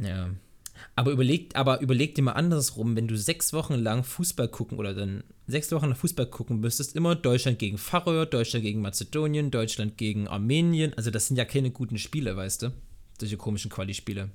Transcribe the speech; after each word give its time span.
Ja. 0.00 0.30
Aber 0.94 1.10
überleg, 1.10 1.50
aber 1.54 1.80
überleg 1.80 2.14
dir 2.14 2.22
mal 2.22 2.32
andersrum, 2.32 2.96
wenn 2.96 3.08
du 3.08 3.16
sechs 3.16 3.52
Wochen 3.52 3.74
lang 3.74 4.04
Fußball 4.04 4.48
gucken 4.48 4.78
oder 4.78 4.94
dann 4.94 5.24
sechs 5.46 5.72
Wochen 5.72 5.86
lang 5.86 5.94
Fußball 5.94 6.26
gucken 6.26 6.60
müsstest, 6.60 6.94
immer 6.96 7.14
Deutschland 7.14 7.58
gegen 7.58 7.78
Färöer, 7.78 8.26
Deutschland 8.26 8.64
gegen 8.64 8.82
Mazedonien, 8.82 9.50
Deutschland 9.50 9.96
gegen 9.96 10.28
Armenien. 10.28 10.92
Also 10.94 11.10
das 11.10 11.28
sind 11.28 11.36
ja 11.36 11.44
keine 11.44 11.70
guten 11.70 11.98
Spiele, 11.98 12.36
weißt 12.36 12.62
du? 12.62 12.72
Solche 13.18 13.36
komischen 13.38 13.70
Quali-Spiele. 13.70 14.30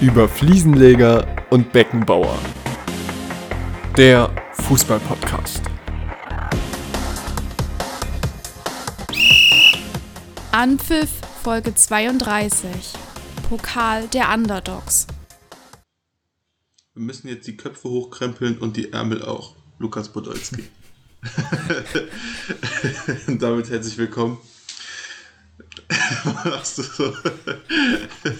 Über 0.00 0.28
Fliesenleger 0.28 1.24
und 1.50 1.72
Beckenbauer. 1.72 2.36
Der 3.96 4.34
Fußball-Podcast. 4.54 5.62
Anpfiff 10.50 11.10
Folge 11.42 11.74
32. 11.74 13.01
Pokal 13.52 14.08
der 14.08 14.32
Underdogs. 14.32 15.06
Wir 16.94 17.02
müssen 17.02 17.28
jetzt 17.28 17.46
die 17.46 17.54
Köpfe 17.54 17.90
hochkrempeln 17.90 18.56
und 18.56 18.78
die 18.78 18.94
Ärmel 18.94 19.22
auch. 19.22 19.56
Lukas 19.78 20.08
Podolski. 20.08 20.64
und 23.26 23.42
damit 23.42 23.68
herzlich 23.68 23.98
willkommen. 23.98 24.38
Machst 26.24 26.78
du 26.78 26.82
so? 26.82 27.14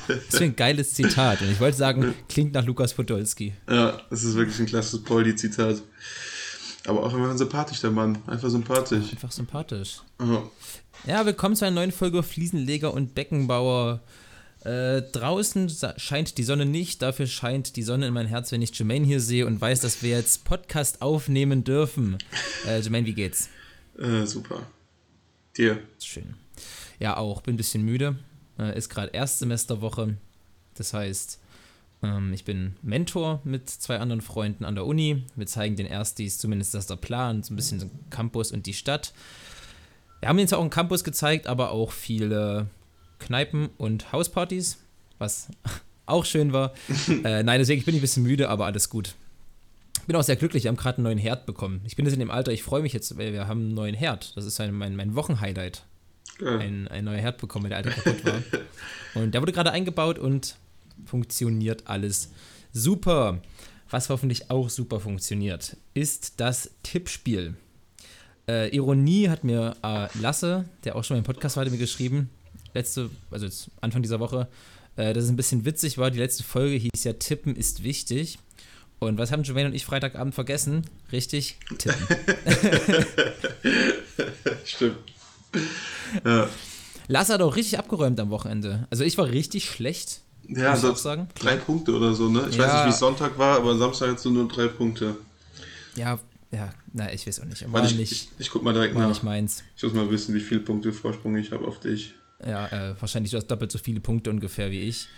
das 0.08 0.28
ist 0.30 0.40
ein 0.40 0.56
geiles 0.56 0.94
Zitat. 0.94 1.42
Und 1.42 1.50
ich 1.50 1.60
wollte 1.60 1.76
sagen, 1.76 2.14
klingt 2.30 2.54
nach 2.54 2.64
Lukas 2.64 2.94
Podolski. 2.94 3.52
Ja, 3.68 4.00
das 4.08 4.24
ist 4.24 4.34
wirklich 4.34 4.60
ein 4.60 4.66
klassisches 4.66 5.04
Poldi-Zitat. 5.04 5.82
Aber 6.86 7.02
auch 7.04 7.12
immer 7.12 7.36
sympathisch, 7.36 7.82
der 7.82 7.90
Mann. 7.90 8.16
Einfach 8.26 8.48
sympathisch. 8.48 9.10
Einfach 9.12 9.30
sympathisch. 9.30 10.00
Oh. 10.18 10.44
Ja, 11.06 11.26
willkommen 11.26 11.54
zu 11.54 11.66
einer 11.66 11.74
neuen 11.74 11.92
Folge 11.92 12.22
Fliesenleger 12.22 12.94
und 12.94 13.14
Beckenbauer. 13.14 14.00
Äh, 14.64 15.02
draußen 15.02 15.70
scheint 15.96 16.38
die 16.38 16.44
Sonne 16.44 16.66
nicht, 16.66 17.02
dafür 17.02 17.26
scheint 17.26 17.74
die 17.74 17.82
Sonne 17.82 18.06
in 18.06 18.14
mein 18.14 18.28
Herz, 18.28 18.52
wenn 18.52 18.62
ich 18.62 18.78
Jermaine 18.78 19.04
hier 19.04 19.20
sehe 19.20 19.46
und 19.46 19.60
weiß, 19.60 19.80
dass 19.80 20.02
wir 20.02 20.10
jetzt 20.10 20.44
Podcast 20.44 21.02
aufnehmen 21.02 21.64
dürfen. 21.64 22.18
Äh, 22.66 22.80
Jermaine, 22.80 23.06
wie 23.06 23.14
geht's? 23.14 23.48
Äh, 23.98 24.24
super. 24.24 24.66
Dir? 25.56 25.82
Schön. 25.98 26.34
Ja, 27.00 27.16
auch. 27.16 27.42
Bin 27.42 27.54
ein 27.54 27.56
bisschen 27.56 27.82
müde. 27.82 28.16
Äh, 28.58 28.78
ist 28.78 28.88
gerade 28.88 29.10
Erstsemesterwoche. 29.12 30.16
Das 30.74 30.94
heißt, 30.94 31.40
ähm, 32.02 32.32
ich 32.32 32.44
bin 32.44 32.76
Mentor 32.82 33.40
mit 33.44 33.68
zwei 33.68 33.98
anderen 33.98 34.20
Freunden 34.20 34.64
an 34.64 34.76
der 34.76 34.86
Uni. 34.86 35.24
Wir 35.34 35.46
zeigen 35.46 35.74
den 35.74 35.86
Erstis, 35.86 36.38
zumindest 36.38 36.74
das 36.74 36.84
ist 36.84 36.90
der 36.90 36.96
Plan, 36.96 37.42
so 37.42 37.52
ein 37.52 37.56
bisschen 37.56 37.80
den 37.80 37.90
Campus 38.10 38.52
und 38.52 38.66
die 38.66 38.74
Stadt. 38.74 39.12
Wir 40.20 40.28
haben 40.28 40.38
jetzt 40.38 40.54
auch 40.54 40.60
einen 40.60 40.70
Campus 40.70 41.02
gezeigt, 41.02 41.48
aber 41.48 41.72
auch 41.72 41.90
viele 41.90 42.68
Kneipen 43.22 43.70
und 43.78 44.12
Hauspartys, 44.12 44.78
was 45.18 45.48
auch 46.06 46.24
schön 46.24 46.52
war. 46.52 46.72
äh, 47.24 47.42
nein, 47.42 47.58
deswegen 47.58 47.82
bin 47.84 47.94
ich 47.94 48.00
ein 48.00 48.02
bisschen 48.02 48.22
müde, 48.22 48.48
aber 48.48 48.66
alles 48.66 48.88
gut. 48.88 49.14
Ich 49.98 50.06
bin 50.06 50.16
auch 50.16 50.22
sehr 50.22 50.36
glücklich, 50.36 50.64
wir 50.64 50.68
haben 50.68 50.76
gerade 50.76 50.98
einen 50.98 51.04
neuen 51.04 51.18
Herd 51.18 51.46
bekommen. 51.46 51.80
Ich 51.86 51.94
bin 51.94 52.04
jetzt 52.04 52.14
in 52.14 52.20
dem 52.20 52.30
Alter, 52.30 52.50
ich 52.50 52.62
freue 52.64 52.82
mich 52.82 52.92
jetzt, 52.92 53.16
weil 53.18 53.32
wir 53.32 53.46
haben 53.46 53.60
einen 53.60 53.74
neuen 53.74 53.94
Herd. 53.94 54.36
Das 54.36 54.44
ist 54.44 54.60
ein, 54.60 54.74
mein, 54.74 54.96
mein 54.96 55.14
Wochenhighlight. 55.14 55.84
Ja. 56.40 56.58
Ein, 56.58 56.88
ein 56.88 57.04
neuer 57.04 57.18
Herd 57.18 57.38
bekommen, 57.38 57.64
weil 57.64 57.68
der 57.70 57.78
alte 57.78 57.90
kaputt 57.90 58.24
war. 58.24 58.42
Und 59.22 59.32
der 59.32 59.40
wurde 59.40 59.52
gerade 59.52 59.70
eingebaut 59.70 60.18
und 60.18 60.56
funktioniert 61.04 61.86
alles 61.86 62.30
super. 62.72 63.42
Was 63.90 64.08
hoffentlich 64.08 64.50
auch 64.50 64.70
super 64.70 65.00
funktioniert, 65.00 65.76
ist 65.92 66.40
das 66.40 66.70
Tippspiel. 66.82 67.54
Äh, 68.48 68.74
Ironie 68.74 69.28
hat 69.28 69.44
mir 69.44 69.76
äh, 69.82 70.08
Lasse, 70.18 70.64
der 70.84 70.96
auch 70.96 71.04
schon 71.04 71.16
mal 71.16 71.18
im 71.18 71.24
Podcast 71.24 71.56
war, 71.56 71.68
mir 71.68 71.76
geschrieben, 71.76 72.30
letzte, 72.74 73.10
also 73.30 73.46
Anfang 73.80 74.02
dieser 74.02 74.20
Woche, 74.20 74.48
äh, 74.96 75.12
dass 75.12 75.24
es 75.24 75.30
ein 75.30 75.36
bisschen 75.36 75.64
witzig 75.64 75.98
war. 75.98 76.10
Die 76.10 76.18
letzte 76.18 76.42
Folge 76.42 76.76
hieß 76.76 77.04
ja 77.04 77.14
Tippen 77.14 77.56
ist 77.56 77.82
wichtig. 77.82 78.38
Und 78.98 79.18
was 79.18 79.32
haben 79.32 79.42
Joanne 79.42 79.66
und 79.66 79.74
ich 79.74 79.84
Freitagabend 79.84 80.34
vergessen? 80.34 80.84
Richtig, 81.10 81.58
tippen. 81.78 82.06
Stimmt. 84.64 84.98
Ja. 86.24 86.48
Lasse 87.08 87.34
hat 87.34 87.42
auch 87.42 87.56
richtig 87.56 87.78
abgeräumt 87.78 88.20
am 88.20 88.30
Wochenende. 88.30 88.86
Also 88.90 89.02
ich 89.02 89.18
war 89.18 89.28
richtig 89.28 89.64
schlecht. 89.64 90.20
Ja, 90.48 90.76
so 90.76 90.94
sagen. 90.94 91.28
drei 91.34 91.56
Punkte 91.56 91.94
oder 91.96 92.14
so, 92.14 92.28
ne? 92.28 92.46
Ich 92.50 92.56
ja. 92.56 92.64
weiß 92.64 92.86
nicht, 92.86 92.94
wie 92.94 92.98
Sonntag 92.98 93.38
war, 93.38 93.56
aber 93.56 93.76
Samstag 93.76 94.10
jetzt 94.10 94.24
nur 94.24 94.46
drei 94.48 94.68
Punkte. 94.68 95.16
Ja, 95.96 96.18
ja, 96.50 96.72
na, 96.92 97.12
ich 97.12 97.26
weiß 97.26 97.40
auch 97.40 97.44
nicht. 97.46 97.70
War 97.72 97.84
ich, 97.84 97.96
nicht, 97.96 98.12
ich, 98.12 98.28
ich 98.38 98.50
guck 98.50 98.62
mal 98.62 98.74
direkt 98.74 98.94
war 98.94 99.02
nach. 99.02 99.08
nicht 99.08 99.22
meins. 99.22 99.62
Ich 99.76 99.82
muss 99.82 99.94
mal 99.94 100.10
wissen, 100.10 100.34
wie 100.34 100.40
viele 100.40 100.60
Punkte 100.60 100.92
Vorsprung 100.92 101.36
ich 101.36 101.50
habe 101.50 101.66
auf 101.66 101.80
dich. 101.80 102.14
Ja, 102.46 102.66
äh, 102.68 102.94
wahrscheinlich 103.00 103.30
du 103.30 103.36
hast 103.36 103.46
doppelt 103.46 103.72
so 103.72 103.78
viele 103.78 104.00
Punkte 104.00 104.30
ungefähr 104.30 104.70
wie 104.70 104.80
ich. 104.80 105.08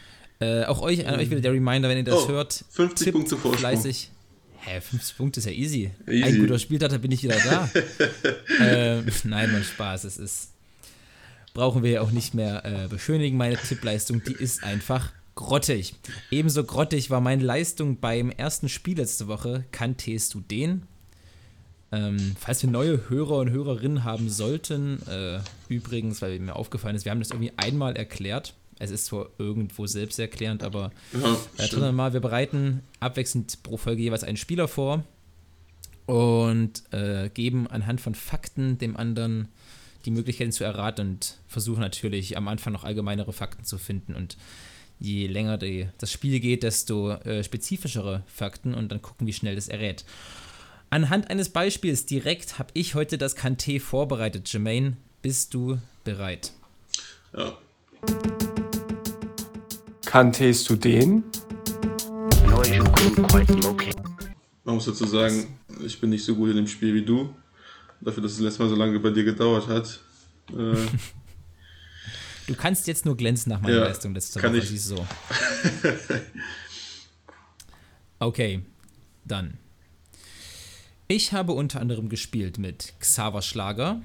Äh, 0.40 0.64
auch 0.64 0.80
euch, 0.82 1.06
an 1.06 1.18
euch 1.18 1.30
wieder 1.30 1.40
der 1.40 1.52
Reminder, 1.52 1.88
wenn 1.88 1.98
ihr 1.98 2.04
das 2.04 2.24
oh, 2.24 2.28
hört. 2.28 2.64
50 2.70 3.12
Punkte 3.12 3.36
Vorsprung. 3.36 3.58
Fleißig. 3.58 4.10
Hä, 4.58 4.80
50 4.80 5.16
Punkte 5.16 5.40
ist 5.40 5.46
ja 5.46 5.52
easy. 5.52 5.90
easy. 6.06 6.22
Ein 6.24 6.38
guter 6.38 6.58
Spieltag, 6.58 6.90
da 6.90 6.98
bin 6.98 7.12
ich 7.12 7.22
wieder 7.22 7.36
da. 7.36 7.70
äh, 8.64 9.02
nein, 9.24 9.52
mein 9.52 9.62
Spaß, 9.64 10.04
es 10.04 10.16
ist. 10.16 10.50
Brauchen 11.52 11.82
wir 11.82 11.90
ja 11.90 12.00
auch 12.00 12.10
nicht 12.10 12.34
mehr 12.34 12.64
äh, 12.64 12.88
beschönigen. 12.88 13.36
Meine 13.36 13.56
Tippleistung, 13.56 14.22
die 14.24 14.32
ist 14.32 14.64
einfach 14.64 15.12
grottig. 15.34 15.94
Ebenso 16.30 16.64
grottig 16.64 17.10
war 17.10 17.20
meine 17.20 17.44
Leistung 17.44 18.00
beim 18.00 18.30
ersten 18.30 18.68
Spiel 18.68 18.96
letzte 18.96 19.28
Woche. 19.28 19.64
Kanntest 19.70 20.34
du 20.34 20.40
den? 20.40 20.86
Ähm, 21.94 22.34
falls 22.38 22.62
wir 22.62 22.70
neue 22.70 23.08
Hörer 23.08 23.36
und 23.38 23.50
Hörerinnen 23.50 24.02
haben 24.02 24.28
sollten, 24.28 25.00
äh, 25.06 25.38
übrigens, 25.68 26.22
weil 26.22 26.40
mir 26.40 26.56
aufgefallen 26.56 26.96
ist, 26.96 27.04
wir 27.04 27.12
haben 27.12 27.20
das 27.20 27.30
irgendwie 27.30 27.52
einmal 27.56 27.96
erklärt. 27.96 28.54
Es 28.80 28.90
ist 28.90 29.06
zwar 29.06 29.28
irgendwo 29.38 29.86
selbsterklärend, 29.86 30.64
aber 30.64 30.90
ja, 31.12 31.88
äh, 31.88 31.92
mal, 31.92 32.12
wir 32.12 32.20
bereiten 32.20 32.82
abwechselnd 32.98 33.62
pro 33.62 33.76
Folge 33.76 34.02
jeweils 34.02 34.24
einen 34.24 34.36
Spieler 34.36 34.66
vor 34.66 35.04
und 36.06 36.82
äh, 36.90 37.30
geben 37.32 37.68
anhand 37.68 38.00
von 38.00 38.16
Fakten 38.16 38.78
dem 38.78 38.96
anderen 38.96 39.48
die 40.04 40.10
Möglichkeiten 40.10 40.52
zu 40.52 40.64
erraten 40.64 41.12
und 41.12 41.38
versuchen 41.46 41.80
natürlich 41.80 42.36
am 42.36 42.48
Anfang 42.48 42.72
noch 42.72 42.84
allgemeinere 42.84 43.32
Fakten 43.32 43.64
zu 43.64 43.78
finden 43.78 44.14
und 44.14 44.36
je 44.98 45.28
länger 45.28 45.58
die, 45.58 45.88
das 45.98 46.10
Spiel 46.10 46.40
geht, 46.40 46.64
desto 46.64 47.12
äh, 47.12 47.44
spezifischere 47.44 48.22
Fakten 48.26 48.74
und 48.74 48.90
dann 48.90 49.00
gucken, 49.00 49.26
wie 49.26 49.32
schnell 49.32 49.54
das 49.54 49.68
errät. 49.68 50.04
Anhand 50.94 51.28
eines 51.28 51.48
Beispiels 51.48 52.06
direkt 52.06 52.60
habe 52.60 52.70
ich 52.72 52.94
heute 52.94 53.18
das 53.18 53.36
Kanté 53.36 53.80
vorbereitet. 53.80 54.52
Jermaine, 54.52 54.96
bist 55.22 55.52
du 55.52 55.80
bereit? 56.04 56.52
Ja. 57.36 57.58
Kanntest 60.06 60.70
du 60.70 60.76
den? 60.76 61.24
Man 64.62 64.74
muss 64.76 64.84
dazu 64.84 65.04
sagen, 65.04 65.58
ich 65.84 66.00
bin 66.00 66.10
nicht 66.10 66.24
so 66.24 66.36
gut 66.36 66.50
in 66.50 66.56
dem 66.58 66.68
Spiel 66.68 66.94
wie 66.94 67.04
du. 67.04 67.34
Dafür, 68.00 68.22
dass 68.22 68.30
es 68.30 68.38
letztes 68.38 68.60
Mal 68.60 68.68
so 68.68 68.76
lange 68.76 69.00
bei 69.00 69.10
dir 69.10 69.24
gedauert 69.24 69.66
hat. 69.66 69.98
Äh, 70.50 70.76
du 72.46 72.54
kannst 72.56 72.86
jetzt 72.86 73.04
nur 73.04 73.16
glänzen 73.16 73.50
nach 73.50 73.60
meiner 73.60 73.78
ja, 73.78 73.84
Leistung 73.86 74.14
letzte 74.14 74.40
Woche. 74.40 74.58
Ich. 74.58 74.80
So. 74.80 75.04
okay, 78.20 78.62
dann. 79.24 79.58
Ich 81.16 81.32
habe 81.32 81.52
unter 81.52 81.80
anderem 81.80 82.08
gespielt 82.08 82.58
mit 82.58 82.92
Xaver 82.98 83.40
Schlager, 83.40 84.02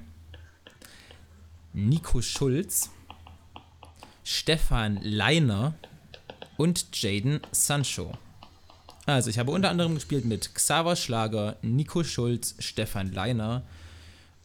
Nico 1.72 2.22
Schulz, 2.22 2.90
Stefan 4.22 5.00
Leiner 5.02 5.74
und 6.56 6.86
Jaden 6.92 7.40
Sancho. 7.50 8.16
Also, 9.06 9.28
ich 9.28 9.40
habe 9.40 9.50
unter 9.50 9.70
anderem 9.70 9.96
gespielt 9.96 10.24
mit 10.24 10.54
Xaver 10.54 10.94
Schlager, 10.94 11.56
Nico 11.62 12.04
Schulz, 12.04 12.54
Stefan 12.60 13.12
Leiner 13.12 13.64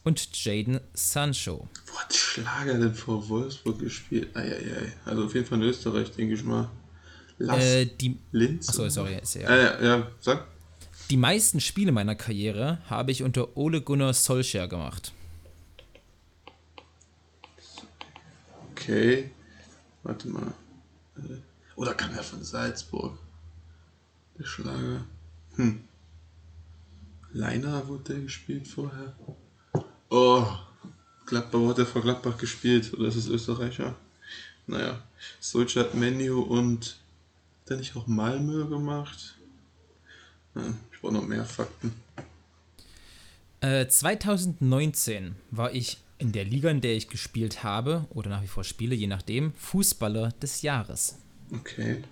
und 0.02 0.28
Jaden 0.44 0.80
Sancho. 0.92 1.68
Wo 1.86 1.98
hat 2.00 2.12
Schlager 2.12 2.80
denn 2.80 2.94
vor 2.96 3.28
Wolfsburg 3.28 3.78
gespielt? 3.78 4.34
Eieiei. 4.34 4.92
Also 5.04 5.26
auf 5.26 5.34
jeden 5.36 5.46
Fall 5.46 5.62
in 5.62 5.68
Österreich, 5.68 6.10
denke 6.10 6.34
ich 6.34 6.42
mal. 6.42 6.68
Lass 7.38 7.62
äh, 7.62 7.86
die 7.86 8.18
Linz? 8.32 8.68
Achso, 8.68 8.88
sorry. 8.88 9.20
Ja, 9.34 9.56
ja, 9.56 9.80
ja, 9.84 10.10
sag. 10.18 10.55
Die 11.10 11.16
meisten 11.16 11.60
Spiele 11.60 11.92
meiner 11.92 12.16
Karriere 12.16 12.78
habe 12.90 13.12
ich 13.12 13.22
unter 13.22 13.56
Ole 13.56 13.80
Gunnar 13.80 14.12
Solskjaer 14.12 14.66
gemacht. 14.66 15.12
Okay. 18.72 19.30
Warte 20.02 20.28
mal. 20.28 20.52
Äh, 21.16 21.36
oder 21.76 21.94
kann 21.94 22.12
er 22.12 22.24
von 22.24 22.42
Salzburg? 22.42 23.16
Der 24.36 24.44
Schlager. 24.44 25.04
Hm. 25.54 25.84
Leiner 27.32 27.86
wurde 27.86 28.14
der 28.14 28.22
gespielt 28.22 28.66
vorher. 28.66 29.14
Oh. 30.10 30.44
Gladbach 31.24 31.60
wurde 31.60 31.86
vor 31.86 32.02
Gladbach 32.02 32.36
gespielt. 32.36 32.92
Oder 32.94 33.08
ist 33.08 33.16
es 33.16 33.28
Österreicher? 33.28 33.94
Naja. 34.66 35.00
Solskjaer 35.38 35.84
hat 35.84 35.94
Menu 35.94 36.40
und 36.40 36.98
hat 37.62 37.70
er 37.70 37.76
nicht 37.76 37.94
auch 37.94 38.08
Malmö 38.08 38.66
gemacht? 38.68 39.36
Brauche 41.06 41.14
noch 41.14 41.26
mehr 41.26 41.44
Fakten. 41.44 41.92
Äh, 43.60 43.86
2019 43.86 45.36
war 45.50 45.72
ich 45.72 45.98
in 46.18 46.32
der 46.32 46.44
Liga, 46.44 46.70
in 46.70 46.80
der 46.80 46.96
ich 46.96 47.08
gespielt 47.08 47.62
habe, 47.62 48.06
oder 48.10 48.30
nach 48.30 48.42
wie 48.42 48.48
vor 48.48 48.64
spiele, 48.64 48.94
je 48.94 49.06
nachdem, 49.06 49.52
Fußballer 49.54 50.32
des 50.42 50.62
Jahres. 50.62 51.16
Okay. 51.52 52.02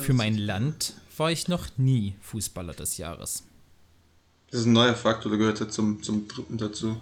Für 0.00 0.12
mein 0.12 0.38
Land 0.38 0.94
war 1.16 1.32
ich 1.32 1.48
noch 1.48 1.66
nie 1.76 2.14
Fußballer 2.20 2.74
des 2.74 2.98
Jahres. 2.98 3.42
Das 4.50 4.60
ist 4.60 4.66
ein 4.66 4.72
neuer 4.72 4.94
Fakt 4.94 5.26
oder 5.26 5.36
gehört 5.36 5.60
er 5.60 5.68
zum, 5.68 6.02
zum 6.02 6.28
dritten 6.28 6.56
dazu? 6.58 7.00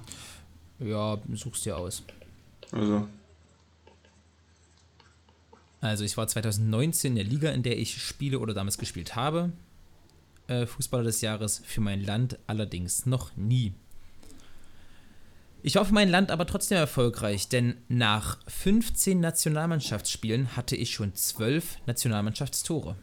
Ja, 0.79 1.19
such's 1.35 1.63
dir 1.63 1.77
aus. 1.77 2.03
Also, 2.73 3.07
Also 5.81 6.05
ich 6.05 6.17
war 6.17 6.27
2019 6.27 7.13
in 7.13 7.17
der 7.17 7.25
Liga, 7.25 7.51
in 7.51 7.63
der 7.63 7.79
ich 7.79 8.03
spiele 8.03 8.39
oder 8.41 8.55
damals 8.55 8.79
gespielt 8.79 9.17
habe. 9.17 9.53
Äh, 10.49 10.67
Fußballer 10.67 11.05
des 11.05 11.21
Jahres 11.21 11.63
für 11.65 11.81
mein 11.81 12.03
Land 12.03 12.39
allerdings 12.47 13.07
noch 13.07 13.37
nie. 13.37 13.75
Ich 15.63 15.75
war 15.75 15.85
für 15.85 15.95
mein 15.95 16.09
Land 16.09 16.31
aber 16.31 16.47
trotzdem 16.47 16.79
erfolgreich, 16.79 17.49
denn 17.49 17.77
nach 17.89 18.39
15 18.47 19.19
Nationalmannschaftsspielen 19.21 20.57
hatte 20.57 20.77
ich 20.77 20.93
schon 20.93 21.15
12 21.15 21.87
Nationalmannschaftstore. 21.87 22.97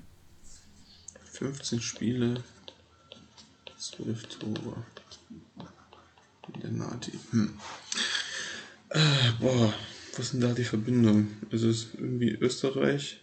15 1.33 1.81
Spiele, 1.81 2.43
12 3.77 4.39
Tore. 4.39 4.85
In 6.53 6.61
der 6.61 6.71
Nati. 6.71 7.11
Hm. 7.31 7.59
Äh, 8.89 8.99
boah, 9.39 9.73
was 10.17 10.27
ist 10.27 10.33
denn 10.33 10.41
da 10.41 10.53
die 10.53 10.63
Verbindung? 10.63 11.27
Ist 11.49 11.63
es 11.63 11.87
irgendwie 11.93 12.31
Österreich, 12.31 13.19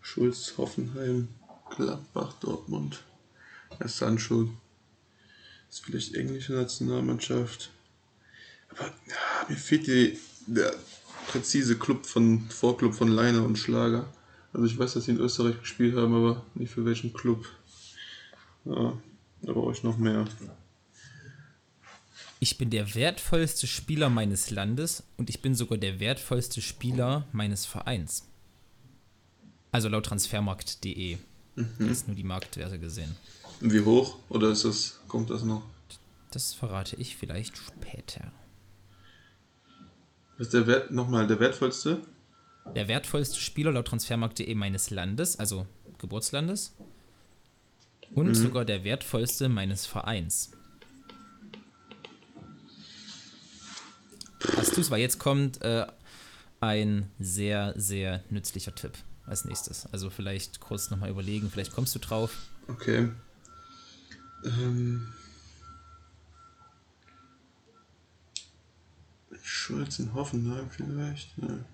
Schulz, 0.00 0.54
Hoffenheim, 0.58 1.28
Gladbach, 1.76 2.34
Dortmund, 2.40 3.02
ja, 3.80 3.88
Sancho. 3.88 4.48
Ist 5.70 5.84
vielleicht 5.84 6.14
englische 6.14 6.52
Nationalmannschaft. 6.54 7.70
Aber 8.70 8.86
ja, 8.86 9.46
mir 9.48 9.56
fehlt 9.56 9.86
die, 9.86 10.18
der 10.46 10.74
präzise 11.28 11.78
Club 11.78 12.04
von 12.04 12.48
Vorclub 12.50 12.94
von 12.94 13.08
Leiner 13.08 13.44
und 13.44 13.56
Schlager. 13.56 14.12
Also 14.52 14.66
ich 14.66 14.78
weiß, 14.78 14.94
dass 14.94 15.04
sie 15.04 15.12
in 15.12 15.20
Österreich 15.20 15.58
gespielt 15.60 15.96
haben, 15.96 16.14
aber 16.14 16.44
nicht 16.54 16.72
für 16.72 16.84
welchen 16.84 17.12
Club. 17.12 17.46
Ja, 18.64 18.98
da 19.42 19.52
brauche 19.52 19.72
ich 19.72 19.82
noch 19.82 19.96
mehr. 19.96 20.26
Ich 22.42 22.58
bin 22.58 22.70
der 22.70 22.96
wertvollste 22.96 23.68
Spieler 23.68 24.10
meines 24.10 24.50
Landes 24.50 25.04
und 25.16 25.30
ich 25.30 25.42
bin 25.42 25.54
sogar 25.54 25.78
der 25.78 26.00
wertvollste 26.00 26.60
Spieler 26.60 27.24
meines 27.30 27.66
Vereins. 27.66 28.26
Also 29.70 29.88
laut 29.88 30.06
transfermarkt.de. 30.06 31.18
Ist 31.78 32.08
nur 32.08 32.16
die 32.16 32.24
Marktwerte 32.24 32.80
gesehen. 32.80 33.14
Und 33.60 33.72
Wie 33.72 33.82
hoch? 33.82 34.18
Oder 34.28 34.48
ist 34.48 34.64
das, 34.64 34.98
kommt 35.06 35.30
das 35.30 35.44
noch? 35.44 35.62
Das 36.32 36.52
verrate 36.52 36.96
ich 36.96 37.14
vielleicht 37.14 37.56
später. 37.56 38.32
Was 40.36 40.48
ist 40.48 40.54
der 40.54 40.66
Wert, 40.66 40.90
nochmal, 40.90 41.28
der 41.28 41.38
wertvollste? 41.38 42.02
Der 42.74 42.88
wertvollste 42.88 43.38
Spieler 43.38 43.70
laut 43.70 43.86
transfermarkt.de 43.86 44.52
meines 44.56 44.90
Landes, 44.90 45.38
also 45.38 45.64
Geburtslandes. 45.98 46.74
Und 48.16 48.34
sogar 48.34 48.64
der 48.64 48.82
wertvollste 48.82 49.48
meines 49.48 49.86
Vereins. 49.86 50.50
Es, 54.60 54.90
weil 54.90 55.00
jetzt 55.00 55.18
kommt 55.18 55.62
äh, 55.62 55.86
ein 56.60 57.10
sehr, 57.18 57.74
sehr 57.76 58.22
nützlicher 58.30 58.74
Tipp 58.74 58.92
als 59.26 59.44
nächstes. 59.44 59.86
Also 59.92 60.10
vielleicht 60.10 60.60
kurz 60.60 60.90
nochmal 60.90 61.10
überlegen, 61.10 61.50
vielleicht 61.50 61.72
kommst 61.72 61.94
du 61.94 61.98
drauf. 61.98 62.36
Okay. 62.68 63.10
Ähm. 64.44 65.08
Schulz 69.42 69.98
in 69.98 70.14
Hoffenheim 70.14 70.70
vielleicht? 70.70 71.36
Ne. 71.38 71.64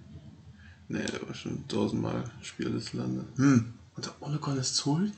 Nee, 0.89 1.05
der 1.05 1.27
war 1.27 1.35
schon 1.35 1.69
tausendmal 1.69 2.25
Spieler 2.41 2.71
des 2.71 2.93
Landes. 2.95 3.27
Hm. 3.37 3.75
Und 3.95 4.13
Solskjaer? 4.65 5.13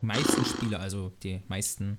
Die 0.00 0.06
meisten 0.06 0.44
Spieler, 0.44 0.80
also 0.80 1.12
die 1.22 1.42
meisten 1.48 1.98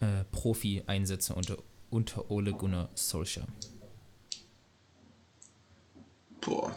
äh, 0.00 0.24
Profi-Einsätze 0.32 1.34
unter, 1.34 1.58
unter 1.90 2.30
Ole 2.30 2.52
Gunnar 2.52 2.88
Solskjaer. 2.94 3.46
Boah. 6.40 6.74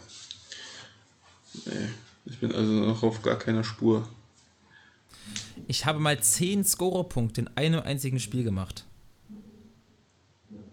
Nee. 1.66 1.88
Ich 2.26 2.38
bin 2.38 2.52
also 2.52 2.72
noch 2.72 3.02
auf 3.02 3.22
gar 3.22 3.36
keiner 3.36 3.64
Spur. 3.64 4.08
Ich 5.66 5.86
habe 5.86 5.98
mal 5.98 6.20
10 6.20 6.64
Scorerpunkte 6.64 7.42
in 7.42 7.48
einem 7.56 7.80
einzigen 7.80 8.20
Spiel 8.20 8.44
gemacht. 8.44 8.84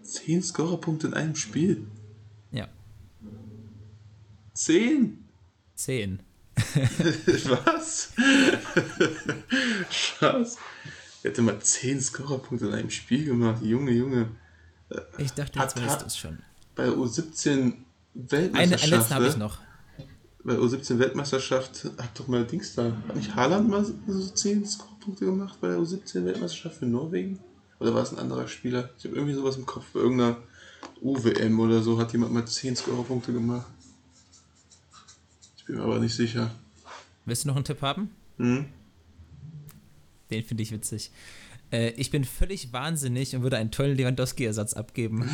Zehn 0.02 0.42
Scorerpunkte 0.42 1.08
in 1.08 1.14
einem 1.14 1.36
Spiel. 1.36 1.86
Ja, 2.50 2.68
Zehn? 4.58 5.24
10. 5.76 6.20
Was? 6.56 8.12
Krass. 10.18 10.58
Er 11.22 11.30
hätte 11.30 11.42
mal 11.42 11.58
10 11.60 12.00
Scorerpunkte 12.00 12.66
in 12.68 12.74
einem 12.74 12.90
Spiel 12.90 13.24
gemacht. 13.24 13.62
Junge, 13.62 13.90
Junge. 13.92 14.28
Ich 15.18 15.32
dachte, 15.32 15.58
Hat- 15.58 15.74
jetzt 15.74 15.84
weißt 15.86 16.02
du 16.02 16.06
es 16.06 16.16
schon. 16.16 16.38
Bei 16.74 16.84
der 16.84 16.94
U17 16.94 17.50
Eine, 17.50 17.74
Weltmeisterschaft. 18.14 18.82
einen 18.84 18.92
letzten 19.00 19.14
habe 19.14 19.26
ich 19.28 19.36
noch. 19.36 19.58
Bei 20.44 20.52
der 20.54 20.62
U17 20.62 20.98
Weltmeisterschaft 20.98 21.84
hat 21.98 22.10
doch 22.18 22.28
mal 22.28 22.44
Dings 22.46 22.74
da. 22.74 22.92
Hat 23.08 23.16
nicht 23.16 23.34
Haaland 23.34 23.68
mal 23.68 23.84
so 24.06 24.26
10 24.30 24.64
Scorerpunkte 24.64 25.24
gemacht 25.26 25.58
bei 25.60 25.68
der 25.68 25.78
U17 25.78 26.24
Weltmeisterschaft 26.24 26.76
für 26.76 26.86
Norwegen? 26.86 27.40
Oder 27.80 27.94
war 27.94 28.02
es 28.02 28.12
ein 28.12 28.18
anderer 28.18 28.46
Spieler? 28.48 28.90
Ich 28.98 29.04
habe 29.04 29.14
irgendwie 29.16 29.34
sowas 29.34 29.56
im 29.56 29.66
Kopf. 29.66 29.84
Bei 29.92 30.00
irgendeiner 30.00 30.36
UWM 31.02 31.58
oder 31.60 31.82
so 31.82 31.98
hat 31.98 32.12
jemand 32.12 32.32
mal 32.32 32.46
10 32.46 32.76
Scorerpunkte 32.76 33.32
gemacht. 33.32 33.66
Ich 35.56 35.64
bin 35.64 35.76
mir 35.76 35.82
aber 35.82 35.98
nicht 35.98 36.14
sicher. 36.14 36.50
Willst 37.26 37.44
du 37.44 37.48
noch 37.48 37.56
einen 37.56 37.64
Tipp 37.64 37.82
haben? 37.82 38.10
Hm? 38.38 38.66
Den 40.30 40.44
finde 40.44 40.62
ich 40.62 40.72
witzig. 40.72 41.10
Äh, 41.70 41.90
ich 41.90 42.10
bin 42.10 42.24
völlig 42.24 42.72
wahnsinnig 42.72 43.34
und 43.36 43.42
würde 43.42 43.56
einen 43.58 43.70
tollen 43.70 43.96
Lewandowski-Ersatz 43.96 44.74
abgeben. 44.74 45.28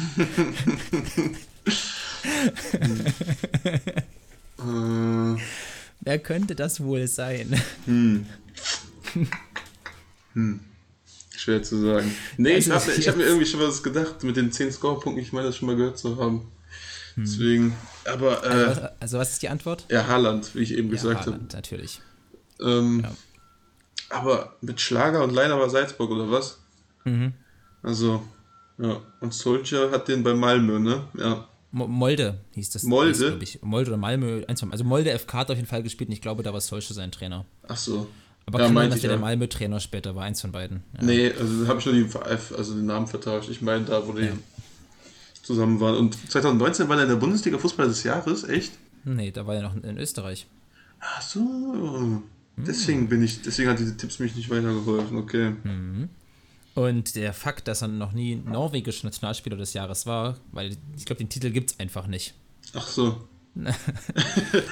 Äh, 4.59 5.37
Wer 6.01 6.19
könnte 6.19 6.55
das 6.55 6.81
wohl 6.83 7.07
sein? 7.07 7.59
Schwer 11.37 11.63
zu 11.63 11.81
sagen. 11.81 12.15
Nee, 12.37 12.57
ich 12.57 12.71
Also, 12.73 12.89
habe 12.91 12.99
ich 13.01 13.09
hab 13.09 13.17
mir 13.17 13.25
irgendwie 13.25 13.47
schon 13.47 13.61
was 13.61 13.83
gedacht 13.83 14.23
mit 14.23 14.37
den 14.37 14.53
10 14.53 14.73
Scorepunkten. 14.73 15.23
Ich 15.23 15.33
meine, 15.33 15.47
das 15.49 15.57
schon 15.57 15.67
mal 15.67 15.77
gehört 15.77 15.99
zu 15.99 16.17
haben. 16.19 16.51
Deswegen, 17.17 17.75
aber 18.07 18.43
Also 18.43 18.59
äh, 18.59 18.67
was, 18.69 19.01
also 19.01 19.19
was 19.19 19.33
ist 19.35 19.43
die 19.43 19.49
Antwort? 19.49 19.87
ja, 19.89 20.07
Haaland, 20.09 20.53
wie 20.57 20.61
ich 20.63 20.73
eben 20.73 20.89
Ja, 20.89 20.95
gesagt 20.95 21.27
habe. 21.27 21.39
Natürlich. 21.53 22.01
Ähm, 22.61 23.01
Ja. 23.05 23.17
Aber 24.15 24.55
mit 24.61 24.81
Schlager 24.81 25.23
und 25.25 25.33
Leiner 25.35 25.59
war 25.59 25.69
Salzburg 25.71 26.11
oder 26.11 26.31
was? 26.31 26.59
Mhm. 27.05 27.33
Also, 27.83 28.23
ja. 28.79 29.01
Und 29.21 29.35
Solskjaer 29.35 29.91
hat 29.91 30.09
den 30.09 30.23
bei 30.23 30.35
Malmö, 30.35 30.79
ne? 30.79 31.03
Ja. 31.19 31.49
Mo- 31.71 31.89
Molde 31.89 32.39
hieß 32.53 32.71
das. 32.71 32.83
Molde? 32.85 33.37
hieß. 33.41 33.59
Molde 33.63 33.91
oder 33.91 33.99
Malmö. 33.99 34.45
Eins 34.47 34.61
von, 34.61 34.71
also 34.73 34.85
Molde 34.85 35.11
FK 35.19 35.33
hat 35.39 35.51
auf 35.51 35.57
jeden 35.57 35.69
Fall 35.69 35.83
gespielt 35.83 36.09
und 36.09 36.15
ich 36.15 36.21
glaube, 36.23 36.43
da 36.43 36.53
war 36.53 36.61
Solskjaer 36.61 36.95
sein 36.95 37.11
Trainer. 37.13 37.45
Ach 37.69 37.77
so. 37.77 38.07
Aber 38.47 38.59
Ja, 38.61 38.67
kann 38.67 38.75
meinte 38.75 38.91
dass 38.91 38.97
ich 38.99 39.03
der, 39.03 39.09
der 39.11 39.19
auch. 39.19 39.23
Malmö-Trainer 39.23 39.81
später 39.81 40.15
war, 40.15 40.25
eins 40.25 40.41
von 40.43 40.53
beiden. 40.53 40.83
Ja. 40.99 41.05
Nee, 41.05 41.33
also 41.33 41.67
habe 41.67 41.81
ich 41.81 41.87
nur 41.87 41.95
die, 41.95 42.09
also 42.57 42.75
den 42.75 42.87
Namen 42.87 43.07
vertauscht. 43.07 43.49
Ich 43.51 43.63
meine, 43.63 43.85
da, 43.87 44.07
wo 44.07 44.13
die 44.13 44.27
Ja. 44.27 44.33
zusammen 45.43 45.81
waren. 45.81 45.97
Und 45.97 46.31
2019 46.31 46.89
war 46.89 46.97
er 46.99 47.05
in 47.05 47.09
der 47.09 47.17
Bundesliga 47.17 47.59
Fußball 47.59 47.89
des 47.89 48.03
Jahres, 48.05 48.45
echt? 48.45 48.73
Nee, 49.05 49.31
da 49.31 49.47
war 49.47 49.55
er 49.57 49.63
noch 49.63 49.75
in 49.83 49.99
Österreich. 49.99 50.47
Ach 51.01 51.21
so. 51.23 52.23
Deswegen 52.57 53.09
bin 53.09 53.23
ich, 53.23 53.43
deswegen 53.43 53.69
hat 53.69 53.79
diese 53.79 53.97
Tipps 53.97 54.19
mich 54.19 54.35
nicht 54.37 54.49
weitergeholfen, 54.49 55.17
okay. 55.17 55.55
Und 56.75 57.17
der 57.17 57.33
Fakt, 57.33 57.69
dass 57.69 57.83
er 57.83 57.89
noch 57.89 58.13
nie 58.13 58.37
norwegischer 58.37 59.07
Nationalspieler 59.07 59.57
des 59.57 59.73
Jahres 59.73 60.07
war, 60.07 60.39
weil 60.53 60.77
ich 60.97 61.05
glaube, 61.05 61.19
den 61.19 61.29
Titel 61.29 61.51
gibt 61.51 61.73
es 61.73 61.81
einfach 61.81 62.07
nicht. 62.07 62.35
Ach 62.75 62.87
so. 62.87 63.29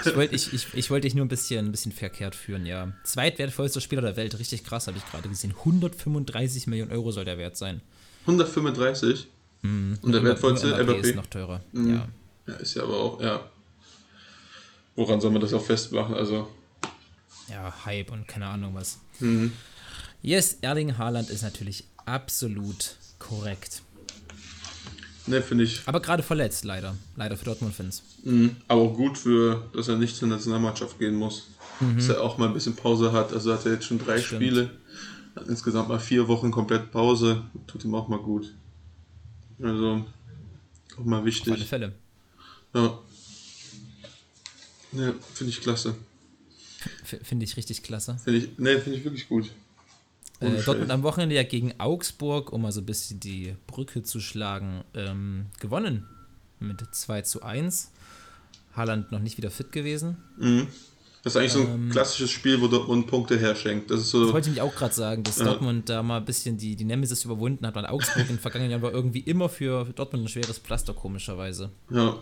Ich 0.05 0.17
wollte 0.17 0.35
ich, 0.35 0.53
ich, 0.53 0.67
ich 0.75 0.91
wollt 0.91 1.05
dich 1.05 1.15
nur 1.15 1.25
ein 1.25 1.29
bisschen, 1.29 1.67
ein 1.67 1.71
bisschen 1.71 1.93
verkehrt 1.93 2.35
führen, 2.35 2.67
ja. 2.67 2.93
Zweitwertvollster 3.05 3.81
Spieler 3.81 4.03
der 4.03 4.17
Welt, 4.17 4.37
richtig 4.39 4.65
krass, 4.65 4.89
habe 4.89 4.99
ich 4.99 5.07
gerade 5.09 5.29
gesehen. 5.29 5.55
135 5.57 6.67
Millionen 6.67 6.91
Euro 6.91 7.13
soll 7.13 7.25
der 7.25 7.39
Wert 7.39 7.57
sein. 7.57 7.81
135. 8.23 9.29
Und 9.63 9.99
der 10.05 10.25
wertvollste 10.25 10.75
Mbappé 10.75 11.01
ist 11.01 11.15
noch 11.15 11.27
teurer. 11.27 11.61
Mhm. 11.73 11.95
Ja. 11.95 12.09
Ja, 12.49 12.55
ist 12.55 12.75
ja 12.75 12.83
aber 12.83 12.97
auch, 12.97 13.21
ja. 13.21 13.49
Woran 14.97 15.21
soll 15.21 15.31
man 15.31 15.41
das 15.41 15.55
auch 15.55 15.65
festmachen? 15.65 16.15
Also, 16.15 16.49
ja, 17.49 17.73
Hype 17.85 18.11
und 18.13 18.27
keine 18.29 18.47
Ahnung 18.47 18.75
was. 18.75 18.99
mhm. 19.21 19.53
Yes, 20.25 20.59
Erling 20.61 20.97
Haaland 20.99 21.31
ist 21.31 21.43
natürlich 21.43 21.83
absolut 22.07 22.95
korrekt. 23.19 23.83
ne, 25.27 25.43
finde 25.43 25.65
ich. 25.65 25.81
Aber 25.87 25.99
gerade 26.01 26.23
verletzt, 26.23 26.65
leider. 26.65 26.97
Leider 27.17 27.37
für 27.37 27.45
Dortmund-Fans. 27.47 28.03
Mhm. 28.23 28.55
Aber 28.69 28.83
auch 28.83 28.95
gut 28.95 29.19
für, 29.19 29.69
dass 29.75 29.89
er 29.89 29.97
nicht 29.99 30.15
zur 30.17 30.29
Nationalmannschaft 30.29 30.99
gehen 31.01 31.17
muss. 31.17 31.49
Dass 31.97 32.09
er 32.09 32.21
auch 32.23 32.39
mal 32.39 32.47
ein 32.47 32.55
bisschen 32.55 32.77
Pause 32.77 33.11
hat. 33.11 33.33
Also 33.33 33.53
hat 33.53 33.67
er 33.67 33.73
jetzt 33.73 33.87
schon 33.87 33.99
drei 33.99 34.21
Stimmt. 34.21 34.43
Spiele. 34.43 34.71
Hat 35.35 35.49
insgesamt 35.49 35.89
mal 35.89 35.99
vier 35.99 36.29
Wochen 36.29 36.53
komplett 36.53 36.93
Pause. 36.93 37.43
Tut 37.67 37.85
ihm 37.85 37.95
auch 37.97 38.07
mal 38.07 38.21
gut. 38.21 38.55
Also, 39.61 40.05
Auch 40.97 41.05
mal 41.05 41.17
Auf 41.17 41.23
alle 41.23 41.25
wichtig. 41.27 41.67
Fälle. 41.67 41.93
Ja. 42.75 42.99
Ne, 44.93 45.15
finde 45.35 45.51
ich 45.51 45.61
klasse. 45.61 45.97
Finde 47.05 47.45
ich 47.45 47.57
richtig 47.57 47.83
klasse. 47.83 48.17
Finde 48.25 48.39
ich, 48.41 48.59
ne, 48.59 48.79
finde 48.81 48.99
ich 48.99 49.05
wirklich 49.05 49.29
gut. 49.29 49.51
Äh, 50.41 50.61
Dortmund 50.65 50.91
am 50.91 51.03
Wochenende 51.05 51.35
ja 51.37 51.43
gegen 51.45 51.79
Augsburg, 51.79 52.53
um 52.53 52.63
mal 52.63 52.73
so 52.73 52.81
ein 52.81 52.87
bisschen 52.87 53.21
die 53.21 53.55
Brücke 53.67 54.03
zu 54.03 54.19
schlagen, 54.21 54.83
ähm, 54.95 55.47
gewonnen. 55.61 56.07
Mit 56.59 56.81
2 56.93 57.23
zu 57.23 57.43
1. 57.43 57.91
Haaland 58.77 59.13
noch 59.13 59.21
nicht 59.21 59.37
wieder 59.37 59.51
fit 59.51 59.71
gewesen. 59.73 60.17
Mhm. 60.39 60.67
Das 61.23 61.35
ist 61.35 61.37
eigentlich 61.37 61.53
so 61.53 61.61
ein 61.61 61.67
Ähm, 61.75 61.91
klassisches 61.91 62.33
Spiel, 62.33 62.61
wo 62.61 62.67
Dortmund 62.67 63.07
Punkte 63.07 63.39
herschenkt. 63.39 63.91
Das 63.93 63.99
ist 64.01 64.07
Das 64.07 64.21
so. 64.21 64.33
wollte 64.33 64.49
ich 64.49 64.55
mich 64.57 64.63
auch 64.63 64.75
gerade 64.75 64.93
sagen, 64.95 65.23
dass 65.23 65.39
Ja. 65.39 65.45
Dortmund 65.45 65.89
da 65.89 66.03
mal 66.03 66.17
ein 66.17 66.25
bisschen 66.25 66.57
die, 66.59 66.75
die 66.75 66.85
Nemesis 66.85 67.25
überwunden 67.25 67.65
hat. 67.65 67.77
Und 67.77 67.85
Augsburg 67.87 68.23
in 68.23 68.27
den 68.37 68.39
vergangenen 68.41 68.73
Jahren 68.73 68.83
war 68.83 68.91
irgendwie 68.93 69.21
immer 69.21 69.49
für 69.49 69.85
Dortmund 69.95 70.25
ein 70.25 70.29
schweres 70.29 70.59
Pflaster, 70.59 70.95
komischerweise. 70.95 71.71
Ja. 71.91 72.21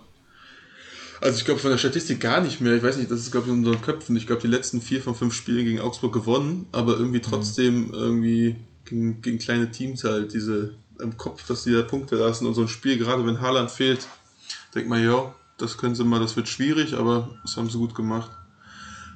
Also 1.20 1.38
ich 1.38 1.44
glaube 1.44 1.60
von 1.60 1.70
der 1.70 1.78
Statistik 1.78 2.20
gar 2.20 2.40
nicht 2.40 2.60
mehr. 2.60 2.74
Ich 2.74 2.82
weiß 2.82 2.96
nicht, 2.96 3.10
das 3.10 3.20
ist 3.20 3.30
glaube 3.30 3.46
ich 3.46 3.52
in 3.52 3.58
unseren 3.58 3.82
Köpfen. 3.82 4.16
Ich 4.16 4.26
glaube 4.26 4.42
die 4.42 4.48
letzten 4.48 4.80
vier 4.80 5.02
von 5.02 5.14
fünf 5.14 5.34
Spielen 5.34 5.64
gegen 5.64 5.80
Augsburg 5.80 6.12
gewonnen, 6.12 6.66
aber 6.72 6.96
irgendwie 6.96 7.20
trotzdem 7.20 7.92
irgendwie 7.92 8.56
gegen, 8.86 9.20
gegen 9.20 9.38
kleine 9.38 9.70
Teams 9.70 10.04
halt 10.04 10.32
diese 10.32 10.74
im 10.98 11.16
Kopf, 11.16 11.46
dass 11.46 11.64
die 11.64 11.72
da 11.72 11.82
Punkte 11.82 12.16
lassen 12.16 12.46
und 12.46 12.54
so 12.54 12.62
ein 12.62 12.68
Spiel, 12.68 12.98
gerade 12.98 13.26
wenn 13.26 13.40
Haaland 13.40 13.70
fehlt, 13.70 14.06
denkt 14.74 14.88
man, 14.88 15.02
ja, 15.02 15.34
das 15.56 15.78
können 15.78 15.94
sie 15.94 16.04
mal, 16.04 16.20
das 16.20 16.36
wird 16.36 16.48
schwierig, 16.48 16.94
aber 16.94 17.30
das 17.42 17.56
haben 17.56 17.70
sie 17.70 17.78
gut 17.78 17.94
gemacht. 17.94 18.30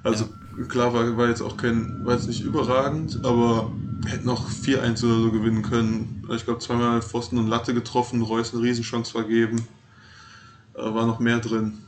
Also 0.02 0.28
klar 0.68 0.92
war, 0.92 1.16
war 1.16 1.28
jetzt 1.28 1.40
auch 1.40 1.56
kein, 1.56 2.04
war 2.04 2.14
jetzt 2.14 2.28
nicht 2.28 2.42
überragend, 2.42 3.20
aber 3.24 3.72
hätten 4.06 4.28
auch 4.28 4.50
4-1 4.50 5.04
oder 5.04 5.14
so 5.14 5.30
gewinnen 5.30 5.62
können. 5.62 6.26
Ich 6.34 6.44
glaube 6.44 6.60
zweimal 6.60 7.00
Pfosten 7.00 7.38
und 7.38 7.48
Latte 7.48 7.72
getroffen, 7.72 8.20
Reus 8.20 8.52
eine 8.52 8.62
Riesenchance 8.62 9.12
vergeben. 9.12 9.66
Äh, 10.74 10.82
war 10.82 11.06
noch 11.06 11.20
mehr 11.20 11.38
drin. 11.38 11.78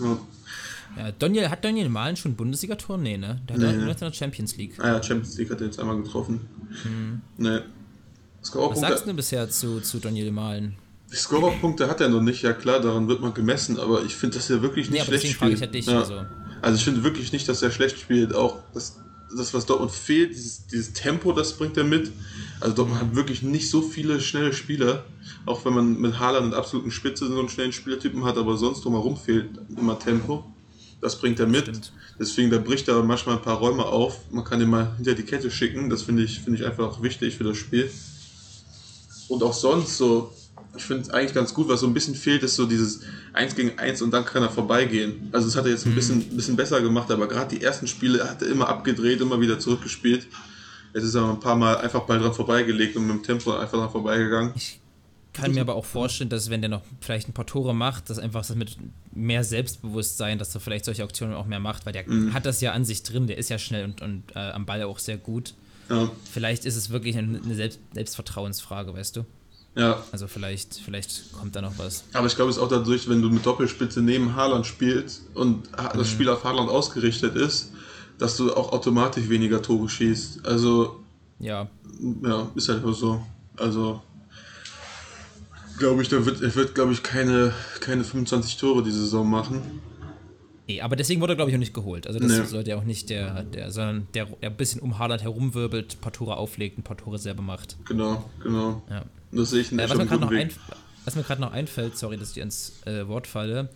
Ja. 0.00 0.18
Ja, 0.98 1.12
Daniel, 1.18 1.48
hat 1.50 1.64
Daniel 1.64 1.88
Malen 1.88 2.16
schon 2.16 2.34
Bundesliga-Tor? 2.34 2.98
Nee, 2.98 3.16
ne? 3.16 3.40
Der 3.48 3.54
hat 3.56 3.62
Nee, 3.62 3.72
nur 3.84 3.90
in 3.92 3.96
der 3.96 4.12
Champions 4.12 4.56
League. 4.56 4.74
Ah 4.78 4.88
ja, 4.88 5.02
Champions 5.02 5.36
League 5.38 5.50
hat 5.50 5.60
er 5.60 5.66
jetzt 5.66 5.78
einmal 5.78 6.02
getroffen. 6.02 6.40
Nee. 7.36 7.60
Was 8.42 8.80
sagst 8.80 9.06
du 9.06 9.14
bisher 9.14 9.48
zu, 9.50 9.80
zu 9.80 9.98
Daniel 9.98 10.32
Malen? 10.32 10.76
Scorerpunkte 11.12 11.88
hat 11.88 12.00
er 12.00 12.08
noch 12.08 12.22
nicht, 12.22 12.42
ja 12.42 12.52
klar, 12.52 12.80
daran 12.80 13.08
wird 13.08 13.20
man 13.20 13.34
gemessen, 13.34 13.78
aber 13.78 14.02
ich 14.04 14.14
finde, 14.16 14.36
dass 14.38 14.48
er 14.50 14.62
wirklich 14.62 14.86
nicht 14.90 14.92
Nee, 14.92 15.00
aber 15.00 15.06
schlecht 15.18 15.24
deswegen 15.24 15.38
frage 15.38 15.56
spielt. 15.56 15.74
ich 15.74 15.84
ja 15.86 15.92
dich. 15.94 15.94
Ja. 15.94 16.00
Also, 16.00 16.26
Also 16.62 16.76
ich 16.76 16.84
finde 16.84 17.02
wirklich 17.04 17.32
nicht, 17.32 17.48
dass 17.48 17.62
er 17.62 17.70
schlecht 17.70 17.98
spielt. 17.98 18.34
Auch 18.34 18.58
das, 18.74 18.98
das 19.36 19.54
was 19.54 19.66
Dortmund 19.66 19.92
fehlt, 19.92 20.30
dieses, 20.30 20.66
dieses 20.66 20.92
Tempo, 20.92 21.32
das 21.32 21.56
bringt 21.56 21.76
er 21.76 21.84
mit. 21.84 22.10
Also 22.60 22.74
Dortmund 22.74 23.00
hat 23.00 23.14
wirklich 23.14 23.42
nicht 23.42 23.70
so 23.70 23.82
viele 23.82 24.20
schnelle 24.20 24.52
Spieler. 24.52 25.04
Auch 25.46 25.64
wenn 25.64 25.74
man 25.74 26.00
mit 26.00 26.18
Haaland 26.18 26.46
und 26.46 26.54
absoluten 26.54 26.90
Spitze 26.90 27.26
so 27.28 27.38
einen 27.38 27.48
schnellen 27.48 27.72
Spielertypen 27.72 28.24
hat, 28.24 28.36
aber 28.36 28.56
sonst 28.56 28.84
drumherum 28.84 29.16
fehlt 29.16 29.48
immer 29.76 29.98
Tempo. 29.98 30.44
Das 31.00 31.16
bringt 31.18 31.40
er 31.40 31.46
mit. 31.46 31.62
Stimmt. 31.62 31.92
Deswegen, 32.18 32.50
da 32.50 32.58
bricht 32.58 32.88
er 32.88 33.02
manchmal 33.02 33.36
ein 33.36 33.42
paar 33.42 33.56
Räume 33.56 33.86
auf. 33.86 34.30
Man 34.30 34.44
kann 34.44 34.60
ihn 34.60 34.68
mal 34.68 34.94
hinter 34.96 35.14
die 35.14 35.22
Kette 35.22 35.50
schicken. 35.50 35.88
Das 35.88 36.02
finde 36.02 36.22
ich, 36.22 36.40
finde 36.40 36.58
ich 36.58 36.66
einfach 36.66 37.02
wichtig 37.02 37.36
für 37.36 37.44
das 37.44 37.56
Spiel. 37.56 37.90
Und 39.28 39.42
auch 39.42 39.54
sonst 39.54 39.96
so, 39.96 40.32
ich 40.76 40.82
finde 40.84 41.02
es 41.02 41.10
eigentlich 41.10 41.34
ganz 41.34 41.52
gut, 41.54 41.68
was 41.68 41.80
so 41.80 41.86
ein 41.86 41.94
bisschen 41.94 42.14
fehlt, 42.14 42.42
ist 42.42 42.56
so 42.56 42.66
dieses 42.66 43.00
1 43.32 43.54
gegen 43.56 43.78
1 43.78 44.02
und 44.02 44.10
dann 44.12 44.24
kann 44.24 44.42
er 44.42 44.50
vorbeigehen. 44.50 45.28
Also 45.32 45.46
das 45.48 45.56
hat 45.56 45.64
er 45.64 45.72
jetzt 45.72 45.86
ein 45.86 45.94
bisschen, 45.94 46.20
bisschen 46.36 46.56
besser 46.56 46.80
gemacht, 46.80 47.10
aber 47.10 47.26
gerade 47.28 47.56
die 47.56 47.62
ersten 47.62 47.86
Spiele 47.86 48.28
hat 48.28 48.42
er 48.42 48.48
immer 48.48 48.68
abgedreht, 48.68 49.20
immer 49.20 49.40
wieder 49.40 49.58
zurückgespielt. 49.58 50.26
Jetzt 50.94 51.04
ist 51.04 51.14
er 51.14 51.28
ein 51.28 51.40
paar 51.40 51.56
Mal 51.56 51.76
einfach 51.78 52.00
Ball 52.02 52.18
dran 52.18 52.34
vorbeigelegt 52.34 52.96
und 52.96 53.06
mit 53.06 53.16
dem 53.16 53.22
Tempo 53.22 53.52
einfach 53.56 53.78
dran 53.78 53.90
vorbeigegangen. 53.90 54.54
kann 55.32 55.52
mir 55.54 55.60
aber 55.60 55.74
auch 55.76 55.84
vorstellen, 55.84 56.30
dass 56.30 56.50
wenn 56.50 56.60
der 56.60 56.70
noch 56.70 56.82
vielleicht 57.00 57.28
ein 57.28 57.32
paar 57.32 57.46
Tore 57.46 57.74
macht, 57.74 58.10
dass 58.10 58.18
einfach 58.18 58.44
das 58.44 58.56
mit 58.56 58.76
mehr 59.12 59.44
Selbstbewusstsein, 59.44 60.38
dass 60.38 60.54
er 60.54 60.60
vielleicht 60.60 60.84
solche 60.84 61.04
Aktionen 61.04 61.34
auch 61.34 61.46
mehr 61.46 61.60
macht, 61.60 61.86
weil 61.86 61.92
der 61.92 62.08
Mhm. 62.08 62.34
hat 62.34 62.46
das 62.46 62.60
ja 62.60 62.72
an 62.72 62.84
sich 62.84 63.02
drin, 63.04 63.26
der 63.26 63.38
ist 63.38 63.48
ja 63.50 63.58
schnell 63.58 63.84
und, 63.84 64.02
und 64.02 64.24
äh, 64.34 64.38
am 64.38 64.66
Ball 64.66 64.82
auch 64.82 64.98
sehr 64.98 65.16
gut. 65.16 65.54
Ja, 65.88 66.10
Vielleicht 66.32 66.64
ist 66.64 66.76
es 66.76 66.90
wirklich 66.90 67.16
eine, 67.18 67.40
eine 67.42 67.54
Selbst 67.54 67.80
Selbstvertrauensfrage, 67.94 68.94
weißt 68.94 69.16
du? 69.16 69.24
Ja. 69.76 70.02
Also 70.12 70.26
vielleicht, 70.26 70.74
vielleicht 70.74 71.32
kommt 71.32 71.54
da 71.56 71.62
noch 71.62 71.78
was. 71.78 72.04
Aber 72.12 72.26
ich 72.26 72.34
glaube, 72.36 72.50
es 72.50 72.56
ist 72.56 72.62
auch 72.62 72.68
dadurch, 72.68 73.08
wenn 73.08 73.22
du 73.22 73.30
mit 73.30 73.44
Doppelspitze 73.46 74.00
neben 74.02 74.34
Haaland 74.34 74.66
spielst 74.66 75.22
und 75.34 75.68
das 75.94 76.08
Spiel 76.10 76.28
auf 76.28 76.44
Haaland 76.44 76.68
ausgerichtet 76.70 77.36
ist, 77.36 77.72
dass 78.18 78.36
du 78.36 78.52
auch 78.54 78.72
automatisch 78.72 79.28
weniger 79.28 79.62
Tore 79.62 79.88
schießt. 79.88 80.44
Also 80.46 81.00
Ja, 81.38 81.68
Ja, 82.22 82.48
ist 82.54 82.68
halt 82.68 82.82
so. 82.94 83.22
Also, 83.56 84.02
glaube 85.78 86.02
ich, 86.02 86.08
da 86.08 86.24
wird, 86.24 86.42
er 86.42 86.54
wird, 86.54 86.74
glaube 86.74 86.92
ich, 86.92 87.02
keine, 87.02 87.52
keine 87.80 88.04
25 88.04 88.56
Tore 88.56 88.82
diese 88.82 89.00
Saison 89.00 89.28
machen. 89.28 89.62
nee, 90.66 90.80
aber 90.80 90.96
deswegen 90.96 91.20
wurde 91.20 91.32
er, 91.32 91.36
glaube 91.36 91.50
ich, 91.50 91.56
auch 91.56 91.60
nicht 91.60 91.74
geholt. 91.74 92.06
Also 92.06 92.18
das 92.18 92.30
Nee. 92.30 92.44
sollte 92.44 92.70
ja 92.70 92.76
auch 92.76 92.84
nicht 92.84 93.10
der, 93.10 93.42
der 93.44 93.70
sondern 93.70 94.06
der, 94.14 94.26
der 94.26 94.50
ein 94.50 94.56
bisschen 94.56 94.80
um 94.80 94.98
Haaland 94.98 95.22
herumwirbelt, 95.22 95.94
ein 95.96 96.00
paar 96.00 96.12
Tore 96.12 96.36
auflegt, 96.36 96.78
ein 96.78 96.82
paar 96.82 96.96
Tore 96.96 97.18
selber 97.18 97.42
macht. 97.42 97.76
Genau, 97.86 98.24
genau. 98.42 98.82
Ja. 98.90 99.04
Das 99.32 99.50
sehe 99.50 99.60
ich 99.60 99.72
Äh, 99.72 99.76
nicht 99.76 99.90
was, 99.90 99.98
mir 99.98 100.18
noch 100.18 100.30
Weg. 100.30 100.54
was 101.04 101.16
mir 101.16 101.22
gerade 101.22 101.40
noch 101.40 101.52
einfällt, 101.52 101.96
sorry, 101.96 102.16
dass 102.16 102.28
ich 102.28 102.34
dir 102.34 102.42
ins 102.42 102.72
äh, 102.86 103.06
Wort 103.08 103.26
falle. 103.26 103.68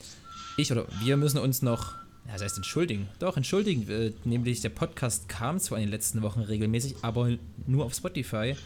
Ich 0.56 0.70
oder 0.72 0.86
wir 1.02 1.16
müssen 1.16 1.38
uns 1.38 1.62
noch, 1.62 1.92
ja, 2.26 2.32
das 2.34 2.42
heißt 2.42 2.56
entschuldigen, 2.56 3.08
doch 3.18 3.36
entschuldigen, 3.36 3.88
äh, 3.90 4.12
nämlich 4.24 4.60
der 4.60 4.68
Podcast 4.70 5.28
kam 5.28 5.58
zwar 5.58 5.78
in 5.78 5.84
den 5.84 5.90
letzten 5.90 6.22
Wochen 6.22 6.40
regelmäßig, 6.40 6.96
aber 7.02 7.30
nur 7.66 7.84
auf 7.84 7.94
Spotify, 7.94 8.56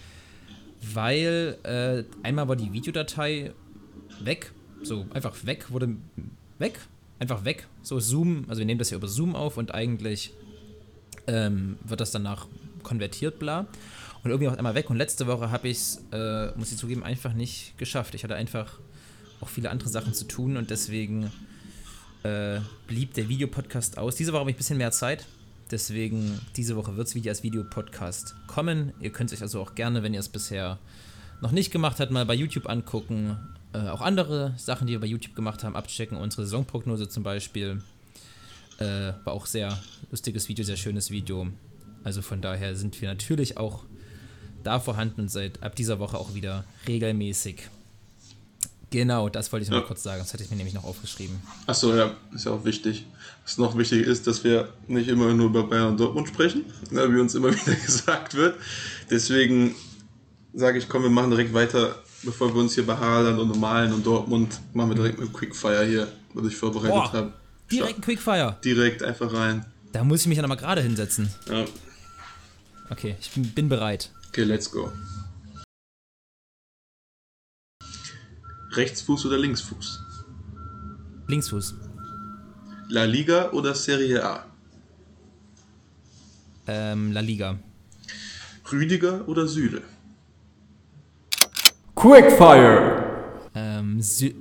weil 0.94 1.56
äh, 1.64 2.04
einmal 2.26 2.48
war 2.48 2.56
die 2.56 2.72
Videodatei 2.72 3.52
weg, 4.20 4.52
so 4.82 5.06
einfach 5.12 5.44
weg, 5.44 5.70
wurde 5.70 5.96
weg, 6.58 6.78
einfach 7.18 7.44
weg, 7.44 7.66
so 7.82 7.98
Zoom, 8.00 8.44
also 8.48 8.60
wir 8.60 8.66
nehmen 8.66 8.78
das 8.78 8.90
ja 8.90 8.96
über 8.96 9.08
Zoom 9.08 9.34
auf 9.34 9.56
und 9.56 9.74
eigentlich 9.74 10.32
ähm, 11.26 11.78
wird 11.84 12.00
das 12.00 12.10
danach 12.10 12.46
konvertiert, 12.82 13.38
bla. 13.38 13.66
Und 14.24 14.30
irgendwie 14.30 14.48
auch 14.48 14.56
einmal 14.56 14.74
weg. 14.74 14.90
Und 14.90 14.96
letzte 14.96 15.26
Woche 15.26 15.50
habe 15.50 15.68
ich 15.68 15.78
es, 15.78 16.04
äh, 16.12 16.52
muss 16.56 16.72
ich 16.72 16.78
zugeben, 16.78 17.04
einfach 17.04 17.32
nicht 17.32 17.78
geschafft. 17.78 18.14
Ich 18.14 18.24
hatte 18.24 18.34
einfach 18.34 18.78
auch 19.40 19.48
viele 19.48 19.70
andere 19.70 19.88
Sachen 19.88 20.14
zu 20.14 20.26
tun 20.26 20.56
und 20.56 20.70
deswegen 20.70 21.30
äh, 22.24 22.60
blieb 22.86 23.14
der 23.14 23.28
Videopodcast 23.28 23.98
aus. 23.98 24.16
Diese 24.16 24.32
Woche 24.32 24.40
habe 24.40 24.50
ich 24.50 24.56
ein 24.56 24.58
bisschen 24.58 24.78
mehr 24.78 24.90
Zeit. 24.90 25.26
Deswegen, 25.70 26.40
diese 26.56 26.76
Woche 26.76 26.96
wird 26.96 27.08
es 27.08 27.14
wieder 27.14 27.30
als 27.30 27.42
Videopodcast 27.42 28.34
kommen. 28.46 28.92
Ihr 29.00 29.12
könnt 29.12 29.32
euch 29.32 29.42
also 29.42 29.60
auch 29.60 29.74
gerne, 29.74 30.02
wenn 30.02 30.14
ihr 30.14 30.20
es 30.20 30.28
bisher 30.28 30.78
noch 31.40 31.52
nicht 31.52 31.70
gemacht 31.70 32.00
habt, 32.00 32.10
mal 32.10 32.24
bei 32.26 32.34
YouTube 32.34 32.68
angucken. 32.68 33.36
Äh, 33.72 33.88
auch 33.88 34.00
andere 34.00 34.54
Sachen, 34.56 34.86
die 34.86 34.94
wir 34.94 35.00
bei 35.00 35.06
YouTube 35.06 35.36
gemacht 35.36 35.62
haben, 35.62 35.76
abchecken. 35.76 36.16
Unsere 36.16 36.44
Saisonprognose 36.44 37.08
zum 37.08 37.22
Beispiel. 37.22 37.82
Äh, 38.78 39.12
war 39.24 39.34
auch 39.34 39.46
sehr 39.46 39.78
lustiges 40.10 40.48
Video, 40.48 40.64
sehr 40.64 40.76
schönes 40.76 41.10
Video. 41.10 41.48
Also 42.02 42.22
von 42.22 42.40
daher 42.40 42.74
sind 42.74 43.00
wir 43.00 43.08
natürlich 43.08 43.56
auch 43.56 43.84
da 44.64 44.80
vorhanden 44.80 45.22
und 45.22 45.30
seit 45.30 45.62
ab 45.62 45.74
dieser 45.76 45.98
Woche 45.98 46.18
auch 46.18 46.34
wieder 46.34 46.64
regelmäßig. 46.86 47.68
Genau, 48.90 49.28
das 49.28 49.52
wollte 49.52 49.64
ich 49.64 49.70
noch 49.70 49.76
Ja. 49.76 49.80
mal 49.82 49.86
kurz 49.86 50.02
sagen. 50.02 50.20
Das 50.20 50.32
hatte 50.32 50.42
ich 50.44 50.50
mir 50.50 50.56
nämlich 50.56 50.74
noch 50.74 50.84
aufgeschrieben. 50.84 51.36
Achso, 51.66 51.94
ja, 51.94 52.14
ist 52.34 52.46
ja 52.46 52.52
auch 52.52 52.64
wichtig. 52.64 53.04
Was 53.44 53.58
noch 53.58 53.76
wichtig 53.76 54.06
ist, 54.06 54.26
dass 54.26 54.44
wir 54.44 54.72
nicht 54.86 55.08
immer 55.08 55.32
nur 55.34 55.46
über 55.46 55.64
Bayern 55.64 55.88
und 55.88 56.00
Dortmund 56.00 56.28
sprechen, 56.28 56.64
ne, 56.90 57.12
wie 57.14 57.20
uns 57.20 57.34
immer 57.34 57.52
wieder 57.54 57.74
gesagt 57.74 58.34
wird. 58.34 58.56
Deswegen 59.10 59.74
sage 60.54 60.78
ich, 60.78 60.88
komm, 60.88 61.02
wir 61.02 61.10
machen 61.10 61.30
direkt 61.30 61.52
weiter, 61.52 61.96
bevor 62.22 62.54
wir 62.54 62.60
uns 62.62 62.74
hier 62.74 62.86
bei 62.86 62.96
Haaland 62.96 63.38
und 63.38 63.60
Malen 63.60 63.92
und 63.92 64.06
Dortmund, 64.06 64.58
machen 64.72 64.90
wir 64.90 64.96
direkt 64.96 65.18
mit 65.20 65.32
Quickfire 65.34 65.84
hier, 65.84 66.08
was 66.32 66.46
ich 66.46 66.56
vorbereitet 66.56 66.90
Boah, 66.94 67.12
habe. 67.12 67.32
Direkt 67.70 67.98
ein 67.98 68.00
Quickfire. 68.02 68.56
Direkt 68.64 69.02
einfach 69.02 69.30
rein. 69.34 69.66
Da 69.92 70.02
muss 70.02 70.22
ich 70.22 70.26
mich 70.28 70.36
ja 70.36 70.42
nochmal 70.42 70.56
gerade 70.56 70.80
hinsetzen. 70.80 71.30
Ja. 71.50 71.66
Okay, 72.90 73.16
ich 73.20 73.30
bin, 73.32 73.42
bin 73.50 73.68
bereit. 73.68 74.10
Okay, 74.28 74.44
let's 74.44 74.70
go. 74.70 74.92
Rechtsfuß 78.72 79.26
oder 79.26 79.38
Linksfuß? 79.38 80.00
Linksfuß. 81.26 81.74
La 82.90 83.04
Liga 83.04 83.50
oder 83.52 83.74
Serie 83.74 84.24
A? 84.24 84.46
Ähm, 86.66 87.12
La 87.12 87.20
Liga. 87.20 87.58
Rüdiger 88.70 89.26
oder 89.28 89.46
Süle? 89.46 89.82
Quickfire. 91.94 93.50
Ähm, 93.54 94.00
Sy 94.00 94.34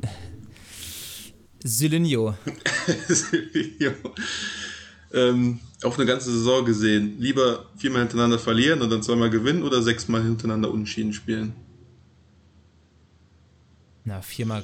Sylinho. 1.64 2.36
ja. 3.80 3.92
Ähm, 5.14 5.60
auf 5.84 5.98
eine 5.98 6.08
ganze 6.08 6.32
Saison 6.32 6.66
gesehen, 6.66 7.16
lieber 7.20 7.66
viermal 7.78 8.02
hintereinander 8.02 8.40
verlieren 8.40 8.82
und 8.82 8.90
dann 8.90 9.04
zweimal 9.04 9.30
gewinnen 9.30 9.64
oder 9.64 9.82
sechsmal 9.82 10.24
hintereinander 10.24 10.72
unentschieden 10.72 11.14
spielen? 11.14 11.54
Na, 14.06 14.22
viermal. 14.22 14.64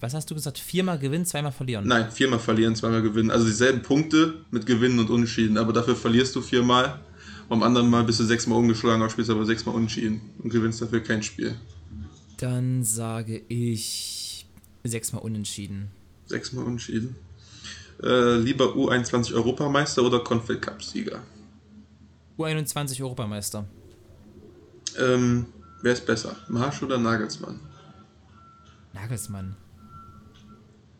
Was 0.00 0.14
hast 0.14 0.30
du 0.30 0.34
gesagt? 0.34 0.58
Viermal 0.58 0.98
gewinnen, 0.98 1.24
zweimal 1.24 1.52
verlieren. 1.52 1.86
Nein, 1.86 2.10
viermal 2.10 2.40
verlieren, 2.40 2.74
zweimal 2.74 3.02
gewinnen. 3.02 3.30
Also 3.30 3.46
dieselben 3.46 3.82
Punkte 3.82 4.44
mit 4.50 4.66
Gewinnen 4.66 4.98
und 4.98 5.10
Unentschieden, 5.10 5.58
aber 5.58 5.72
dafür 5.72 5.94
verlierst 5.94 6.34
du 6.34 6.42
viermal. 6.42 7.00
Beim 7.48 7.62
anderen 7.62 7.88
Mal 7.88 8.02
bist 8.04 8.20
du 8.20 8.24
sechsmal 8.24 8.58
ungeschlagen, 8.58 9.00
aber 9.00 9.10
spielst 9.10 9.30
aber 9.30 9.46
sechsmal 9.46 9.76
unentschieden 9.76 10.20
und 10.42 10.50
gewinnst 10.50 10.82
dafür 10.82 11.00
kein 11.00 11.22
Spiel. 11.22 11.54
Dann 12.38 12.82
sage 12.82 13.42
ich 13.48 14.46
sechsmal 14.82 15.22
unentschieden. 15.22 15.88
Sechsmal 16.26 16.64
unentschieden. 16.64 17.16
Äh, 18.02 18.36
lieber 18.36 18.66
U21 18.74 19.34
Europameister 19.34 20.02
oder 20.02 20.20
Confed 20.20 20.60
Cup 20.60 20.82
Sieger? 20.82 21.20
U21 22.38 23.02
Europameister. 23.02 23.64
Ähm, 24.98 25.46
wer 25.82 25.92
ist 25.92 26.06
besser? 26.06 26.36
Marsch 26.48 26.82
oder 26.82 26.98
Nagelsmann? 26.98 27.60
Nagelsmann. 28.92 29.56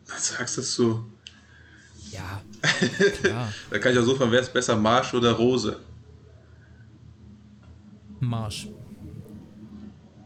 Was 0.07 0.29
sagst 0.29 0.57
du 0.57 0.61
so? 0.61 1.05
Ja. 3.23 3.51
Da 3.69 3.79
kann 3.79 3.91
ich 3.91 3.99
auch 3.99 4.03
so 4.03 4.15
fragen, 4.15 4.31
wer 4.31 4.39
ist 4.39 4.53
besser, 4.53 4.77
Marsch 4.77 5.13
oder 5.13 5.33
Rose? 5.33 5.77
Marsch. 8.19 8.69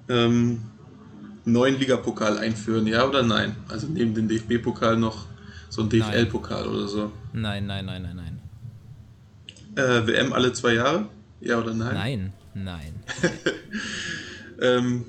Ähm, 0.07 0.61
neuen 1.45 1.79
Ligapokal 1.79 2.37
einführen, 2.37 2.85
ja 2.85 3.07
oder 3.07 3.23
nein? 3.23 3.55
Also 3.67 3.87
neben 3.87 4.13
dem 4.13 4.27
DFB-Pokal 4.27 4.97
noch 4.97 5.25
so 5.69 5.81
ein 5.83 5.89
DFL-Pokal 5.89 6.67
oder 6.67 6.87
so. 6.87 7.11
Nein, 7.33 7.65
nein, 7.65 7.85
nein, 7.85 8.01
nein, 8.03 8.15
nein. 8.15 8.39
Äh, 9.75 10.07
WM 10.07 10.33
alle 10.33 10.51
zwei 10.53 10.73
Jahre? 10.73 11.07
Ja 11.41 11.59
oder 11.59 11.73
nein? 11.73 11.93
Nein, 11.95 12.33
nein. 12.53 12.93
Ähm, 14.61 15.05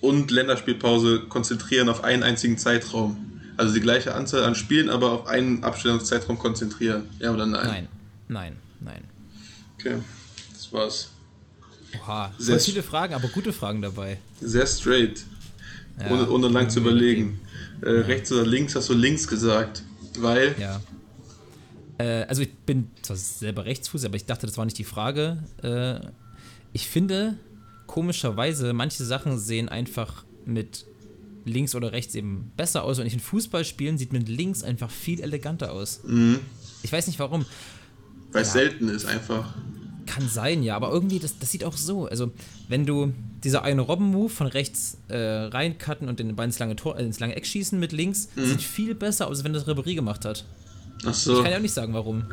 und 0.00 0.30
Länderspielpause 0.30 1.22
konzentrieren 1.28 1.88
auf 1.88 2.04
einen 2.04 2.22
einzigen 2.22 2.58
Zeitraum. 2.58 3.40
Also 3.56 3.72
die 3.74 3.80
gleiche 3.80 4.14
Anzahl 4.14 4.44
an 4.44 4.54
Spielen, 4.54 4.90
aber 4.90 5.12
auf 5.12 5.26
einen 5.26 5.64
Abstellungszeitraum 5.64 6.38
konzentrieren. 6.38 7.08
Ja 7.18 7.32
oder 7.32 7.46
nein? 7.46 7.66
Nein, 7.66 7.88
nein, 8.28 8.56
nein. 8.80 9.04
Okay, 9.78 9.96
das 10.52 10.72
war's. 10.72 11.10
Oha, 12.00 12.32
Sehr 12.38 12.58
viele 12.58 12.82
Fragen, 12.82 13.14
aber 13.14 13.28
gute 13.28 13.52
Fragen 13.52 13.80
dabei. 13.82 14.18
Sehr 14.40 14.66
straight. 14.66 15.24
Ja, 16.00 16.10
ohne, 16.10 16.28
ohne 16.28 16.48
lang 16.48 16.68
zu 16.68 16.80
überlegen. 16.80 17.40
Äh, 17.82 17.90
Rechts 17.90 18.32
oder 18.32 18.44
links 18.44 18.74
hast 18.74 18.88
du 18.88 18.94
links 18.94 19.28
gesagt. 19.28 19.82
Weil. 20.18 20.54
Ja. 20.58 20.80
Äh, 21.98 22.24
also 22.24 22.42
ich 22.42 22.54
bin 22.54 22.90
zwar 23.02 23.16
selber 23.16 23.64
Rechtsfuß, 23.64 24.04
aber 24.04 24.16
ich 24.16 24.26
dachte, 24.26 24.46
das 24.46 24.56
war 24.56 24.64
nicht 24.64 24.78
die 24.78 24.84
Frage. 24.84 25.42
Äh, 25.62 26.00
ich 26.72 26.88
finde, 26.88 27.36
komischerweise, 27.86 28.72
manche 28.72 29.04
Sachen 29.04 29.38
sehen 29.38 29.68
einfach 29.68 30.24
mit 30.44 30.86
links 31.44 31.74
oder 31.74 31.92
rechts 31.92 32.14
eben 32.14 32.50
besser 32.56 32.84
aus. 32.84 32.98
Und 32.98 33.06
ich 33.06 33.14
in 33.14 33.20
Fußballspielen 33.20 33.98
sieht 33.98 34.12
mit 34.12 34.28
links 34.28 34.62
einfach 34.64 34.90
viel 34.90 35.20
eleganter 35.20 35.72
aus. 35.72 36.00
Mhm. 36.04 36.40
Ich 36.82 36.92
weiß 36.92 37.06
nicht 37.06 37.18
warum. 37.18 37.44
Weil 38.32 38.42
es 38.42 38.48
Ja. 38.48 38.60
selten 38.60 38.88
ist 38.88 39.04
einfach. 39.06 39.54
Kann 40.06 40.28
sein, 40.28 40.62
ja, 40.62 40.76
aber 40.76 40.90
irgendwie, 40.90 41.18
das, 41.18 41.38
das 41.38 41.50
sieht 41.50 41.64
auch 41.64 41.76
so. 41.76 42.06
Also, 42.06 42.30
wenn 42.68 42.84
du 42.86 43.12
dieser 43.42 43.62
eine 43.62 43.80
Robben-Move 43.82 44.28
von 44.28 44.46
rechts 44.46 44.98
äh, 45.08 45.16
reincutten 45.16 46.08
und 46.08 46.18
den 46.18 46.34
Ball 46.36 46.46
ins 46.46 46.58
lange, 46.58 46.76
Tor, 46.76 46.98
äh, 46.98 47.04
ins 47.04 47.20
lange 47.20 47.36
Eck 47.36 47.46
schießen 47.46 47.78
mit 47.78 47.92
links, 47.92 48.28
sieht 48.36 48.62
viel 48.62 48.94
besser 48.94 49.26
aus, 49.26 49.38
als 49.38 49.44
wenn 49.44 49.52
das 49.52 49.66
Ribéry 49.66 49.94
gemacht 49.94 50.24
hat. 50.24 50.44
Ach 51.04 51.10
Ich 51.10 51.16
so. 51.16 51.42
kann 51.42 51.50
ja 51.50 51.58
auch 51.58 51.62
nicht 51.62 51.74
sagen, 51.74 51.92
warum. 51.94 52.24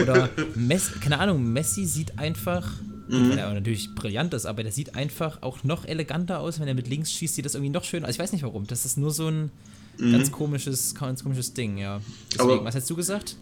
Oder 0.00 0.28
Messi, 0.54 0.98
keine 1.00 1.18
Ahnung, 1.18 1.52
Messi 1.52 1.84
sieht 1.84 2.18
einfach, 2.18 2.70
Mhm. 3.08 3.30
weil 3.30 3.38
er 3.38 3.54
natürlich 3.54 3.94
brillant 3.94 4.34
ist, 4.34 4.46
aber 4.46 4.64
der 4.64 4.72
sieht 4.72 4.96
einfach 4.96 5.40
auch 5.42 5.62
noch 5.62 5.84
eleganter 5.84 6.40
aus, 6.40 6.58
wenn 6.58 6.66
er 6.66 6.74
mit 6.74 6.88
links 6.88 7.12
schießt, 7.12 7.36
sieht 7.36 7.44
das 7.44 7.54
irgendwie 7.54 7.70
noch 7.70 7.84
schöner 7.84 8.08
aus. 8.08 8.14
Ich 8.14 8.18
weiß 8.18 8.32
nicht 8.32 8.42
warum. 8.42 8.66
Das 8.66 8.84
ist 8.84 8.98
nur 8.98 9.12
so 9.12 9.28
ein 9.28 9.50
ganz 9.98 10.32
komisches, 10.32 10.92
ganz 10.96 11.22
komisches 11.22 11.54
Ding, 11.54 11.78
ja. 11.78 12.00
Deswegen, 12.32 12.48
Mhm. 12.48 12.54
Aber- 12.56 12.64
was 12.64 12.74
hast 12.74 12.90
du 12.90 12.96
gesagt? 12.96 13.36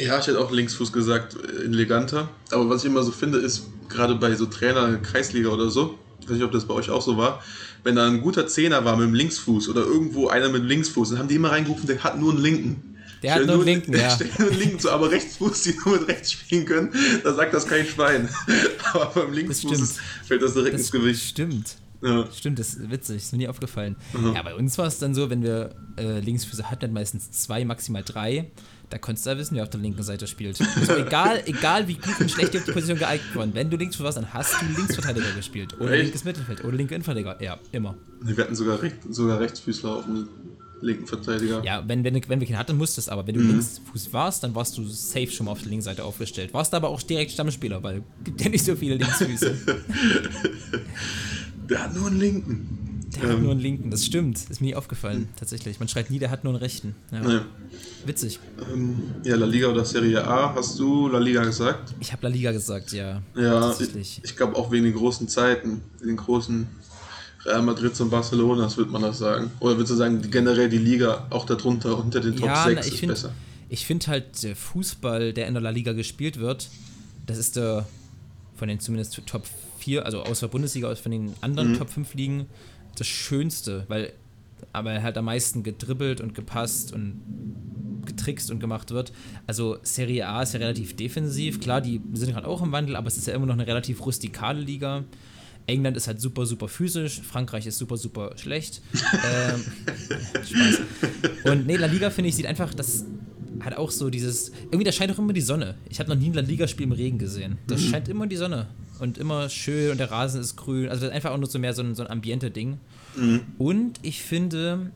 Ja, 0.00 0.18
ich 0.18 0.26
hätte 0.26 0.40
auch 0.40 0.50
Linksfuß 0.50 0.92
gesagt, 0.92 1.36
äh, 1.36 1.64
eleganter. 1.64 2.28
Aber 2.50 2.68
was 2.68 2.84
ich 2.84 2.90
immer 2.90 3.02
so 3.02 3.12
finde, 3.12 3.38
ist, 3.38 3.64
gerade 3.88 4.14
bei 4.14 4.34
so 4.34 4.46
Trainer 4.46 4.96
Kreisliga 4.98 5.50
oder 5.50 5.68
so, 5.70 5.98
ich 6.20 6.26
weiß 6.26 6.36
nicht, 6.36 6.44
ob 6.44 6.52
das 6.52 6.64
bei 6.64 6.74
euch 6.74 6.90
auch 6.90 7.02
so 7.02 7.16
war, 7.16 7.42
wenn 7.82 7.96
da 7.96 8.06
ein 8.06 8.20
guter 8.20 8.46
Zehner 8.46 8.84
war 8.84 8.96
mit 8.96 9.06
dem 9.06 9.14
Linksfuß 9.14 9.68
oder 9.68 9.82
irgendwo 9.82 10.28
einer 10.28 10.48
mit 10.48 10.62
dem 10.62 10.68
Linksfuß, 10.68 11.10
dann 11.10 11.18
haben 11.18 11.28
die 11.28 11.36
immer 11.36 11.50
reingerufen, 11.50 11.86
der 11.86 12.02
hat 12.02 12.18
nur 12.18 12.32
einen 12.32 12.42
linken. 12.42 12.96
Der 13.22 13.34
hat 13.34 13.46
nur 13.46 13.56
einen 13.56 13.64
linken, 13.64 13.94
ja. 13.94 14.10
Stell 14.14 14.30
nur 14.38 14.48
einen 14.48 14.58
linken 14.58 14.78
zu, 14.78 14.90
aber 14.90 15.10
Rechtsfuß, 15.10 15.62
die 15.62 15.76
nur 15.84 15.98
mit 15.98 16.08
rechts 16.08 16.32
spielen 16.32 16.64
können, 16.64 16.90
da 17.22 17.34
sagt 17.34 17.52
das 17.52 17.66
kein 17.66 17.86
Schwein. 17.86 18.28
aber 18.92 19.06
beim 19.14 19.32
Linksfuß 19.32 19.80
ist, 19.80 20.00
fällt 20.24 20.42
das 20.42 20.54
direkt 20.54 20.76
ins 20.76 20.90
Gewicht. 20.90 21.22
Stimmt. 21.22 21.76
Ja. 22.02 22.26
Stimmt, 22.32 22.58
das 22.58 22.74
ist 22.74 22.90
witzig, 22.90 23.16
ist 23.16 23.32
mir 23.32 23.38
nie 23.38 23.48
aufgefallen. 23.48 23.96
Mhm. 24.14 24.34
Ja, 24.34 24.42
bei 24.42 24.54
uns 24.54 24.78
war 24.78 24.86
es 24.86 24.98
dann 24.98 25.14
so, 25.14 25.28
wenn 25.28 25.42
wir 25.42 25.74
äh, 25.98 26.20
Linksfüße 26.20 26.70
hatten, 26.70 26.94
meistens 26.94 27.30
zwei, 27.30 27.64
maximal 27.66 28.02
drei, 28.02 28.50
da 28.90 28.98
konntest 28.98 29.26
du 29.26 29.30
ja 29.30 29.38
wissen, 29.38 29.54
wer 29.56 29.62
auf 29.62 29.70
der 29.70 29.80
linken 29.80 30.02
Seite 30.02 30.26
spielt. 30.26 30.60
Also 30.60 30.96
egal, 30.96 31.42
egal 31.46 31.86
wie 31.88 31.94
gut 31.94 32.20
und 32.20 32.30
schlecht 32.30 32.54
die 32.54 32.58
auf 32.58 32.64
die 32.64 32.72
Position 32.72 32.98
geeignet 32.98 33.34
waren, 33.36 33.54
wenn 33.54 33.70
du 33.70 33.76
Linksfuß 33.76 34.04
warst, 34.04 34.18
dann 34.18 34.32
hast 34.34 34.54
du 34.60 34.66
Linksverteidiger 34.76 35.32
gespielt. 35.36 35.78
Oder 35.80 35.92
Echt? 35.92 36.02
linkes 36.04 36.24
Mittelfeld 36.24 36.64
oder 36.64 36.76
linke 36.76 36.94
Innenverteidiger. 36.94 37.42
Ja, 37.42 37.58
immer. 37.72 37.96
Wir 38.20 38.36
hatten 38.44 38.54
sogar, 38.54 38.82
Recht, 38.82 38.96
sogar 39.08 39.40
Rechtsfüßler 39.40 39.96
auf 39.96 40.04
dem 40.04 40.28
linken 40.82 41.06
Verteidiger. 41.06 41.62
Ja, 41.64 41.84
wenn, 41.86 42.04
wenn, 42.04 42.14
wenn 42.28 42.40
wir 42.40 42.46
keinen 42.46 42.58
hatten, 42.58 42.76
musstest 42.76 43.10
aber, 43.10 43.26
wenn 43.26 43.36
Mhm. 43.36 43.40
du 43.42 43.48
Linksfuß 43.48 44.12
warst, 44.12 44.42
dann 44.42 44.54
warst 44.54 44.76
du 44.78 44.86
safe 44.88 45.30
schon 45.30 45.46
mal 45.46 45.52
auf 45.52 45.60
der 45.60 45.68
linken 45.68 45.84
Seite 45.84 46.02
aufgestellt. 46.04 46.52
Warst 46.54 46.72
aber 46.74 46.88
auch 46.88 47.02
direkt 47.02 47.30
Stammspieler, 47.32 47.82
weil 47.82 47.98
es 47.98 48.24
gibt 48.24 48.40
ja 48.40 48.48
nicht 48.48 48.64
so 48.64 48.74
viele 48.74 48.96
Linksfüße. 48.96 49.54
Der 51.68 51.84
hat 51.84 51.94
nur 51.94 52.08
einen 52.08 52.18
linken. 52.18 52.78
Der 53.16 53.28
hat 53.30 53.40
nur 53.40 53.50
einen 53.50 53.60
linken, 53.60 53.90
das 53.90 54.06
stimmt. 54.06 54.38
Ist 54.50 54.60
mir 54.60 54.68
nie 54.68 54.74
aufgefallen, 54.76 55.28
tatsächlich. 55.36 55.80
Man 55.80 55.88
schreit 55.88 56.10
nie, 56.10 56.18
der 56.20 56.30
hat 56.30 56.44
nur 56.44 56.52
einen 56.52 56.62
rechten. 56.62 56.94
Ja. 57.10 57.28
Ja. 57.28 57.44
Witzig. 58.06 58.38
Ähm, 58.72 59.02
ja, 59.24 59.34
La 59.36 59.46
Liga 59.46 59.66
oder 59.68 59.84
Serie 59.84 60.24
A, 60.26 60.54
hast 60.54 60.78
du 60.78 61.08
La 61.08 61.18
Liga 61.18 61.42
gesagt? 61.42 61.94
Ich 62.00 62.12
habe 62.12 62.22
La 62.22 62.28
Liga 62.28 62.52
gesagt, 62.52 62.92
ja. 62.92 63.20
Ja, 63.34 63.60
Tatsächlich. 63.60 64.20
ich, 64.22 64.30
ich 64.30 64.36
glaube 64.36 64.54
auch 64.56 64.70
wegen 64.70 64.84
den 64.84 64.94
großen 64.94 65.26
Zeiten, 65.28 65.82
den 66.04 66.16
großen 66.16 66.68
Real 67.44 67.62
Madrid 67.62 67.98
und 68.00 68.10
Barcelonas, 68.10 68.76
würde 68.76 68.90
man 68.92 69.02
das 69.02 69.18
sagen. 69.18 69.50
Oder 69.60 69.76
würdest 69.76 69.92
du 69.92 69.96
sagen, 69.96 70.22
generell 70.30 70.68
die 70.68 70.78
Liga 70.78 71.26
auch 71.30 71.46
darunter, 71.46 71.98
unter 71.98 72.20
den 72.20 72.36
Top 72.36 72.46
ja, 72.46 72.64
6 72.64 72.74
na, 72.74 72.80
ist 72.80 72.86
ich 72.92 73.00
finde 73.00 73.14
besser? 73.14 73.32
ich 73.70 73.86
find 73.86 74.08
halt, 74.08 74.42
der 74.42 74.54
Fußball, 74.54 75.32
der 75.32 75.46
in 75.48 75.54
der 75.54 75.62
La 75.62 75.70
Liga 75.70 75.92
gespielt 75.94 76.38
wird, 76.38 76.68
das 77.26 77.38
ist 77.38 77.56
der 77.56 77.86
von 78.56 78.68
den 78.68 78.78
zumindest 78.78 79.20
Top 79.26 79.44
4, 79.78 80.04
also 80.04 80.22
außer 80.22 80.48
Bundesliga, 80.48 80.88
aus 80.88 81.00
von 81.00 81.12
den 81.12 81.32
anderen 81.40 81.72
Mhm. 81.72 81.78
Top 81.78 81.88
5 81.90 82.12
Ligen, 82.14 82.46
das 82.96 83.06
Schönste, 83.06 83.84
weil 83.88 84.12
aber 84.72 84.92
er 84.92 85.02
halt 85.02 85.18
am 85.18 85.24
meisten 85.24 85.62
gedribbelt 85.62 86.20
und 86.20 86.34
gepasst 86.34 86.92
und 86.92 87.20
getrickst 88.06 88.50
und 88.50 88.60
gemacht 88.60 88.90
wird. 88.90 89.12
Also 89.46 89.78
Serie 89.82 90.28
A 90.28 90.42
ist 90.42 90.54
ja 90.54 90.60
relativ 90.60 90.96
defensiv. 90.96 91.60
Klar, 91.60 91.80
die 91.80 92.00
sind 92.12 92.32
gerade 92.32 92.46
auch 92.46 92.62
im 92.62 92.72
Wandel, 92.72 92.96
aber 92.96 93.08
es 93.08 93.16
ist 93.16 93.26
ja 93.26 93.34
immer 93.34 93.46
noch 93.46 93.54
eine 93.54 93.66
relativ 93.66 94.04
rustikale 94.04 94.60
Liga. 94.60 95.04
England 95.66 95.96
ist 95.96 96.06
halt 96.06 96.20
super, 96.20 96.46
super 96.46 96.68
physisch. 96.68 97.20
Frankreich 97.20 97.66
ist 97.66 97.78
super, 97.78 97.96
super 97.96 98.32
schlecht. 98.36 98.82
ähm, 98.92 99.64
Spaß. 100.44 100.80
Und 101.44 101.66
nee, 101.66 101.76
La 101.76 101.86
Liga, 101.86 102.10
finde 102.10 102.30
ich, 102.30 102.36
sieht 102.36 102.46
einfach, 102.46 102.74
das 102.74 103.04
hat 103.60 103.76
auch 103.76 103.90
so 103.90 104.10
dieses. 104.10 104.50
Irgendwie, 104.64 104.84
da 104.84 104.92
scheint 104.92 105.12
auch 105.12 105.18
immer 105.18 105.32
die 105.32 105.40
Sonne. 105.40 105.76
Ich 105.88 106.00
habe 106.00 106.08
noch 106.08 106.16
nie 106.16 106.26
ein 106.26 106.34
La 106.34 106.40
Liga-Spiel 106.40 106.86
im 106.86 106.92
Regen 106.92 107.18
gesehen. 107.18 107.58
Da 107.66 107.78
scheint 107.78 108.08
immer 108.08 108.26
die 108.26 108.36
Sonne. 108.36 108.68
Und 109.00 109.18
immer 109.18 109.48
schön 109.48 109.90
und 109.92 109.98
der 109.98 110.10
Rasen 110.10 110.40
ist 110.40 110.56
grün. 110.56 110.88
Also, 110.88 111.00
das 111.00 111.10
ist 111.10 111.16
einfach 111.16 111.30
auch 111.30 111.38
nur 111.38 111.48
so 111.48 111.58
mehr 111.58 111.74
so 111.74 111.82
ein, 111.82 111.94
so 111.94 112.02
ein 112.02 112.10
Ambiente-Ding. 112.10 112.78
Und 113.58 113.98
ich 114.02 114.22
finde, 114.22 114.92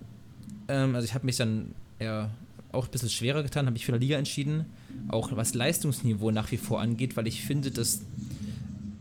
ähm, 0.68 0.94
also 0.94 1.04
ich 1.04 1.14
habe 1.14 1.26
mich 1.26 1.36
dann 1.36 1.74
eher 1.98 2.30
auch 2.72 2.86
ein 2.86 2.90
bisschen 2.90 3.08
schwerer 3.08 3.42
getan, 3.42 3.66
habe 3.66 3.76
ich 3.76 3.86
für 3.86 3.92
La 3.92 3.98
Liga 3.98 4.16
entschieden. 4.16 4.66
Auch 5.08 5.34
was 5.34 5.54
Leistungsniveau 5.54 6.30
nach 6.30 6.50
wie 6.50 6.56
vor 6.56 6.80
angeht, 6.80 7.16
weil 7.16 7.26
ich 7.26 7.42
finde, 7.42 7.70
dass 7.70 8.02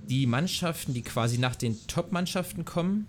die 0.09 0.25
Mannschaften, 0.25 0.93
die 0.93 1.01
quasi 1.01 1.37
nach 1.37 1.55
den 1.55 1.77
Top-Mannschaften 1.87 2.65
kommen, 2.65 3.07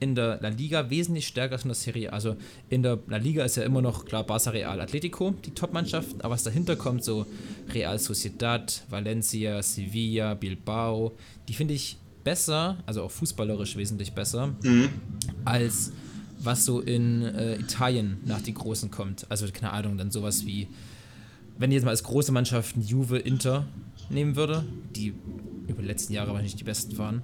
in 0.00 0.14
der 0.14 0.38
La 0.40 0.48
Liga 0.48 0.90
wesentlich 0.90 1.26
stärker 1.26 1.54
als 1.54 1.62
in 1.62 1.68
der 1.68 1.74
Serie. 1.74 2.12
Also 2.12 2.36
in 2.68 2.82
der 2.82 2.98
La 3.08 3.16
Liga 3.16 3.44
ist 3.44 3.56
ja 3.56 3.64
immer 3.64 3.82
noch 3.82 4.04
klar 4.04 4.24
Barça, 4.24 4.52
Real, 4.52 4.80
Atletico, 4.80 5.34
die 5.44 5.50
Top-Mannschaften, 5.50 6.20
aber 6.20 6.34
was 6.34 6.42
dahinter 6.42 6.76
kommt, 6.76 7.04
so 7.04 7.26
Real 7.72 7.98
Sociedad, 7.98 8.82
Valencia, 8.88 9.62
Sevilla, 9.62 10.34
Bilbao, 10.34 11.16
die 11.48 11.54
finde 11.54 11.74
ich 11.74 11.96
besser, 12.24 12.78
also 12.86 13.02
auch 13.02 13.10
fußballerisch 13.10 13.76
wesentlich 13.76 14.12
besser, 14.12 14.54
als 15.44 15.92
was 16.40 16.64
so 16.64 16.80
in 16.80 17.22
äh, 17.22 17.56
Italien 17.56 18.18
nach 18.24 18.40
den 18.40 18.54
Großen 18.54 18.90
kommt. 18.90 19.26
Also 19.28 19.46
keine 19.52 19.72
Ahnung, 19.72 19.96
dann 19.98 20.10
sowas 20.10 20.46
wie, 20.46 20.68
wenn 21.58 21.70
ich 21.70 21.76
jetzt 21.76 21.84
mal 21.84 21.90
als 21.90 22.04
große 22.04 22.30
Mannschaften 22.32 22.82
Juve, 22.82 23.18
Inter 23.18 23.66
nehmen 24.10 24.36
würde, 24.36 24.64
die 24.94 25.14
über 25.66 25.82
die 25.82 25.88
letzten 25.88 26.12
Jahre 26.12 26.28
wahrscheinlich 26.28 26.56
die 26.56 26.64
besten 26.64 26.96
waren, 26.98 27.22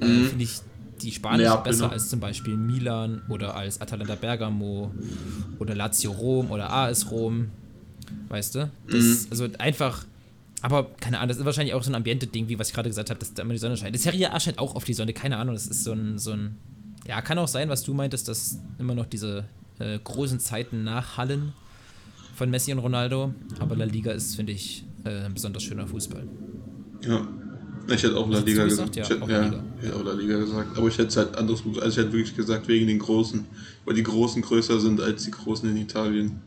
äh, 0.00 0.06
finde 0.06 0.44
ich 0.44 0.60
die 1.00 1.10
Spanier 1.12 1.48
Neapel 1.50 1.72
besser 1.72 1.84
noch. 1.86 1.92
als 1.92 2.08
zum 2.08 2.20
Beispiel 2.20 2.56
Milan 2.56 3.22
oder 3.28 3.54
als 3.54 3.80
Atalanta 3.80 4.14
Bergamo 4.14 4.92
oder 5.58 5.74
Lazio 5.74 6.12
Rom 6.12 6.50
oder 6.50 6.70
AS 6.72 7.10
Rom. 7.10 7.48
Weißt 8.28 8.54
du? 8.54 8.70
Das, 8.90 9.26
Also 9.30 9.48
einfach, 9.58 10.04
aber 10.60 10.90
keine 11.00 11.18
Ahnung, 11.18 11.28
das 11.28 11.38
ist 11.38 11.44
wahrscheinlich 11.44 11.74
auch 11.74 11.82
so 11.82 11.90
ein 11.90 11.94
Ambiente-Ding, 11.94 12.48
wie 12.48 12.58
was 12.58 12.68
ich 12.68 12.74
gerade 12.74 12.88
gesagt 12.88 13.10
habe, 13.10 13.18
dass 13.18 13.32
da 13.34 13.42
immer 13.42 13.52
die 13.52 13.58
Sonne 13.58 13.76
scheint. 13.76 13.94
Die 13.94 13.98
Serie 14.00 14.32
A 14.32 14.38
scheint 14.38 14.58
auch 14.58 14.74
auf 14.74 14.84
die 14.84 14.94
Sonne, 14.94 15.12
keine 15.12 15.38
Ahnung, 15.38 15.54
das 15.54 15.66
ist 15.66 15.84
so 15.84 15.92
ein, 15.92 16.18
so 16.18 16.32
ein, 16.32 16.56
ja, 17.06 17.20
kann 17.22 17.38
auch 17.38 17.48
sein, 17.48 17.68
was 17.68 17.82
du 17.82 17.94
meintest, 17.94 18.28
dass 18.28 18.58
immer 18.78 18.94
noch 18.94 19.06
diese 19.06 19.44
äh, 19.78 19.98
großen 19.98 20.38
Zeiten 20.40 20.84
nachhallen 20.84 21.52
von 22.34 22.50
Messi 22.50 22.72
und 22.72 22.78
Ronaldo, 22.78 23.34
aber 23.58 23.76
La 23.76 23.84
Liga 23.84 24.12
ist, 24.12 24.36
finde 24.36 24.52
ich, 24.52 24.84
äh, 25.04 25.24
ein 25.24 25.34
besonders 25.34 25.62
schöner 25.62 25.86
Fußball. 25.86 26.26
Ja. 27.02 27.26
Ich 27.88 28.02
hätte 28.02 28.16
auch 28.16 28.28
La 28.28 28.38
Liga 28.40 28.64
gesagt. 28.64 28.92
gesagt? 28.92 28.96
Ja, 28.96 29.02
ich, 29.02 29.10
hätte, 29.10 29.32
ja, 29.32 29.40
Liga. 29.44 29.64
ich 29.80 29.86
hätte 29.86 29.96
auch 29.96 30.04
La 30.04 30.12
Liga 30.12 30.38
gesagt. 30.38 30.78
Aber 30.78 30.88
ich 30.88 30.98
hätte 30.98 31.08
es 31.08 31.16
halt 31.16 31.36
anderes, 31.36 31.62
also 31.66 31.88
ich 31.88 31.96
hätte 31.96 32.12
wirklich 32.12 32.36
gesagt, 32.36 32.68
wegen 32.68 32.86
den 32.86 32.98
Großen. 32.98 33.44
Weil 33.84 33.94
die 33.94 34.02
Großen 34.02 34.40
größer 34.42 34.80
sind 34.80 35.00
als 35.00 35.24
die 35.24 35.30
Großen 35.32 35.68
in 35.68 35.76
Italien. 35.76 36.40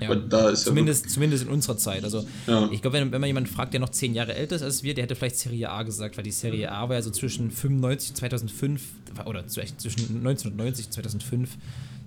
Ja. 0.00 0.12
Da 0.16 0.48
ist 0.50 0.64
Zumindest, 0.64 1.08
zumindest 1.10 1.44
in 1.44 1.50
unserer 1.50 1.76
Zeit. 1.76 2.02
Also 2.02 2.26
Ja. 2.48 2.68
ich 2.72 2.82
glaube, 2.82 2.96
wenn, 2.98 3.12
wenn 3.12 3.20
man 3.20 3.28
jemanden 3.28 3.48
fragt, 3.48 3.72
der 3.72 3.78
noch 3.80 3.90
zehn 3.90 4.14
Jahre 4.14 4.34
älter 4.34 4.56
ist 4.56 4.62
als 4.62 4.82
wir, 4.82 4.94
der 4.94 5.04
hätte 5.04 5.14
vielleicht 5.14 5.36
Serie 5.36 5.70
A 5.70 5.84
gesagt, 5.84 6.16
weil 6.16 6.24
die 6.24 6.32
Serie 6.32 6.72
A 6.72 6.88
war 6.88 6.96
ja 6.96 7.02
so 7.02 7.10
zwischen 7.10 7.52
95 7.52 8.10
und 8.10 8.16
2005 8.16 8.82
oder 9.26 9.46
zwischen 9.46 10.16
1990 10.16 10.86
und 10.86 10.92
2005 10.92 11.50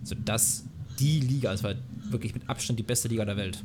so 0.04 0.16
das 0.26 0.66
die 1.00 1.22
Liga, 1.22 1.54
es 1.54 1.64
war 1.64 1.76
wirklich 2.10 2.34
mit 2.34 2.50
Abstand 2.50 2.78
die 2.80 2.84
beste 2.84 3.08
Liga 3.08 3.24
der 3.26 3.38
Welt. 3.38 3.64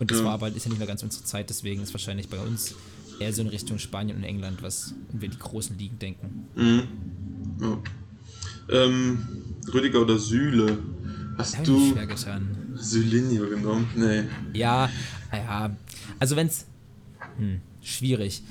Und 0.00 0.10
das 0.10 0.18
Ja. 0.18 0.24
war 0.24 0.32
aber 0.32 0.48
ist 0.48 0.64
ja 0.64 0.68
nicht 0.70 0.78
mehr 0.78 0.86
ganz 0.88 1.02
unsere 1.04 1.22
Zeit, 1.24 1.50
deswegen 1.50 1.82
ist 1.82 1.92
wahrscheinlich 1.94 2.28
bei 2.28 2.38
uns 2.38 2.74
eher 3.20 3.32
so 3.32 3.42
in 3.42 3.48
Richtung 3.48 3.78
Spanien 3.78 4.16
und 4.16 4.24
England, 4.24 4.62
was 4.62 4.94
wenn 5.10 5.20
wir 5.22 5.28
die 5.28 5.38
großen 5.38 5.78
Ligen 5.78 5.98
denken. 5.98 6.44
Mhm. 6.54 6.82
Ja. 7.60 7.78
Ähm, 8.70 9.18
Rüdiger 9.72 10.02
oder 10.02 10.18
Süle? 10.18 10.78
Hast 11.36 11.66
du 11.66 11.92
schwer 11.92 12.06
getan. 12.06 12.48
Sylinio 12.74 13.48
genommen? 13.48 13.88
Nee. 13.94 14.24
Ja, 14.58 14.90
ja. 15.32 15.70
Also 16.18 16.36
wenn's 16.36 16.66
hm, 17.38 17.60
schwierig. 17.82 18.42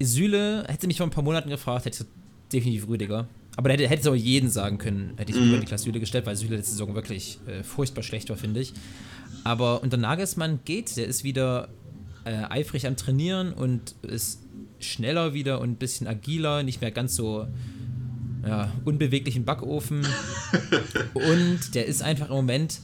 Süle 0.00 0.64
hätte 0.68 0.86
mich 0.86 0.96
vor 0.96 1.06
ein 1.06 1.10
paar 1.10 1.24
Monaten 1.24 1.50
gefragt, 1.50 1.84
hätte 1.84 2.04
ich 2.04 2.50
definitiv 2.52 2.88
Rüdiger. 2.88 3.28
Aber 3.56 3.68
da 3.68 3.74
hätte, 3.74 3.88
hätte 3.88 4.00
es 4.00 4.06
auch 4.06 4.14
jeden 4.14 4.48
sagen 4.48 4.78
können, 4.78 5.12
hätte 5.16 5.32
ich 5.32 5.38
Mhm. 5.38 5.48
über 5.48 5.58
Niklas 5.58 5.82
Süle 5.82 6.00
gestellt, 6.00 6.24
weil 6.24 6.36
Süle 6.36 6.56
letzte 6.56 6.72
Saison 6.72 6.94
wirklich 6.94 7.38
äh, 7.46 7.62
furchtbar 7.62 8.02
schlecht 8.02 8.30
war, 8.30 8.36
finde 8.36 8.60
ich. 8.60 8.72
Aber 9.44 9.82
unter 9.82 9.96
Nagelsmann 9.96 10.60
geht, 10.64 10.96
der 10.96 11.06
ist 11.06 11.24
wieder 11.24 11.68
äh, 12.24 12.44
eifrig 12.48 12.86
am 12.86 12.96
Trainieren 12.96 13.52
und 13.52 13.94
ist 14.02 14.40
schneller 14.78 15.34
wieder 15.34 15.60
und 15.60 15.70
ein 15.70 15.76
bisschen 15.76 16.06
agiler, 16.06 16.62
nicht 16.62 16.80
mehr 16.80 16.90
ganz 16.90 17.16
so 17.16 17.46
ja, 18.46 18.72
unbeweglichen 18.84 19.44
Backofen. 19.44 20.06
und 21.14 21.74
der 21.74 21.86
ist 21.86 22.02
einfach 22.02 22.30
im 22.30 22.36
Moment, 22.36 22.80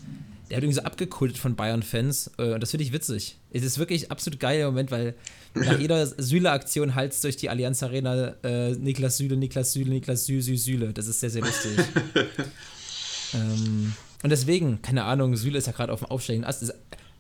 der 0.49 0.59
hat 0.59 0.65
irgendwie 0.65 0.81
so 0.81 0.83
abgekultet 0.83 1.39
von 1.39 1.57
Bayern-Fans. 1.57 2.33
äh, 2.39 2.53
Und 2.55 2.63
das 2.63 2.71
finde 2.71 2.85
ich 2.85 2.93
witzig. 2.93 3.37
Es 3.51 3.63
ist 3.63 3.79
wirklich 3.79 4.11
absolut 4.11 4.39
geil 4.39 4.61
im 4.61 4.67
Moment, 4.67 4.91
weil 4.91 5.15
nach 5.55 5.79
jeder 5.79 6.07
Süle-Aktion 6.19 6.95
halt's 6.95 7.21
durch 7.21 7.37
die 7.37 7.49
Allianz 7.51 7.83
Arena 7.83 8.37
äh, 8.43 8.73
Niklas 8.73 9.17
Süle, 9.17 9.37
Niklas 9.37 9.73
Süle, 9.73 9.91
Niklas 9.91 10.27
Sü, 10.27 10.41
Sü, 10.43 10.57
Süle. 10.57 10.93
Das 10.93 11.07
ist 11.07 11.21
sehr, 11.21 11.31
sehr 11.31 11.43
lustig. 11.43 11.73
ähm, 13.35 13.95
und 14.23 14.31
deswegen, 14.31 14.83
keine 14.83 15.05
Ahnung, 15.05 15.37
Süle 15.37 15.59
ist 15.59 15.67
ja 15.67 15.73
gerade 15.73 15.93
auf 15.93 16.01
dem 16.01 16.11
aufsteigenden 16.11 16.49
Ast. 16.49 16.63
Ist, 16.63 16.75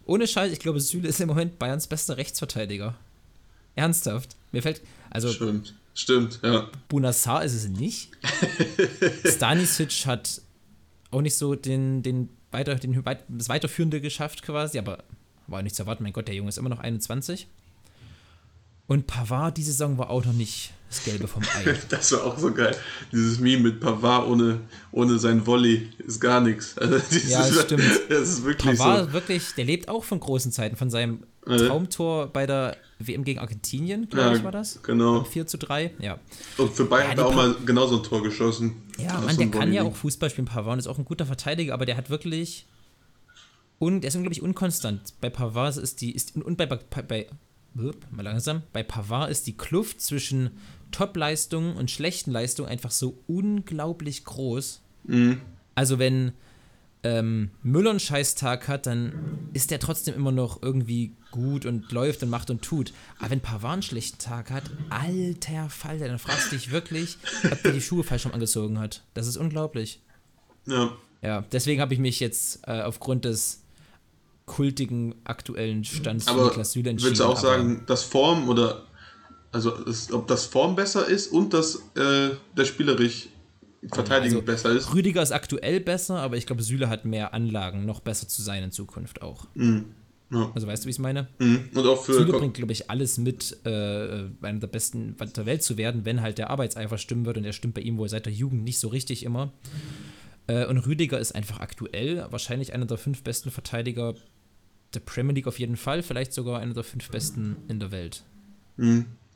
ohne 0.06 0.26
Scheiß, 0.26 0.52
ich 0.52 0.60
glaube, 0.60 0.80
Süle 0.80 1.08
ist 1.08 1.20
im 1.20 1.28
Moment 1.28 1.58
Bayerns 1.58 1.86
bester 1.86 2.16
Rechtsverteidiger. 2.16 2.94
Ernsthaft. 3.74 4.36
Mir 4.52 4.62
fällt, 4.62 4.80
also 5.10 5.30
Stimmt. 5.30 5.74
Stimmt, 5.94 6.40
ja. 6.42 6.68
Bunassar 6.88 7.44
ist 7.44 7.54
es 7.54 7.68
nicht. 7.68 8.10
Stanisic 9.24 10.06
hat 10.06 10.42
auch 11.10 11.22
nicht 11.22 11.36
so 11.36 11.54
den, 11.54 12.02
den, 12.02 12.28
weiter, 12.50 12.74
den 12.74 13.02
das 13.28 13.48
Weiterführende 13.48 14.00
geschafft 14.00 14.42
quasi, 14.42 14.78
aber 14.78 15.04
war 15.46 15.62
nicht 15.62 15.74
zu 15.74 15.82
erwarten. 15.82 16.02
Mein 16.02 16.12
Gott, 16.12 16.28
der 16.28 16.34
Junge 16.34 16.50
ist 16.50 16.58
immer 16.58 16.68
noch 16.68 16.80
21. 16.80 17.46
Und 18.86 19.06
Pavard 19.06 19.56
diese 19.56 19.72
Saison 19.72 19.96
war 19.98 20.10
auch 20.10 20.24
noch 20.24 20.32
nicht 20.32 20.72
das 20.88 21.04
Gelbe 21.04 21.26
vom 21.28 21.42
Ei. 21.42 21.74
Das 21.88 22.12
war 22.12 22.24
auch 22.24 22.38
so 22.38 22.52
geil. 22.52 22.76
Dieses 23.12 23.38
Meme 23.40 23.64
mit 23.64 23.80
Pavard 23.80 24.28
ohne, 24.28 24.60
ohne 24.92 25.18
sein 25.18 25.44
Volley 25.46 25.88
ist 25.98 26.20
gar 26.20 26.40
nichts. 26.40 26.76
Also 26.78 26.96
Ja, 27.28 27.40
das 27.46 27.62
stimmt. 27.62 27.82
Das 28.08 28.28
ist 28.28 28.44
wirklich 28.44 28.78
Pavard 28.78 29.12
wirklich, 29.12 29.54
der 29.56 29.64
lebt 29.64 29.88
auch 29.88 30.04
von 30.04 30.20
großen 30.20 30.52
Zeiten, 30.52 30.76
von 30.76 30.90
seinem. 30.90 31.24
Traumtor 31.48 32.26
bei 32.26 32.44
der 32.44 32.76
WM 32.98 33.22
gegen 33.22 33.38
Argentinien, 33.38 34.08
glaube 34.08 34.30
Ja, 34.30 34.36
ich, 34.36 34.42
war 34.42 34.50
das. 34.50 34.82
genau. 34.82 35.22
4 35.22 35.46
zu 35.46 35.58
3, 35.58 35.92
ja. 36.00 36.18
so. 36.56 36.64
Und 36.64 36.74
für 36.74 36.86
Bayern 36.86 37.04
Ja, 37.04 37.10
hat 37.12 37.18
er 37.18 37.26
auch 37.26 37.30
Pa- 37.30 37.36
mal 37.36 37.56
genauso 37.64 37.98
ein 37.98 38.02
Tor 38.02 38.20
geschossen. 38.24 38.72
Ja, 38.98 39.20
Mann, 39.20 39.30
so 39.30 39.36
der 39.42 39.50
kann 39.52 39.72
ja 39.72 39.84
auch 39.84 39.94
Fußball 39.94 40.28
spielen, 40.28 40.48
Pavard, 40.48 40.76
ist 40.80 40.88
auch 40.88 40.98
ein 40.98 41.04
guter 41.04 41.24
Verteidiger, 41.24 41.72
aber 41.74 41.86
der 41.86 41.96
hat 41.96 42.10
wirklich. 42.10 42.66
Und 43.78 44.00
der 44.00 44.08
ist 44.08 44.16
unglaublich 44.16 44.42
unkonstant. 44.42 45.14
Bei 45.20 45.30
Pavard 45.30 45.76
ist 45.76 46.00
die. 46.00 46.10
Ist, 46.10 46.34
und 46.34 46.56
bei, 46.56 46.66
bei, 46.66 46.78
bei 47.02 47.26
mal 47.74 48.22
langsam. 48.22 48.62
Bei 48.72 48.82
Pavard 48.82 49.30
ist 49.30 49.46
die 49.46 49.56
Kluft 49.56 50.00
zwischen 50.00 50.50
Top-Leistungen 50.96 51.76
und 51.76 51.90
schlechten 51.90 52.30
Leistungen 52.30 52.70
einfach 52.70 52.90
so 52.90 53.18
unglaublich 53.26 54.24
groß. 54.24 54.80
Mhm. 55.04 55.42
Also, 55.74 55.98
wenn 55.98 56.32
ähm, 57.02 57.50
Müller 57.62 57.90
einen 57.90 58.00
Scheißtag 58.00 58.66
hat, 58.66 58.86
dann 58.86 59.50
ist 59.52 59.70
der 59.70 59.78
trotzdem 59.78 60.14
immer 60.14 60.32
noch 60.32 60.62
irgendwie 60.62 61.12
gut 61.32 61.66
und 61.66 61.92
läuft 61.92 62.22
und 62.22 62.30
macht 62.30 62.48
und 62.48 62.62
tut. 62.62 62.94
Aber 63.18 63.28
wenn 63.28 63.40
Pavard 63.40 63.74
einen 63.74 63.82
schlechten 63.82 64.16
Tag 64.18 64.50
hat, 64.50 64.64
alter 64.88 65.68
Falter, 65.68 66.08
dann 66.08 66.18
fragst 66.18 66.50
du 66.50 66.56
dich 66.56 66.70
wirklich, 66.70 67.18
ob 67.52 67.62
der 67.62 67.72
die 67.72 67.82
Schuhe 67.82 68.02
falsch 68.02 68.24
rum 68.24 68.32
angezogen 68.32 68.78
hat. 68.78 69.02
Das 69.12 69.26
ist 69.26 69.36
unglaublich. 69.36 70.00
Ja. 70.66 70.92
Ja, 71.20 71.44
deswegen 71.52 71.82
habe 71.82 71.92
ich 71.92 72.00
mich 72.00 72.20
jetzt 72.20 72.60
äh, 72.66 72.80
aufgrund 72.80 73.26
des 73.26 73.62
kultigen 74.46 75.14
aktuellen 75.24 75.84
Stands 75.84 76.26
Aber 76.26 76.44
Niklas 76.44 76.72
Süle 76.72 76.88
entschieden. 76.88 77.08
würdest 77.10 77.20
du 77.20 77.26
auch 77.26 77.38
sagen, 77.38 77.82
dass 77.86 78.02
Form 78.02 78.48
oder 78.48 78.86
also 79.56 79.74
es, 79.86 80.12
ob 80.12 80.26
das 80.28 80.44
Form 80.44 80.76
besser 80.76 81.06
ist 81.06 81.28
und 81.28 81.54
dass 81.54 81.76
äh, 81.94 82.30
der 82.56 82.64
spielerisch 82.66 83.28
Verteidigung 83.90 84.40
Also, 84.40 84.42
besser 84.42 84.70
ist? 84.72 84.92
Rüdiger 84.94 85.22
ist 85.22 85.32
aktuell 85.32 85.80
besser, 85.80 86.18
aber 86.18 86.36
ich 86.36 86.46
glaube, 86.46 86.62
Süle 86.62 86.90
hat 86.90 87.06
mehr 87.06 87.32
Anlagen, 87.32 87.86
noch 87.86 88.00
besser 88.00 88.28
zu 88.28 88.42
sein 88.42 88.62
in 88.62 88.70
Zukunft 88.70 89.22
auch. 89.22 89.46
Ja. 89.54 90.50
Also 90.54 90.66
weißt 90.66 90.82
du, 90.82 90.86
wie 90.86 90.90
ich 90.90 90.96
es 90.96 91.00
meine? 91.00 91.28
Mhm. 91.38 91.70
Und 91.72 91.86
auch 91.86 92.04
für 92.04 92.12
Süle 92.12 92.32
bringt, 92.32 92.54
glaube 92.54 92.72
ich, 92.72 92.90
alles 92.90 93.16
mit, 93.16 93.56
äh, 93.64 94.24
einer 94.42 94.58
der 94.58 94.66
besten 94.66 95.16
der 95.16 95.46
Welt 95.46 95.62
zu 95.62 95.78
werden, 95.78 96.04
wenn 96.04 96.20
halt 96.20 96.36
der 96.36 96.50
Arbeitseifer 96.50 96.98
stimmen 96.98 97.24
wird 97.24 97.38
und 97.38 97.44
der 97.44 97.52
stimmt 97.52 97.74
bei 97.74 97.80
ihm 97.80 97.96
wohl 97.96 98.10
seit 98.10 98.26
der 98.26 98.32
Jugend 98.32 98.64
nicht 98.64 98.78
so 98.78 98.88
richtig 98.88 99.22
immer. 99.22 99.52
Äh, 100.48 100.66
und 100.66 100.78
Rüdiger 100.78 101.18
ist 101.18 101.34
einfach 101.34 101.60
aktuell 101.60 102.26
wahrscheinlich 102.30 102.74
einer 102.74 102.86
der 102.86 102.98
fünf 102.98 103.22
besten 103.22 103.50
Verteidiger 103.50 104.16
der 104.94 105.00
Premier 105.00 105.34
League 105.34 105.46
auf 105.46 105.58
jeden 105.58 105.76
Fall, 105.76 106.02
vielleicht 106.02 106.32
sogar 106.32 106.60
einer 106.60 106.74
der 106.74 106.84
fünf 106.84 107.08
besten 107.08 107.56
in 107.68 107.80
der 107.80 107.90
Welt. 107.92 108.24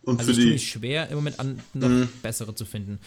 Und 0.02 0.18
Also 0.18 0.32
für 0.32 0.38
ich 0.40 0.44
die 0.46 0.52
mich 0.52 0.68
schwer, 0.70 1.08
im 1.08 1.16
Moment 1.16 1.38
an, 1.40 1.60
noch 1.74 2.08
bessere 2.22 2.54
zu 2.54 2.64
finden. 2.64 2.98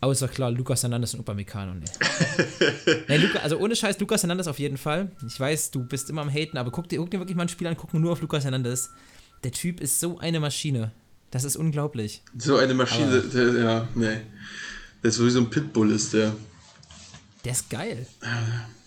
Außer 0.00 0.28
klar, 0.28 0.50
Lukas 0.50 0.82
Hernandez 0.82 1.14
und 1.14 1.20
Upamecano. 1.20 1.74
Nee. 1.74 1.84
nee, 3.08 3.16
Luca, 3.16 3.38
also 3.38 3.58
ohne 3.58 3.74
Scheiß, 3.74 3.98
Lukas 4.00 4.22
Hernandez 4.22 4.46
auf 4.46 4.58
jeden 4.58 4.76
Fall. 4.76 5.10
Ich 5.26 5.38
weiß, 5.40 5.70
du 5.70 5.84
bist 5.84 6.10
immer 6.10 6.22
am 6.22 6.30
Haten, 6.32 6.58
aber 6.58 6.70
guck 6.70 6.88
dir, 6.88 6.98
guck 6.98 7.10
dir 7.10 7.18
wirklich 7.20 7.36
mal 7.36 7.44
ein 7.44 7.48
Spiel 7.48 7.66
an, 7.66 7.76
guck 7.76 7.94
nur 7.94 8.12
auf 8.12 8.20
Lukas 8.20 8.44
Hernandez. 8.44 8.90
Der 9.44 9.52
Typ 9.52 9.80
ist 9.80 9.98
so 9.98 10.18
eine 10.18 10.40
Maschine. 10.40 10.92
Das 11.30 11.44
ist 11.44 11.56
unglaublich. 11.56 12.22
so 12.36 12.56
eine 12.58 12.74
Maschine, 12.74 13.06
Aber- 13.08 13.20
der, 13.22 13.52
ja, 13.54 13.88
nee. 13.94 14.18
Der 15.02 15.08
ist 15.08 15.16
so 15.16 15.26
wie 15.26 15.30
so 15.30 15.40
ein 15.40 15.48
Pitbull 15.50 15.90
ist 15.90 16.12
der. 16.12 16.34
Der 17.44 17.52
ist 17.52 17.70
geil. 17.70 18.06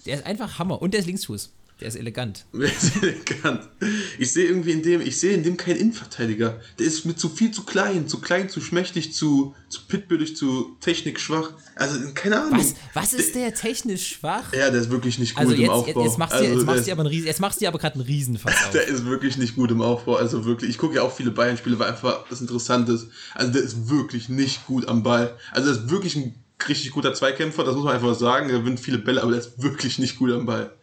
Der 0.06 0.16
ist 0.20 0.26
einfach 0.26 0.60
Hammer. 0.60 0.82
Und 0.82 0.94
der 0.94 1.02
ist 1.02 1.08
Linksfuß. 1.08 1.52
Der 1.86 1.90
ist 1.90 1.98
elegant. 1.98 2.46
Wer 2.52 2.68
ist 2.82 2.96
elegant? 3.04 3.70
Ich 4.18 4.34
sehe 4.34 4.46
irgendwie 4.48 4.72
in 4.72 4.82
dem, 4.82 5.02
ich 5.02 5.20
sehe 5.20 5.36
in 5.36 5.44
dem 5.44 5.56
keinen 5.56 5.76
Innenverteidiger. 5.76 6.60
Der 6.80 6.86
ist 6.88 7.06
mir 7.06 7.16
zu 7.16 7.30
viel 7.30 7.52
zu 7.52 7.64
klein, 7.64 8.08
zu 8.08 8.20
klein, 8.22 8.50
zu 8.50 8.60
schmächtig, 8.60 9.14
zu, 9.14 9.54
zu 9.70 9.82
pitbullig, 9.88 10.36
zu 10.36 10.78
technikschwach. 10.82 11.52
Also, 11.76 12.00
keine 12.16 12.42
Ahnung. 12.42 12.58
Was, 12.60 12.74
was 12.96 13.14
ist 13.14 13.36
der 13.36 13.54
technisch 13.54 14.16
schwach? 14.16 14.52
Ja, 14.52 14.72
der 14.72 14.82
ist 14.82 14.90
wirklich 14.90 15.20
nicht 15.20 15.36
gut 15.36 15.42
Also 15.44 15.54
im 15.54 15.62
jetzt, 15.62 15.70
Aufbau. 15.70 16.04
jetzt, 16.06 16.18
machst 16.18 16.34
du 16.34 16.38
also, 16.38 16.50
jetzt 16.50 16.58
der 16.58 16.66
machst 16.76 16.90
aber 16.90 17.02
einen 17.02 17.10
Riesen, 17.10 17.28
jetzt 17.28 17.40
machst 17.40 17.62
du 17.62 17.68
aber 17.68 17.78
gerade 17.78 17.94
einen 17.94 18.04
Riesenfass 18.04 18.56
auf. 18.66 18.70
Der 18.72 18.88
ist 18.88 19.06
wirklich 19.06 19.38
nicht 19.38 19.56
gut 19.56 19.70
im 19.70 19.84
Aufbau. 19.84 20.16
Also 20.16 20.44
wirklich, 20.44 20.72
ich 20.72 20.80
gucke 20.80 20.96
ja 20.96 21.04
auch 21.04 21.16
viele 21.16 21.30
Bayern-Spiele, 21.30 21.78
weil 21.78 21.92
einfach 21.92 22.26
das 22.28 22.42
Interessante 22.42 22.94
ist. 22.94 23.10
Also 23.36 23.52
der 23.52 23.62
ist 23.62 23.92
wirklich 23.92 24.28
nicht 24.28 24.66
gut 24.66 24.88
am 24.88 25.04
Ball. 25.04 25.38
Also 25.52 25.72
der 25.72 25.84
ist 25.84 25.92
wirklich 25.92 26.16
ein 26.16 26.34
richtig 26.68 26.90
guter 26.90 27.14
Zweikämpfer, 27.14 27.64
das 27.64 27.76
muss 27.76 27.84
man 27.84 27.94
einfach 27.94 28.16
sagen. 28.16 28.50
Er 28.50 28.58
gewinnt 28.58 28.80
viele 28.80 28.98
Bälle, 28.98 29.22
aber 29.22 29.34
der 29.34 29.42
ist 29.42 29.62
wirklich 29.62 30.00
nicht 30.00 30.18
gut 30.18 30.32
am 30.32 30.48
Ball. 30.48 30.74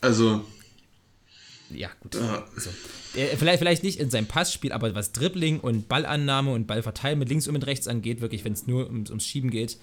Also, 0.00 0.44
Ja, 1.70 1.88
gut. 2.00 2.14
Ja. 2.16 2.44
Der, 3.14 3.28
vielleicht, 3.36 3.58
vielleicht 3.58 3.82
nicht 3.82 4.00
in 4.00 4.10
seinem 4.10 4.26
Passspiel, 4.26 4.72
aber 4.72 4.94
was 4.94 5.12
Dribbling 5.12 5.60
und 5.60 5.88
Ballannahme 5.88 6.52
und 6.52 6.66
Ballverteilen 6.66 7.18
mit 7.18 7.28
links 7.28 7.46
und 7.46 7.52
mit 7.54 7.66
rechts 7.66 7.86
angeht, 7.86 8.20
wirklich, 8.20 8.44
wenn 8.44 8.52
es 8.54 8.66
nur 8.66 8.86
ums, 8.86 9.10
ums 9.10 9.24
Schieben 9.24 9.50
geht, 9.50 9.78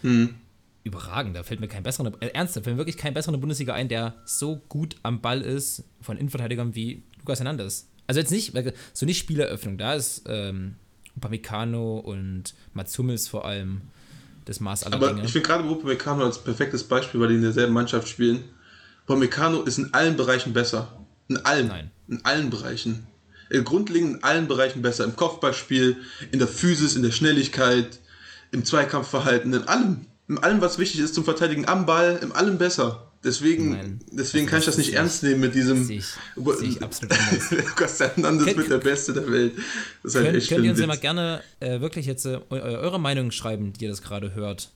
überragend. 0.83 1.35
Da 1.35 1.43
fällt 1.43 1.59
mir 1.59 1.67
kein 1.67 1.83
besserer, 1.83 2.11
äh, 2.21 2.27
ernsthaft, 2.27 2.63
fällt 2.65 2.75
mir 2.75 2.79
wirklich 2.79 2.97
kein 2.97 3.13
besserer 3.13 3.29
in 3.33 3.39
der 3.39 3.41
Bundesliga 3.41 3.73
ein, 3.73 3.87
der 3.89 4.15
so 4.25 4.57
gut 4.69 4.95
am 5.03 5.21
Ball 5.21 5.41
ist 5.41 5.83
von 6.01 6.17
Innenverteidigern 6.17 6.75
wie 6.75 7.03
Lukas 7.19 7.39
Hernandez. 7.39 7.87
Also 8.07 8.19
jetzt 8.21 8.31
nicht, 8.31 8.53
weil- 8.53 8.73
so 8.93 9.05
nicht 9.05 9.17
Spieleröffnung, 9.19 9.77
da 9.77 9.93
ist 9.95 10.23
ähm, 10.27 10.75
Upamecano 11.17 11.99
und 11.99 12.53
Mats 12.73 12.97
Hummels 12.97 13.27
vor 13.27 13.45
allem 13.45 13.81
das 14.45 14.61
Maß 14.61 14.83
aller 14.85 14.95
aber 14.95 15.09
Dinge. 15.09 15.25
ich 15.25 15.31
finde 15.33 15.47
gerade 15.47 15.67
Upamecano 15.69 16.23
als 16.23 16.41
perfektes 16.41 16.83
Beispiel, 16.85 17.19
weil 17.19 17.29
die 17.29 17.35
in 17.35 17.41
derselben 17.41 17.73
Mannschaft 17.73 18.07
spielen. 18.07 18.43
Upamecano 19.07 19.61
ist 19.63 19.77
in 19.77 19.93
allen 19.93 20.17
Bereichen 20.17 20.53
besser. 20.53 21.05
In 21.29 21.37
allen. 21.45 21.67
Nein. 21.67 21.91
In 22.09 22.25
allen 22.25 22.49
Bereichen. 22.49 23.07
Äh, 23.49 23.61
Grundlegend 23.61 24.17
in 24.17 24.23
allen 24.23 24.47
Bereichen 24.47 24.81
besser. 24.81 25.05
Im 25.05 25.15
Kopfballspiel, 25.15 25.95
in 26.31 26.39
der 26.39 26.47
Physis, 26.47 26.95
in 26.95 27.03
der 27.03 27.11
Schnelligkeit, 27.11 27.99
im 28.51 28.65
Zweikampfverhalten, 28.65 29.53
in 29.53 29.63
allem. 29.67 30.05
In 30.27 30.37
allem, 30.39 30.59
was 30.59 30.77
wichtig 30.77 30.99
ist 30.99 31.15
zum 31.15 31.23
Verteidigen 31.23 31.67
am 31.69 31.85
Ball, 31.85 32.19
in 32.21 32.33
allem 32.33 32.57
besser. 32.57 33.03
Deswegen, 33.23 33.71
Nein. 33.71 33.99
deswegen 34.11 34.45
kann 34.45 34.59
ich 34.59 34.65
das 34.65 34.77
nicht 34.77 34.93
ernst 34.93 35.23
nehmen 35.23 35.39
mit 35.39 35.55
diesem. 35.55 35.85
Sehe 35.85 35.99
ich, 35.99 36.05
sehe 36.59 36.67
ich 36.67 36.83
absolut. 36.83 37.15
Lukas 37.51 37.99
Hernandez 37.99 38.55
wird 38.57 38.69
der 38.69 38.77
Beste 38.77 39.13
der 39.13 39.31
Welt. 39.31 39.53
Das 40.03 40.11
ist 40.11 40.15
halt 40.15 40.25
Könnt, 40.25 40.37
echt 40.37 40.49
könnt 40.49 40.65
ihr 40.65 40.71
uns 40.71 40.79
ja 40.79 40.87
mal 40.87 40.97
gerne 40.97 41.41
äh, 41.61 41.79
wirklich 41.79 42.05
jetzt 42.05 42.25
äh, 42.25 42.39
eu- 42.49 42.59
eure 42.59 42.99
Meinung 42.99 43.31
schreiben, 43.31 43.73
die 43.73 43.85
ihr 43.85 43.89
das 43.89 44.01
gerade 44.01 44.35
hört. 44.35 44.69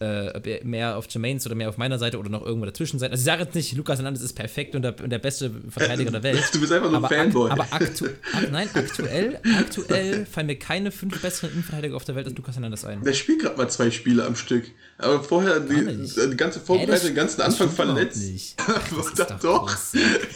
Äh, 0.00 0.28
ob 0.36 0.46
ihr 0.46 0.60
mehr 0.62 0.96
auf 0.96 1.06
Jermaines 1.10 1.44
oder 1.46 1.56
mehr 1.56 1.68
auf 1.68 1.76
meiner 1.76 1.98
Seite 1.98 2.18
oder 2.18 2.30
noch 2.30 2.46
irgendwo 2.46 2.66
dazwischen 2.66 3.00
seid. 3.00 3.10
Also 3.10 3.20
ich 3.20 3.24
sage 3.24 3.42
jetzt 3.42 3.56
nicht, 3.56 3.76
Lukas 3.76 3.98
Hernandez 3.98 4.22
ist 4.22 4.34
perfekt 4.34 4.76
und 4.76 4.82
der, 4.82 4.94
und 5.02 5.10
der 5.10 5.18
beste 5.18 5.50
Verteidiger 5.70 6.12
der 6.12 6.22
Welt. 6.22 6.40
Du 6.52 6.60
bist 6.60 6.72
einfach 6.72 6.88
nur 6.88 7.02
ein 7.02 7.10
Fanboy. 7.10 7.50
Ak 7.50 7.58
aber 7.58 7.66
aktu 7.72 8.06
ak 8.32 8.50
nein, 8.52 8.68
aktuell, 8.74 9.40
aktuell 9.58 10.24
fallen 10.24 10.46
mir 10.46 10.56
keine 10.56 10.92
fünf 10.92 11.20
besseren 11.20 11.50
Innenverteidiger 11.50 11.96
auf 11.96 12.04
der 12.04 12.14
Welt 12.14 12.26
als 12.28 12.36
Lukas 12.36 12.54
Hernandez 12.54 12.84
ein. 12.84 13.02
Der 13.02 13.12
spielt 13.12 13.40
gerade 13.42 13.56
mal 13.56 13.68
zwei 13.68 13.90
Spiele 13.90 14.24
am 14.24 14.36
Stück. 14.36 14.66
Aber 14.98 15.22
vorher 15.22 15.58
die, 15.58 15.74
die 15.74 16.36
ganze 16.36 16.60
Vorbereitung, 16.60 17.08
den 17.08 17.14
ganzen 17.16 17.40
Anfang 17.40 17.70
verletzt. 17.70 18.22
nicht. 18.22 18.56
Das 18.68 19.06
ist 19.06 19.18
Doch, 19.18 19.40
doch. 19.40 19.76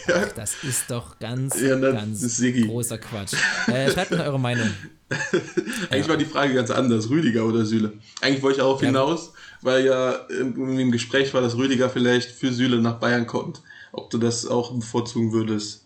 Ach, 0.07 0.31
Das 0.35 0.55
ist 0.63 0.91
doch 0.91 1.19
ganz, 1.19 1.59
Ja, 1.61 1.77
ganz 1.79 2.41
großer 2.65 2.97
Quatsch. 2.97 3.33
Äh, 3.67 3.91
schreibt 3.91 4.11
mir 4.11 4.23
eure 4.23 4.39
Meinung. 4.39 4.69
Eigentlich 5.89 6.07
war 6.09 6.17
die 6.17 6.25
Frage 6.25 6.53
ganz 6.53 6.69
anders, 6.71 7.09
Rüdiger 7.09 7.45
oder 7.45 7.65
Süle. 7.65 7.93
Eigentlich 8.21 8.41
wollte 8.41 8.57
ich 8.57 8.63
darauf 8.63 8.81
Ja. 8.81 8.87
hinaus, 8.87 9.33
weil 9.61 9.85
ja 9.85 10.11
im 10.39 10.91
Gespräch 10.91 11.33
war, 11.33 11.41
dass 11.41 11.55
Rüdiger 11.55 11.89
vielleicht 11.89 12.31
für 12.31 12.51
Süle 12.51 12.79
nach 12.81 12.99
Bayern 12.99 13.27
kommt. 13.27 13.61
Ob 13.91 14.09
du 14.09 14.17
das 14.17 14.45
auch 14.47 14.73
bevorzugen 14.73 15.31
würdest. 15.31 15.85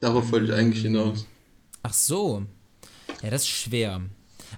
Darauf 0.00 0.30
wollte 0.32 0.46
ich 0.46 0.52
eigentlich 0.52 0.82
hinaus. 0.82 1.26
Ach 1.82 1.92
so. 1.92 2.44
Ja, 3.22 3.30
das 3.30 3.42
ist 3.42 3.48
schwer. 3.48 4.00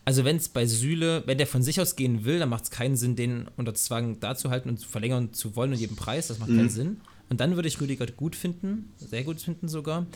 Also 0.05 0.25
wenn 0.25 0.37
es 0.37 0.49
bei 0.49 0.67
Süle, 0.67 1.23
wenn 1.27 1.39
der 1.39 1.47
von 1.47 1.63
sich 1.63 1.81
aus 1.81 1.97
gehen 1.97 2.25
will, 2.25 2.39
dann 2.39 2.49
macht 2.49 2.65
es 2.65 2.71
keinen 2.71 2.97
Sinn, 2.97 3.17
den 3.17 3.49
unter 3.57 3.75
Zwang 3.75 4.21
da 4.21 4.35
zu 4.35 4.51
halten 4.51 4.69
und 4.71 4.79
zu 4.79 4.89
verlängern 4.89 5.33
zu 5.33 5.57
wollen 5.57 5.73
um 5.73 5.79
jeden 5.79 5.97
Preis. 5.97 6.29
Das 6.29 6.39
macht 6.39 6.51
keinen 6.51 6.71
Sinn. 6.71 7.01
Und 7.29 7.41
dann 7.41 7.55
würde 7.57 7.69
ich 7.69 7.81
Rüdiger 7.81 8.07
gut 8.07 8.35
finden, 8.35 8.93
sehr 8.97 9.25
gut 9.25 9.41
finden 9.41 9.69
sogar. 9.69 10.07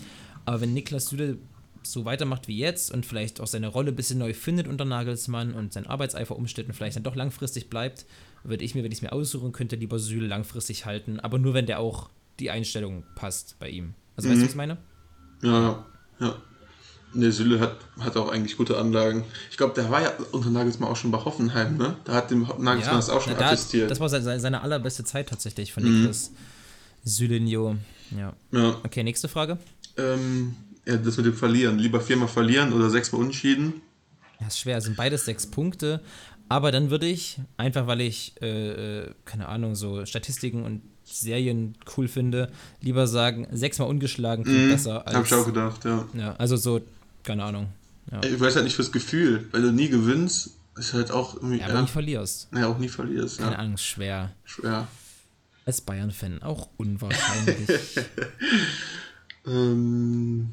Aber 0.46 0.60
wenn 0.60 0.74
Niklas 0.74 1.06
Süle 1.06 1.38
so 1.86 2.04
weitermacht 2.04 2.48
wie 2.48 2.58
jetzt 2.58 2.92
und 2.92 3.06
vielleicht 3.06 3.40
auch 3.40 3.46
seine 3.46 3.68
Rolle 3.68 3.92
ein 3.92 3.96
bisschen 3.96 4.18
neu 4.18 4.32
findet 4.32 4.68
unter 4.68 4.84
Nagelsmann 4.84 5.54
und 5.54 5.72
sein 5.72 5.86
Arbeitseifer 5.86 6.36
umstellt 6.36 6.68
und 6.68 6.74
vielleicht 6.74 6.96
dann 6.96 7.02
doch 7.02 7.16
langfristig 7.16 7.70
bleibt, 7.70 8.06
würde 8.42 8.64
ich 8.64 8.74
mir, 8.74 8.84
wenn 8.84 8.92
ich 8.92 8.98
es 8.98 9.02
mir 9.02 9.12
aussuchen 9.12 9.52
könnte, 9.52 9.76
lieber 9.76 9.98
Süle 9.98 10.26
langfristig 10.26 10.86
halten. 10.86 11.20
Aber 11.20 11.38
nur, 11.38 11.54
wenn 11.54 11.66
der 11.66 11.80
auch 11.80 12.10
die 12.40 12.50
Einstellung 12.50 13.04
passt 13.14 13.56
bei 13.58 13.68
ihm. 13.68 13.94
Also 14.16 14.28
weißt 14.28 14.40
du, 14.40 14.44
was 14.44 14.50
ich 14.50 14.56
meine? 14.56 14.78
Ja, 15.42 15.84
ja. 16.20 16.36
Ne, 17.14 17.30
Süle 17.30 17.60
hat, 17.60 17.76
hat 18.00 18.16
auch 18.16 18.28
eigentlich 18.28 18.56
gute 18.56 18.76
Anlagen. 18.76 19.24
Ich 19.50 19.56
glaube, 19.56 19.74
der 19.74 19.88
war 19.88 20.02
ja 20.02 20.12
unter 20.32 20.50
Nagelsmann 20.50 20.90
auch 20.90 20.96
schon 20.96 21.12
bei 21.12 21.18
Hoffenheim, 21.18 21.76
ne? 21.76 21.96
Da 22.04 22.14
hat 22.14 22.30
dem 22.30 22.40
Nagelsmann 22.58 22.96
das 22.96 23.08
auch 23.08 23.20
schon 23.20 23.36
da, 23.36 23.46
attestiert. 23.46 23.88
Das 23.88 24.00
war 24.00 24.08
seine, 24.08 24.40
seine 24.40 24.62
allerbeste 24.62 25.04
Zeit 25.04 25.28
tatsächlich 25.28 25.72
von 25.72 25.84
Niklas 25.84 26.32
Sylenjo. 27.04 27.76
Ja. 28.18 28.32
ja. 28.50 28.80
Okay, 28.82 29.04
nächste 29.04 29.28
Frage. 29.28 29.58
Ähm, 29.96 30.56
ja, 30.86 30.96
das 30.96 31.16
mit 31.16 31.26
dem 31.26 31.34
Verlieren. 31.34 31.78
Lieber 31.78 32.00
viermal 32.00 32.28
verlieren 32.28 32.72
oder 32.72 32.90
sechsmal 32.90 33.22
unschieden. 33.22 33.80
Ja, 34.40 34.46
ist 34.48 34.58
schwer, 34.58 34.78
es 34.78 34.84
sind 34.84 34.96
beides 34.96 35.24
sechs 35.24 35.46
Punkte. 35.46 36.00
Aber 36.48 36.70
dann 36.72 36.90
würde 36.90 37.06
ich, 37.06 37.38
einfach 37.56 37.86
weil 37.86 38.02
ich, 38.02 38.34
äh, 38.42 39.02
äh, 39.04 39.10
keine 39.24 39.48
Ahnung, 39.48 39.74
so 39.74 40.04
Statistiken 40.04 40.62
und 40.62 40.82
Serien 41.04 41.76
cool 41.96 42.06
finde, 42.08 42.50
lieber 42.80 43.06
sagen, 43.06 43.46
sechsmal 43.52 43.88
ungeschlagen 43.88 44.44
klingt 44.44 44.68
besser 44.70 45.06
als. 45.06 45.16
Hab 45.16 45.24
ich 45.26 45.34
auch 45.34 45.46
gedacht, 45.46 45.84
ja. 45.84 46.06
Ja, 46.14 46.34
also 46.36 46.56
so, 46.56 46.80
keine 47.22 47.44
Ahnung. 47.44 47.68
Ja, 48.12 48.22
Ich 48.22 48.38
weiß 48.38 48.56
halt 48.56 48.64
nicht 48.64 48.76
fürs 48.76 48.92
Gefühl, 48.92 49.46
weil 49.52 49.62
du 49.62 49.72
nie 49.72 49.88
gewinnst, 49.88 50.50
ist 50.76 50.92
halt 50.92 51.10
auch 51.10 51.34
irgendwie. 51.36 51.58
ja 51.60 51.64
aber 51.66 51.74
Ja, 51.74 51.80
nicht 51.82 51.90
verlierst. 51.92 52.48
ja, 52.54 52.66
auch 52.68 52.78
nie 52.78 52.88
verlierst. 52.88 53.38
Keine 53.38 53.52
Ja. 53.52 53.58
Ahnung, 53.58 53.76
schwer. 53.78 54.32
Schwer. 54.44 54.86
Als 55.66 55.80
Bayern-Fan 55.80 56.42
auch 56.42 56.68
unwahrscheinlich. 56.76 57.68
Ähm, 59.46 60.50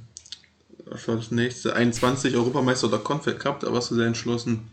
was 0.91 1.07
war 1.07 1.15
das 1.15 1.31
nächste? 1.31 1.75
21 1.75 2.35
Europameister 2.35 2.87
oder 2.87 2.99
Confed 2.99 3.39
Cup, 3.39 3.61
da 3.61 3.71
warst 3.73 3.89
du 3.91 3.95
sehr 3.95 4.05
entschlossen 4.07 4.69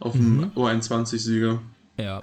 auf 0.00 0.12
dem 0.12 0.36
Mhm. 0.36 0.50
U21-Sieger. 0.54 1.60
ja. 1.98 2.22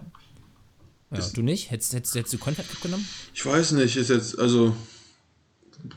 Ja, 1.14 1.28
du 1.34 1.42
nicht? 1.42 1.72
Hättest, 1.72 1.92
hättest, 1.92 2.16
hättest 2.16 2.34
du 2.36 2.38
Confed 2.38 2.70
Cup 2.70 2.82
genommen? 2.82 3.06
Ich 3.34 3.46
weiß 3.46 3.74
nicht, 3.74 3.98
ist 3.98 4.10
jetzt, 4.10 4.40
also. 4.40 4.74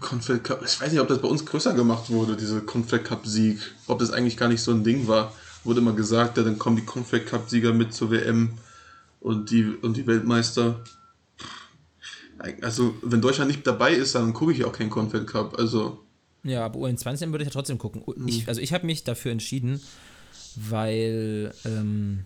Confed 0.00 0.42
Cup, 0.42 0.61
ich 0.64 0.80
weiß 0.80 0.90
nicht, 0.90 1.00
ob 1.00 1.07
das 1.07 1.20
bei 1.22 1.28
uns 1.28 1.46
größer 1.46 1.72
gemacht 1.74 2.11
wurde, 2.11 2.37
diese 2.37 2.61
Confed 2.62 3.04
Cup-Sieg. 3.04 3.61
Ob 3.87 4.00
das 4.00 4.11
eigentlich 4.11 4.37
gar 4.37 4.48
nicht 4.48 4.61
so 4.62 4.72
ein 4.72 4.83
Ding 4.83 5.07
war. 5.07 5.33
Wurde 5.62 5.80
immer 5.80 5.92
gesagt, 5.92 6.37
ja, 6.37 6.42
dann 6.42 6.59
kommen 6.59 6.74
die 6.76 6.85
Confed 6.85 7.26
Cup-Sieger 7.26 7.72
mit 7.72 7.94
zur 7.94 8.11
WM 8.11 8.54
und 9.20 9.50
die, 9.52 9.66
und 9.83 9.96
die 9.96 10.07
Weltmeister. 10.09 10.80
Also, 12.62 12.94
wenn 13.02 13.20
Deutschland 13.20 13.48
nicht 13.52 13.64
dabei 13.66 13.92
ist, 13.92 14.16
dann 14.16 14.33
gucke 14.33 14.52
ich 14.52 14.64
auch 14.64 14.72
keinen 14.72 14.90
Confed 14.90 15.26
Cup. 15.28 15.57
Also, 15.59 16.04
Ja, 16.44 16.64
aber 16.64 16.80
U21 16.80 17.30
würde 17.30 17.42
ich 17.42 17.48
ja 17.48 17.52
trotzdem 17.52 17.78
gucken. 17.78 18.02
Ich, 18.26 18.46
also 18.48 18.61
ich 18.61 18.72
habe 18.72 18.87
mich 18.87 19.02
dafür 19.02 19.33
entschieden, 19.33 19.80
weil 20.57 21.52
ähm, 21.64 22.24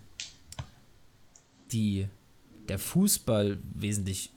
die, 1.72 2.08
der 2.68 2.78
Fußball 2.78 3.58
wesentlich 3.74 4.30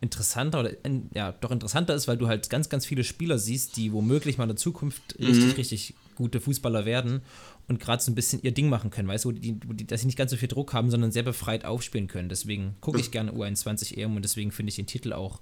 interessanter 0.00 0.60
oder 0.60 0.72
ja, 1.14 1.32
doch 1.32 1.52
interessanter 1.52 1.94
ist, 1.94 2.08
weil 2.08 2.16
du 2.16 2.26
halt 2.26 2.50
ganz, 2.50 2.68
ganz 2.68 2.84
viele 2.84 3.04
Spieler 3.04 3.38
siehst, 3.38 3.76
die 3.76 3.92
womöglich 3.92 4.36
mal 4.36 4.44
in 4.44 4.48
der 4.48 4.56
Zukunft 4.56 5.16
richtig, 5.20 5.56
richtig 5.56 5.94
gute 6.16 6.40
Fußballer 6.40 6.84
werden 6.84 7.22
und 7.68 7.78
gerade 7.78 8.02
so 8.02 8.10
ein 8.10 8.16
bisschen 8.16 8.42
ihr 8.42 8.52
Ding 8.52 8.68
machen 8.68 8.90
können, 8.90 9.08
weißt 9.08 9.24
du, 9.24 9.32
die, 9.32 9.52
die, 9.52 9.86
dass 9.86 10.00
sie 10.00 10.06
nicht 10.06 10.18
ganz 10.18 10.32
so 10.32 10.36
viel 10.36 10.48
Druck 10.48 10.72
haben, 10.72 10.90
sondern 10.90 11.12
sehr 11.12 11.22
befreit 11.22 11.64
aufspielen 11.64 12.08
können. 12.08 12.28
Deswegen 12.28 12.74
gucke 12.80 12.98
ich 12.98 13.12
gerne 13.12 13.32
U21 13.32 13.96
EM 13.96 14.16
und 14.16 14.22
deswegen 14.22 14.50
finde 14.50 14.70
ich 14.70 14.76
den 14.76 14.86
Titel 14.86 15.12
auch 15.12 15.40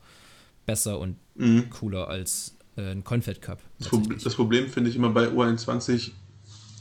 besser 0.67 0.99
und 0.99 1.17
cooler 1.71 2.09
als 2.09 2.57
äh, 2.77 2.91
ein 2.91 3.05
Confed 3.05 3.43
Cup. 3.43 3.61
Das, 3.79 3.91
das 4.23 4.35
Problem 4.35 4.69
finde 4.69 4.91
ich 4.91 4.97
immer 4.97 5.11
bei 5.11 5.29
U21 5.29 6.11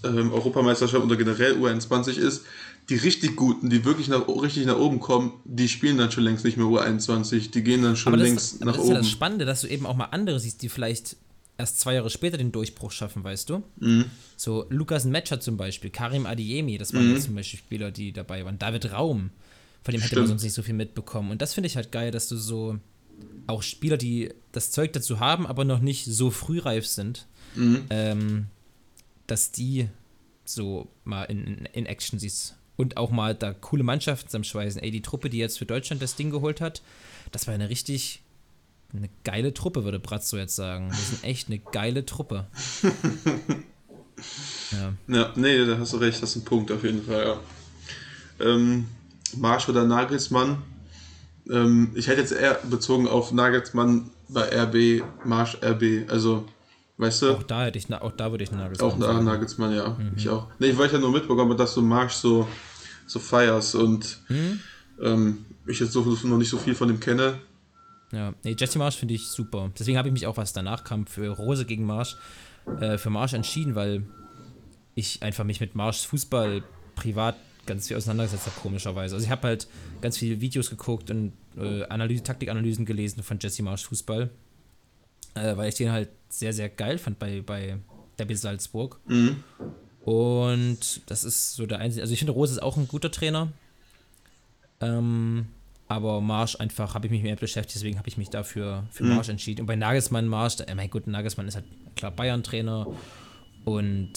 ähm, 0.04 0.32
Europameisterschaft 0.32 1.04
oder 1.04 1.16
generell 1.16 1.58
U21 1.58 2.18
ist, 2.18 2.46
die 2.90 2.96
richtig 2.96 3.36
guten, 3.36 3.70
die 3.70 3.86
wirklich 3.86 4.08
nach, 4.08 4.28
richtig 4.28 4.66
nach 4.66 4.78
oben 4.78 5.00
kommen, 5.00 5.34
die 5.46 5.68
spielen 5.68 5.98
dann 5.98 6.12
schon 6.12 6.24
längst 6.24 6.44
nicht 6.44 6.58
mehr 6.58 6.66
U21, 6.66 7.52
die 7.52 7.64
gehen 7.64 7.84
dann 7.84 7.96
schon 7.96 8.14
Aber 8.14 8.22
das, 8.22 8.28
längst 8.30 8.62
aber 8.62 8.66
nach 8.66 8.76
das 8.78 8.84
ist 8.84 8.90
ja 8.90 8.96
oben. 8.96 9.04
das 9.04 9.12
Spannende, 9.12 9.46
dass 9.46 9.62
du 9.62 9.68
eben 9.68 9.86
auch 9.86 9.96
mal 9.96 10.06
andere 10.06 10.40
siehst, 10.40 10.62
die 10.62 10.70
vielleicht 10.70 11.18
erst 11.58 11.80
zwei 11.82 11.94
Jahre 11.94 12.10
später 12.10 12.38
den 12.38 12.52
Durchbruch 12.52 12.92
schaffen, 12.92 13.24
weißt 13.24 13.50
du? 13.50 13.64
Mhm. 13.80 14.06
So 14.38 14.66
Lukas 14.70 15.06
Metscher 15.06 15.40
zum 15.40 15.58
Beispiel, 15.58 15.90
Karim 15.92 16.26
Adiemi, 16.26 16.78
das 16.78 16.94
waren 16.94 17.12
jetzt 17.14 17.26
zum 17.26 17.36
Beispiel 17.36 17.60
Spieler, 17.60 17.92
die 17.92 18.14
dabei 18.14 18.46
waren. 18.46 18.58
David 18.58 18.92
Raum, 18.94 19.30
von 19.84 19.92
dem 19.92 20.02
hätte 20.02 20.16
man 20.16 20.26
Stimmt. 20.26 20.28
sonst 20.30 20.44
nicht 20.44 20.54
so 20.54 20.62
viel 20.64 20.74
mitbekommen. 20.74 21.32
Und 21.32 21.42
das 21.42 21.54
finde 21.54 21.68
ich 21.68 21.76
halt 21.76 21.92
geil, 21.92 22.12
dass 22.12 22.30
du 22.30 22.38
so 22.38 22.80
auch 23.50 23.64
Spieler, 23.64 23.98
die 23.98 24.34
das 24.52 24.72
Zeug 24.72 24.94
dazu 24.94 25.20
haben, 25.20 25.46
aber 25.46 25.66
noch 25.66 25.80
nicht 25.80 26.06
so 26.06 26.32
frühreif 26.32 26.88
sind, 26.88 27.28
Mhm. 27.56 27.86
ähm, 27.90 28.48
dass 29.28 29.52
die 29.52 29.90
so 30.46 30.88
mal 31.04 31.24
in, 31.24 31.66
in, 31.74 31.86
Action 31.86 32.20
siehst. 32.20 32.56
Und 32.78 32.98
auch 32.98 33.12
mal 33.12 33.36
da 33.36 33.54
coole 33.54 33.84
Mannschaften 33.84 34.30
zusammenschweißen. 34.30 34.82
Ey, 34.82 34.92
die 34.92 35.02
Truppe, 35.02 35.30
die 35.30 35.38
jetzt 35.38 35.58
für 35.58 35.66
Deutschland 35.66 36.02
das 36.02 36.16
Ding 36.16 36.30
geholt 36.30 36.62
hat, 36.62 36.82
das 37.32 37.46
war 37.46 37.54
eine 37.54 37.70
richtig 37.70 38.22
eine 38.94 39.10
geile 39.24 39.54
Truppe, 39.54 39.84
würde 39.84 40.00
Bratzo 40.00 40.38
jetzt 40.38 40.56
sagen. 40.56 40.90
Wir 40.90 40.98
sind 40.98 41.24
echt 41.24 41.48
eine 41.48 41.60
geile 41.60 42.06
Truppe. 42.06 42.48
ja. 44.72 44.94
Ja, 45.08 45.34
nee, 45.36 45.66
da 45.66 45.78
hast 45.78 45.94
du 45.94 45.98
recht, 45.98 46.24
das 46.24 46.32
ist 46.32 46.38
ein 46.38 46.46
Punkt 46.46 46.72
auf 46.72 46.84
jeden 46.84 47.04
Fall, 47.04 47.26
ja. 47.28 47.40
Ähm, 48.46 48.88
Marsch 49.36 49.70
oder 49.70 49.86
Nagelsmann? 49.86 50.64
Ähm, 51.50 51.92
ich 51.96 52.08
hätte 52.08 52.22
jetzt 52.22 52.32
eher 52.32 52.56
bezogen 52.70 53.08
auf 53.08 53.32
Nagelsmann 53.32 54.10
bei 54.28 54.44
RB, 54.44 55.04
Marsch 55.26 55.58
RB, 55.64 56.10
also, 56.10 56.46
weißt 56.98 57.24
du? 57.24 57.32
Auch 57.34 57.44
da 57.44 57.66
hätte 57.66 57.78
ich, 57.80 57.92
auch 57.94 58.12
da 58.12 58.32
würde 58.32 58.44
ich 58.44 58.52
Nagelsmann 58.52 58.92
Auch 58.92 59.00
sagen. 59.00 59.26
Nagelsmann, 59.26 59.74
ja. 59.74 59.98
Ich 60.16 60.30
auch. 60.30 60.48
Nee, 60.60 60.78
weil 60.78 60.88
ich 60.88 60.94
ja 60.94 61.00
nur 61.00 61.12
mitbekommen, 61.12 61.50
habe, 61.50 61.56
dass 61.56 61.74
du 61.74 61.82
Marsch 61.82 62.14
so, 62.14 62.48
so 63.08 63.20
feierst 63.20 63.76
und 63.76 64.20
ähm, 65.02 65.46
ich 65.66 65.80
jetzt 65.80 65.94
so, 65.94 66.02
noch 66.02 66.38
nicht 66.38 66.50
so 66.50 66.58
viel 66.58 66.76
von 66.76 66.88
dem 66.88 67.00
kenne. 67.00 67.40
Ja, 68.12 68.34
nee, 68.44 68.56
Jesse 68.58 68.80
Marsch 68.80 68.98
finde 68.98 69.14
ich 69.14 69.28
super. 69.28 69.72
Deswegen 69.78 69.98
habe 69.98 70.08
ich 70.08 70.14
mich 70.14 70.28
auch, 70.28 70.38
was 70.38 70.54
danach 70.54 70.84
kam, 70.84 71.06
für 71.06 71.30
Rose 71.30 71.66
gegen 71.66 71.86
Marsch, 71.86 72.18
äh, 72.80 72.98
für 72.98 73.10
Marsch 73.10 73.34
entschieden, 73.34 73.76
weil 73.76 74.04
ich 74.96 75.22
einfach 75.22 75.44
mich 75.44 75.60
mit 75.60 75.76
Marschs 75.76 76.06
Fußball 76.06 76.64
privat 76.96 77.36
ganz 77.70 77.88
viel 77.88 77.96
auseinandergesetzt 77.96 78.48
habe, 78.48 78.60
komischerweise. 78.60 79.16
Also 79.16 79.26
ich 79.26 79.32
habe 79.32 79.48
halt 79.48 79.68
ganz 80.02 80.18
viele 80.18 80.42
Videos 80.42 80.70
geguckt 80.70 81.10
und 81.12 81.32
äh, 81.58 81.84
Analyse, 81.86 82.24
Taktikanalysen 82.24 82.86
gelesen 82.86 83.24
von 83.24 83.38
Jesse 83.40 83.64
Marsch 83.64 83.86
Fußball, 83.86 84.30
äh, 85.36 85.56
weil 85.56 85.70
ich 85.70 85.76
den 85.76 85.92
halt 85.92 86.10
sehr, 86.28 86.52
sehr 86.52 86.68
geil 86.68 86.98
fand 86.98 87.20
bei, 87.20 87.42
bei 87.42 87.78
Derby 88.18 88.36
Salzburg. 88.36 89.00
Und 90.04 91.02
das 91.06 91.24
ist 91.24 91.54
so 91.56 91.66
der 91.66 91.80
einzige, 91.80 92.02
also 92.02 92.14
ich 92.14 92.20
finde 92.20 92.34
Rose 92.34 92.54
ist 92.54 92.62
auch 92.62 92.78
ein 92.78 92.88
guter 92.88 93.12
Trainer, 93.12 93.52
ähm, 94.82 95.48
aber 95.88 96.22
Marsch 96.22 96.56
einfach 96.60 96.94
habe 96.96 97.08
ich 97.08 97.12
mich 97.12 97.24
mehr 97.24 97.36
beschäftigt, 97.36 97.76
deswegen 97.76 97.98
habe 97.98 98.08
ich 98.10 98.18
mich 98.18 98.30
dafür 98.30 98.86
für 98.92 99.04
Mhm. 99.04 99.16
Marsch 99.16 99.30
entschieden. 99.30 99.62
Und 99.62 99.68
bei 99.68 99.76
Nagelsmann 99.76 100.28
Marsch, 100.28 100.60
äh, 100.62 100.76
mein 100.76 100.90
Gott, 100.90 101.08
Nagelsmann 101.08 101.48
ist 101.48 101.56
halt 101.56 101.66
klar 101.96 102.12
Bayern-Trainer 102.12 102.88
und 103.66 104.12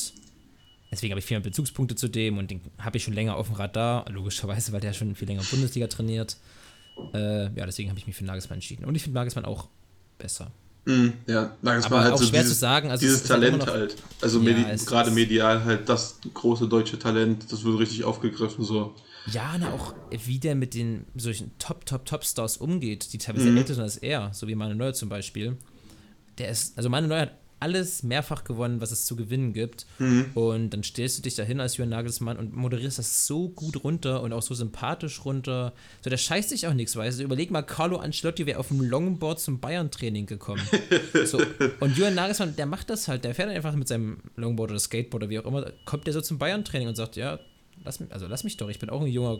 deswegen 0.92 1.12
habe 1.12 1.18
ich 1.18 1.24
viel 1.24 1.36
mehr 1.36 1.42
Bezugspunkte 1.44 1.96
zu 1.96 2.08
dem 2.08 2.38
und 2.38 2.50
den 2.50 2.60
habe 2.78 2.96
ich 2.98 3.02
schon 3.04 3.14
länger 3.14 3.36
auf 3.36 3.48
dem 3.48 3.56
Radar, 3.56 4.08
logischerweise, 4.10 4.72
weil 4.72 4.80
der 4.80 4.92
schon 4.92 5.14
viel 5.16 5.26
länger 5.28 5.42
Bundesliga 5.50 5.86
trainiert. 5.88 6.36
Äh, 7.14 7.44
ja, 7.44 7.66
deswegen 7.66 7.88
habe 7.88 7.98
ich 7.98 8.06
mich 8.06 8.14
für 8.16 8.24
Nagelsmann 8.24 8.58
entschieden. 8.58 8.84
Und 8.84 8.94
ich 8.94 9.02
finde 9.02 9.14
Nagelsmann 9.16 9.44
auch 9.46 9.68
besser. 10.18 10.52
Mhm, 10.84 11.12
ja, 11.26 11.56
Nagelsmann 11.62 11.92
Aber 11.94 12.04
halt 12.04 12.14
auch 12.14 12.18
so 12.18 12.26
schwer 12.26 12.42
dieses, 12.42 12.54
zu 12.56 12.60
sagen. 12.60 12.90
Also 12.90 13.00
dieses 13.02 13.20
halt 13.20 13.28
Talent 13.42 13.58
noch- 13.58 13.66
halt. 13.68 13.96
Also 14.20 14.38
Ja, 14.40 14.44
medi 14.44 14.84
gerade 14.84 15.10
medial 15.10 15.64
halt 15.64 15.88
das 15.88 16.18
große 16.34 16.68
deutsche 16.68 16.98
Talent, 16.98 17.50
das 17.50 17.64
wird 17.64 17.78
richtig 17.78 18.04
aufgegriffen 18.04 18.64
so. 18.64 18.94
Ja, 19.30 19.54
na 19.58 19.72
auch 19.72 19.94
wie 20.10 20.40
der 20.40 20.56
mit 20.56 20.74
den 20.74 21.06
solchen 21.14 21.56
Top, 21.58 21.86
Top, 21.86 22.04
Top-Stars 22.04 22.56
umgeht, 22.56 23.12
die 23.12 23.18
teilweise 23.18 23.50
Mhm. 23.50 23.58
älter 23.58 23.74
sind 23.74 23.84
als 23.84 23.96
er, 23.96 24.34
so 24.34 24.48
wie 24.48 24.56
Manuel 24.56 24.76
Neuer 24.76 24.92
zum 24.94 25.08
Beispiel. 25.08 25.56
Der 26.38 26.48
ist, 26.48 26.76
also 26.76 26.88
Manuel 26.88 27.08
Neuer 27.08 27.20
hat 27.22 27.32
alles 27.62 28.02
mehrfach 28.02 28.42
gewonnen, 28.42 28.80
was 28.80 28.90
es 28.90 29.06
zu 29.06 29.14
gewinnen 29.14 29.52
gibt. 29.52 29.86
Mhm. 30.00 30.26
Und 30.34 30.70
dann 30.70 30.82
stellst 30.82 31.18
du 31.18 31.22
dich 31.22 31.36
dahin 31.36 31.60
als 31.60 31.76
Jürgen 31.76 31.90
Nagelsmann 31.90 32.36
und 32.36 32.56
moderierst 32.56 32.98
das 32.98 33.26
so 33.26 33.48
gut 33.48 33.84
runter 33.84 34.20
und 34.20 34.32
auch 34.32 34.42
so 34.42 34.52
sympathisch 34.52 35.24
runter. 35.24 35.72
So, 36.02 36.10
der 36.10 36.16
scheißt 36.16 36.48
sich 36.48 36.66
auch 36.66 36.74
nichts, 36.74 36.96
weißt 36.96 37.20
du. 37.20 37.22
Überleg 37.24 37.52
mal, 37.52 37.62
Carlo 37.62 37.98
Ancelotti 37.98 38.46
wäre 38.46 38.58
auf 38.58 38.68
dem 38.68 38.80
Longboard 38.80 39.38
zum 39.38 39.60
Bayern-Training 39.60 40.26
gekommen. 40.26 40.62
so, 41.24 41.40
und 41.78 41.96
Jürgen 41.96 42.16
Nagelsmann, 42.16 42.56
der 42.56 42.66
macht 42.66 42.90
das 42.90 43.06
halt. 43.06 43.22
Der 43.22 43.34
fährt 43.34 43.48
einfach 43.48 43.74
mit 43.76 43.86
seinem 43.86 44.18
Longboard 44.34 44.72
oder 44.72 44.80
Skateboard 44.80 45.22
oder 45.22 45.30
wie 45.30 45.38
auch 45.38 45.46
immer, 45.46 45.70
kommt 45.84 46.06
der 46.08 46.14
so 46.14 46.20
zum 46.20 46.38
Bayern-Training 46.38 46.88
und 46.88 46.96
sagt, 46.96 47.14
ja, 47.14 47.38
lass 47.84 48.00
mich, 48.00 48.12
also 48.12 48.26
lass 48.26 48.42
mich 48.42 48.56
doch, 48.56 48.68
ich 48.70 48.80
bin 48.80 48.90
auch 48.90 49.02
ein 49.02 49.06
junger 49.06 49.38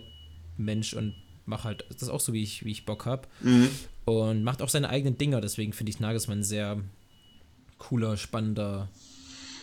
Mensch 0.57 0.95
und 0.95 1.15
mach 1.45 1.65
halt 1.65 1.85
das 1.99 2.09
auch 2.09 2.21
so, 2.21 2.33
wie 2.33 2.43
ich, 2.45 2.65
wie 2.65 2.71
ich 2.71 2.85
Bock 2.85 3.05
habe. 3.05 3.27
Mhm. 3.41 3.69
Und 4.05 4.45
macht 4.45 4.63
auch 4.63 4.69
seine 4.69 4.89
eigenen 4.89 5.19
Dinger. 5.19 5.41
Deswegen 5.41 5.73
finde 5.73 5.91
ich 5.91 5.99
Nagelsmann 5.99 6.45
sehr 6.45 6.79
cooler, 7.83 8.17
spannender, 8.17 8.89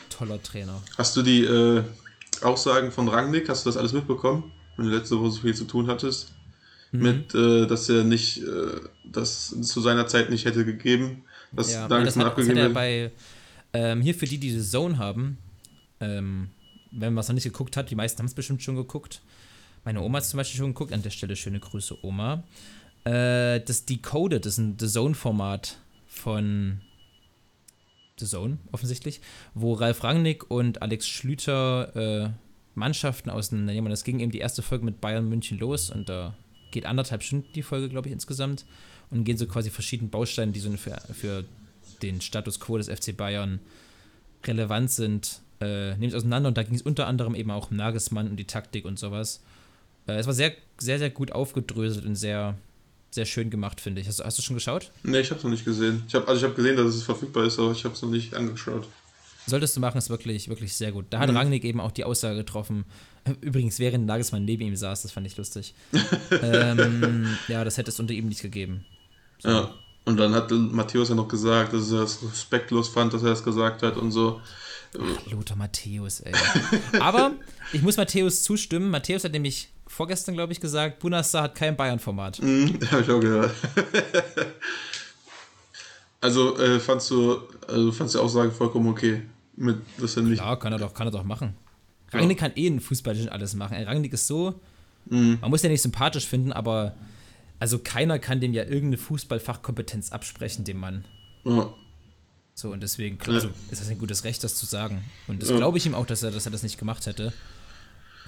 toller 0.10 0.42
Trainer. 0.44 0.82
Hast 0.98 1.16
du 1.16 1.22
die 1.22 1.44
äh, 1.46 1.84
Aussagen 2.42 2.92
von 2.92 3.08
Rangnick, 3.08 3.48
hast 3.48 3.66
du 3.66 3.70
das 3.70 3.78
alles 3.78 3.94
mitbekommen? 3.94 4.52
Wenn 4.76 4.90
du 4.90 4.96
letzte 4.96 5.18
Woche 5.20 5.32
so 5.32 5.42
viel 5.42 5.56
zu 5.56 5.66
tun 5.66 5.88
hattest? 5.88 6.34
Mhm. 6.92 7.02
Mit, 7.02 7.36
äh, 7.36 7.66
dass 7.66 7.88
er 7.90 8.04
nicht, 8.04 8.44
äh, 8.44 8.82
das 9.06 9.56
zu 9.62 9.80
seiner 9.80 10.08
Zeit 10.08 10.30
nicht 10.30 10.46
hätte 10.46 10.66
gegeben, 10.66 11.24
dass 11.54 11.72
Ja, 11.72 11.88
Nagelsmann 11.88 12.04
das, 12.06 12.08
hat, 12.08 12.16
das 12.16 12.26
hat 12.26 12.32
abgegeben 12.32 12.58
er 12.58 12.70
bei, 12.70 13.12
ähm, 13.74 14.02
hier 14.02 14.16
für 14.16 14.26
die, 14.26 14.38
die 14.38 14.50
diese 14.52 14.70
Zone 14.70 14.98
haben, 14.98 15.38
ähm, 16.02 16.50
wenn 16.92 17.14
man 17.14 17.22
es 17.22 17.28
noch 17.30 17.36
nicht 17.36 17.44
geguckt 17.44 17.78
hat, 17.78 17.90
die 17.90 17.96
meisten 17.96 18.20
haben 18.20 18.26
es 18.26 18.34
bestimmt 18.34 18.64
schon 18.64 18.76
geguckt. 18.76 19.22
Meine 19.86 20.02
Oma 20.02 20.18
hat 20.18 20.24
es 20.24 20.32
zum 20.32 20.38
Beispiel 20.38 20.58
schon 20.58 20.74
geguckt, 20.74 20.92
an 20.92 21.04
der 21.04 21.12
Stelle 21.12 21.36
schöne 21.36 21.60
Grüße, 21.60 21.98
Oma. 22.02 22.44
Äh, 23.06 23.62
das 23.62 23.86
Decoded 23.86 24.46
ist 24.46 24.58
ein 24.58 24.76
The 24.78 24.88
Zone-Format 24.88 25.78
von 26.08 26.82
The 28.20 28.26
Zone, 28.26 28.58
offensichtlich, 28.72 29.22
wo 29.54 29.74
Ralf 29.74 30.04
Rangnick 30.04 30.50
und 30.50 30.82
Alex 30.82 31.08
Schlüter 31.08 31.96
äh, 31.96 32.30
Mannschaften 32.76 33.30
auseinandernehmen. 33.30 33.90
Das 33.90 34.04
ging 34.04 34.20
eben 34.20 34.32
die 34.32 34.40
erste 34.40 34.62
Folge 34.62 34.86
mit 34.86 35.02
Bayern 35.02 35.28
München 35.28 35.60
los 35.60 35.90
und 35.90 36.10
da 36.10 36.36
geht 36.72 36.86
anderthalb 36.86 37.24
Stunden 37.24 37.48
die 37.54 37.64
Folge, 37.64 37.90
glaube 37.90 38.08
ich, 38.08 38.14
insgesamt. 38.14 38.66
Und 39.12 39.24
gehen 39.24 39.38
so 39.38 39.48
quasi 39.48 39.72
verschiedene 39.72 40.10
Bausteine, 40.10 40.52
die 40.52 40.60
so 40.60 40.70
für, 40.78 40.96
für 41.14 41.44
den 42.04 42.22
Status 42.22 42.60
quo 42.60 42.78
des 42.78 42.90
FC 42.90 43.18
Bayern 43.18 43.60
relevant 44.46 44.92
sind, 44.92 45.42
äh, 45.62 45.96
nehmen 45.96 46.10
es 46.10 46.14
auseinander. 46.14 46.50
Und 46.50 46.58
da 46.58 46.64
ging 46.64 46.76
es 46.76 46.84
unter 46.84 47.08
anderem 47.08 47.34
eben 47.34 47.50
auch 47.50 47.72
um 47.72 47.78
Nagelsmann 47.78 48.30
und 48.30 48.38
die 48.38 48.46
Taktik 48.46 48.86
und 48.86 49.00
sowas. 49.00 49.42
Äh, 50.08 50.14
es 50.14 50.28
war 50.28 50.34
sehr, 50.34 50.54
sehr, 50.78 51.00
sehr 51.00 51.10
gut 51.10 51.32
aufgedröselt 51.32 52.06
und 52.06 52.16
sehr, 52.16 52.56
sehr 53.12 53.26
schön 53.26 53.50
gemacht, 53.50 53.82
finde 53.82 54.02
ich. 54.02 54.08
Hast, 54.08 54.20
du- 54.20 54.24
hast 54.24 54.38
du 54.38 54.42
schon 54.42 54.56
geschaut? 54.56 54.92
Nee, 55.04 55.20
ich 55.22 55.30
habe 55.32 55.38
es 55.40 55.44
noch 55.44 55.52
nicht 55.52 55.66
gesehen. 55.66 56.04
Ich 56.08 56.16
hab, 56.16 56.28
also 56.28 56.38
ich 56.40 56.44
habe 56.44 56.54
gesehen, 56.56 56.78
dass 56.78 56.94
es 56.94 57.04
verfügbar 57.04 57.46
ist, 57.46 57.58
aber 57.60 57.72
ich 57.72 57.84
habe 57.86 57.96
es 57.96 58.02
noch 58.02 58.10
nicht 58.10 58.34
angeschaut. 58.36 58.88
Solltest 59.48 59.76
du 59.76 59.80
machen, 59.80 59.98
ist 59.98 60.10
wirklich, 60.12 60.48
wirklich 60.48 60.74
sehr 60.76 60.92
gut. 60.92 61.06
Da 61.10 61.20
hat 61.20 61.30
Mhm. 61.30 61.38
Rangnick 61.38 61.64
eben 61.64 61.80
auch 61.82 61.92
die 61.92 62.04
Aussage 62.04 62.36
getroffen. 62.38 62.86
Übrigens, 63.42 63.80
während 63.80 64.06
Nagelsmann 64.06 64.46
neben 64.46 64.64
ihm 64.64 64.76
saß, 64.76 65.02
das 65.02 65.12
fand 65.12 65.26
ich 65.26 65.38
lustig. 65.38 65.74
ähm, 66.44 67.36
ja, 67.48 67.64
das 67.64 67.78
hätte 67.78 67.90
es 67.90 68.00
unter 68.00 68.14
ihm 68.14 68.28
nicht 68.28 68.42
gegeben. 68.42 68.86
Ja. 69.44 69.74
Und 70.06 70.18
dann 70.18 70.34
hat 70.34 70.52
Matthäus 70.52 71.10
ja 71.10 71.16
noch 71.16 71.28
gesagt, 71.28 71.74
dass 71.74 71.92
er 71.92 72.02
es 72.04 72.22
respektlos 72.24 72.90
fand, 72.90 73.14
dass 73.14 73.24
er 73.24 73.32
es 73.32 73.44
gesagt 73.44 73.82
hat 73.84 73.98
und 73.98 74.12
so. 74.12 74.40
Lothar 75.32 75.56
Matthäus, 75.58 76.20
ey. 76.22 76.34
Aber 77.00 77.34
ich 77.74 77.82
muss 77.84 77.98
Matthäus 77.98 78.42
zustimmen. 78.44 78.90
Matthäus 78.90 79.24
hat 79.24 79.32
nämlich 79.34 79.70
vorgestern, 79.90 80.36
glaube 80.36 80.54
ich, 80.54 80.62
gesagt, 80.62 81.00
Bunassa 81.00 81.42
hat 81.44 81.56
kein 81.56 81.76
Bayern-Format. 81.76 82.42
Mhm, 82.42 82.80
habe 82.92 83.02
ich 83.02 83.10
auch 83.12 83.20
gehört. 83.20 83.54
also 86.22 86.58
äh, 86.58 86.80
fandst 86.80 87.10
du, 87.12 87.40
also 87.68 87.92
fandst 87.92 88.16
du 88.16 88.20
die 88.20 88.24
Aussage 88.24 88.52
vollkommen 88.52 88.88
okay, 88.90 89.22
mit, 89.56 89.78
dass 89.98 90.16
er 90.18 90.24
nicht. 90.24 90.40
Ja, 90.40 90.56
kann 90.56 90.72
er 90.74 90.80
doch, 90.80 90.94
kann 90.94 91.08
er 91.08 91.12
doch 91.12 91.24
machen. 91.24 91.54
Rangnick 92.12 92.40
kann 92.40 92.52
eh 92.56 92.68
in 92.68 92.80
Fußball 92.80 93.30
alles 93.30 93.54
machen. 93.56 93.76
Rangnick 93.84 94.14
ist 94.14 94.28
so, 94.28 94.60
Mhm. 95.06 95.38
man 95.42 95.50
muss 95.50 95.64
ja 95.64 95.70
nicht 95.70 95.82
sympathisch 95.82 96.28
finden, 96.28 96.52
aber 96.52 96.94
also 97.58 97.80
keiner 97.80 98.20
kann 98.20 98.42
dem 98.42 98.54
ja 98.54 98.64
irgendeine 98.64 98.98
Fußballfachkompetenz 98.98 100.12
absprechen, 100.12 100.66
dem 100.66 100.78
Mann. 100.78 101.06
Ja. 101.46 101.74
So, 102.54 102.72
und 102.72 102.84
deswegen 102.84 103.18
klar, 103.18 103.42
Ja. 103.42 103.50
ist 103.72 103.82
das 103.82 103.90
ein 103.90 103.98
gutes 103.98 104.24
Recht, 104.26 104.44
das 104.44 104.56
zu 104.56 104.66
sagen. 104.66 105.04
Und 105.28 105.42
das 105.42 105.50
Ja. 105.50 105.56
glaube 105.58 105.78
ich 105.78 105.86
ihm 105.86 105.96
auch, 105.96 106.06
dass 106.06 106.22
er, 106.22 106.32
dass 106.32 106.46
er 106.46 106.52
das 106.52 106.64
nicht 106.64 106.78
gemacht 106.78 107.06
hätte. 107.06 107.34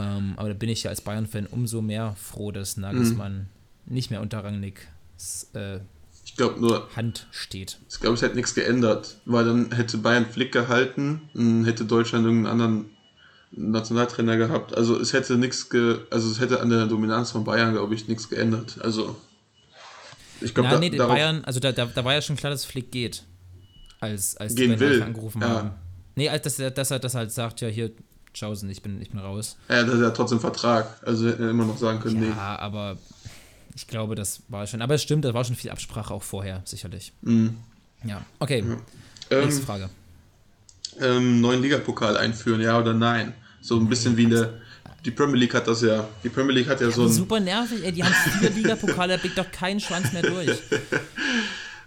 Ähm, 0.02 0.34
aber 0.38 0.50
da 0.50 0.54
bin 0.56 0.70
ich 0.70 0.84
ja 0.84 0.90
als 0.90 1.02
Bayern-Fan 1.02 1.48
umso 1.48 1.82
mehr 1.82 2.16
froh, 2.22 2.52
dass 2.52 2.78
Nagelsmann 2.78 3.48
Mhm. 3.86 3.94
nicht 3.94 4.10
mehr 4.12 4.22
unter 4.22 4.44
Rangnicks 4.44 5.48
äh, 5.54 5.80
Ich 6.26 6.38
nur, 6.38 6.90
Hand 6.96 7.28
steht. 7.32 7.78
ich 7.90 8.00
glaube, 8.00 8.16
es 8.16 8.22
hätte 8.22 8.36
nichts 8.36 8.56
geändert, 8.56 9.18
weil 9.26 9.46
dann 9.46 9.72
hätte 9.74 9.98
Bayern 9.98 10.26
Flick 10.26 10.52
gehalten, 10.52 11.30
dann 11.34 11.66
hätte 11.66 11.86
Deutschland 11.86 12.26
irgendeinen 12.26 12.62
anderen 12.62 12.90
Nationaltrainer 13.52 14.38
gehabt. 14.38 14.76
Also 14.76 15.00
es 15.00 15.14
hätte 15.14 15.38
nichts 15.38 15.70
ge, 15.70 16.00
also 16.10 16.32
es 16.32 16.40
hätte 16.40 16.62
an 16.62 16.70
der 16.70 16.86
Dominanz 16.88 17.32
von 17.32 17.44
Bayern, 17.44 17.74
glaube 17.74 17.94
ich, 17.96 18.08
nichts 18.08 18.30
geändert. 18.30 18.80
Also 18.82 19.18
ich 20.40 20.54
glaube, 20.54 20.70
da, 20.70 20.80
nee, 20.80 20.90
Bayern, 20.90 21.44
also 21.44 21.60
da, 21.60 21.72
da, 21.72 21.86
da 21.86 22.04
war 22.06 22.14
ja 22.14 22.22
schon 22.22 22.36
klar, 22.38 22.52
dass 22.52 22.66
Flick 22.66 22.92
geht. 22.92 23.24
Als, 24.00 24.36
als 24.38 24.56
Gehen 24.56 24.80
will, 24.80 25.04
angerufen 25.04 25.42
ja. 25.42 25.50
haben. 25.50 25.72
Nee, 26.16 26.30
als 26.30 26.44
dass 26.44 26.60
er, 26.60 26.72
dass 26.72 26.90
er 26.90 26.98
das 27.00 27.14
halt 27.14 27.32
sagt, 27.32 27.62
ja, 27.62 27.68
hier, 27.68 27.92
Tschaußen, 28.34 28.70
ich 28.70 28.82
bin, 28.82 29.02
ich 29.02 29.10
bin 29.12 29.20
raus. 29.20 29.58
ja, 29.70 29.84
das 29.84 29.96
ist 29.96 30.02
ja 30.02 30.10
trotzdem 30.12 30.40
Vertrag. 30.40 31.02
Also 31.06 31.28
hätten 31.28 31.44
wir 31.44 31.50
immer 31.50 31.66
noch 31.66 31.78
sagen 31.78 32.00
können, 32.00 32.24
Ja, 32.30 32.58
aber 32.60 32.98
ich 33.76 33.88
glaube, 33.88 34.16
das 34.16 34.42
war 34.48 34.66
schon. 34.68 34.82
Aber 34.82 34.96
es 34.96 35.04
stimmt, 35.04 35.26
da 35.26 35.34
war 35.34 35.44
schon 35.44 35.56
viel 35.56 35.70
Absprache 35.72 36.14
auch 36.14 36.24
vorher, 36.24 36.62
sicherlich. 36.66 37.12
nee. 37.22 37.32
Mhm. 37.32 37.58
Ja, 38.04 38.22
okay. 38.40 38.64
Ähm, 39.30 39.44
Nächste 39.46 39.62
Frage. 39.64 39.90
ähm, 41.00 41.40
neuen 41.42 41.62
Ligapokal 41.62 42.18
einführen, 42.18 42.60
ja 42.62 42.80
oder 42.80 42.94
nein? 42.94 43.34
So 43.62 43.78
ein 43.80 43.88
bisschen 43.88 44.18
wie 44.18 44.26
eine. 44.26 44.62
Die 45.06 45.12
Premier 45.12 45.36
League 45.38 45.54
hat 45.54 45.68
das 45.68 45.82
ja. 45.82 46.08
Die 46.24 46.30
Premier 46.30 46.54
League 46.54 46.68
hat 46.70 46.82
ja 46.82 46.90
so 46.92 47.04
ein. 47.04 47.10
Super 47.12 47.40
nervig, 47.40 47.84
ey. 47.84 47.92
Die 47.92 48.04
haben 48.04 48.14
vier 48.14 48.50
Ligapokale, 48.56 49.14
da 49.16 49.22
blickt 49.22 49.38
doch 49.38 49.52
kein 49.52 49.80
Schwanz 49.80 50.12
mehr 50.14 50.24
durch. 50.24 50.50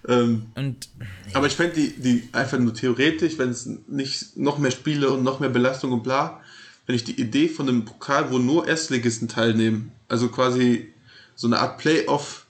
Ähm, 0.07 0.47
Und 0.55 0.89
aber 1.33 1.47
ich 1.47 1.55
fände 1.55 1.75
die, 1.77 1.91
die 1.91 2.29
einfach 2.33 2.59
nur 2.59 2.75
theoretisch, 2.75 3.39
wenn 3.39 3.51
es 3.51 3.69
nicht 3.89 4.37
noch 4.37 4.59
mehr 4.59 4.71
Spiele 4.71 5.11
und 5.11 5.23
noch 5.23 5.41
mehr 5.41 5.49
Belastung 5.49 5.93
und 5.93 6.03
bla, 6.03 6.41
wenn 6.87 6.95
ich 6.95 7.05
die 7.05 7.19
Idee 7.21 7.49
von 7.49 7.69
einem 7.69 7.85
Pokal, 7.85 8.31
wo 8.31 8.39
nur 8.39 8.69
Erstligisten 8.69 9.29
teilnehmen, 9.29 9.93
also 10.09 10.29
quasi 10.29 10.93
so 11.35 11.47
eine 11.47 11.59
Art 11.59 11.79
Playoff, 11.79 12.47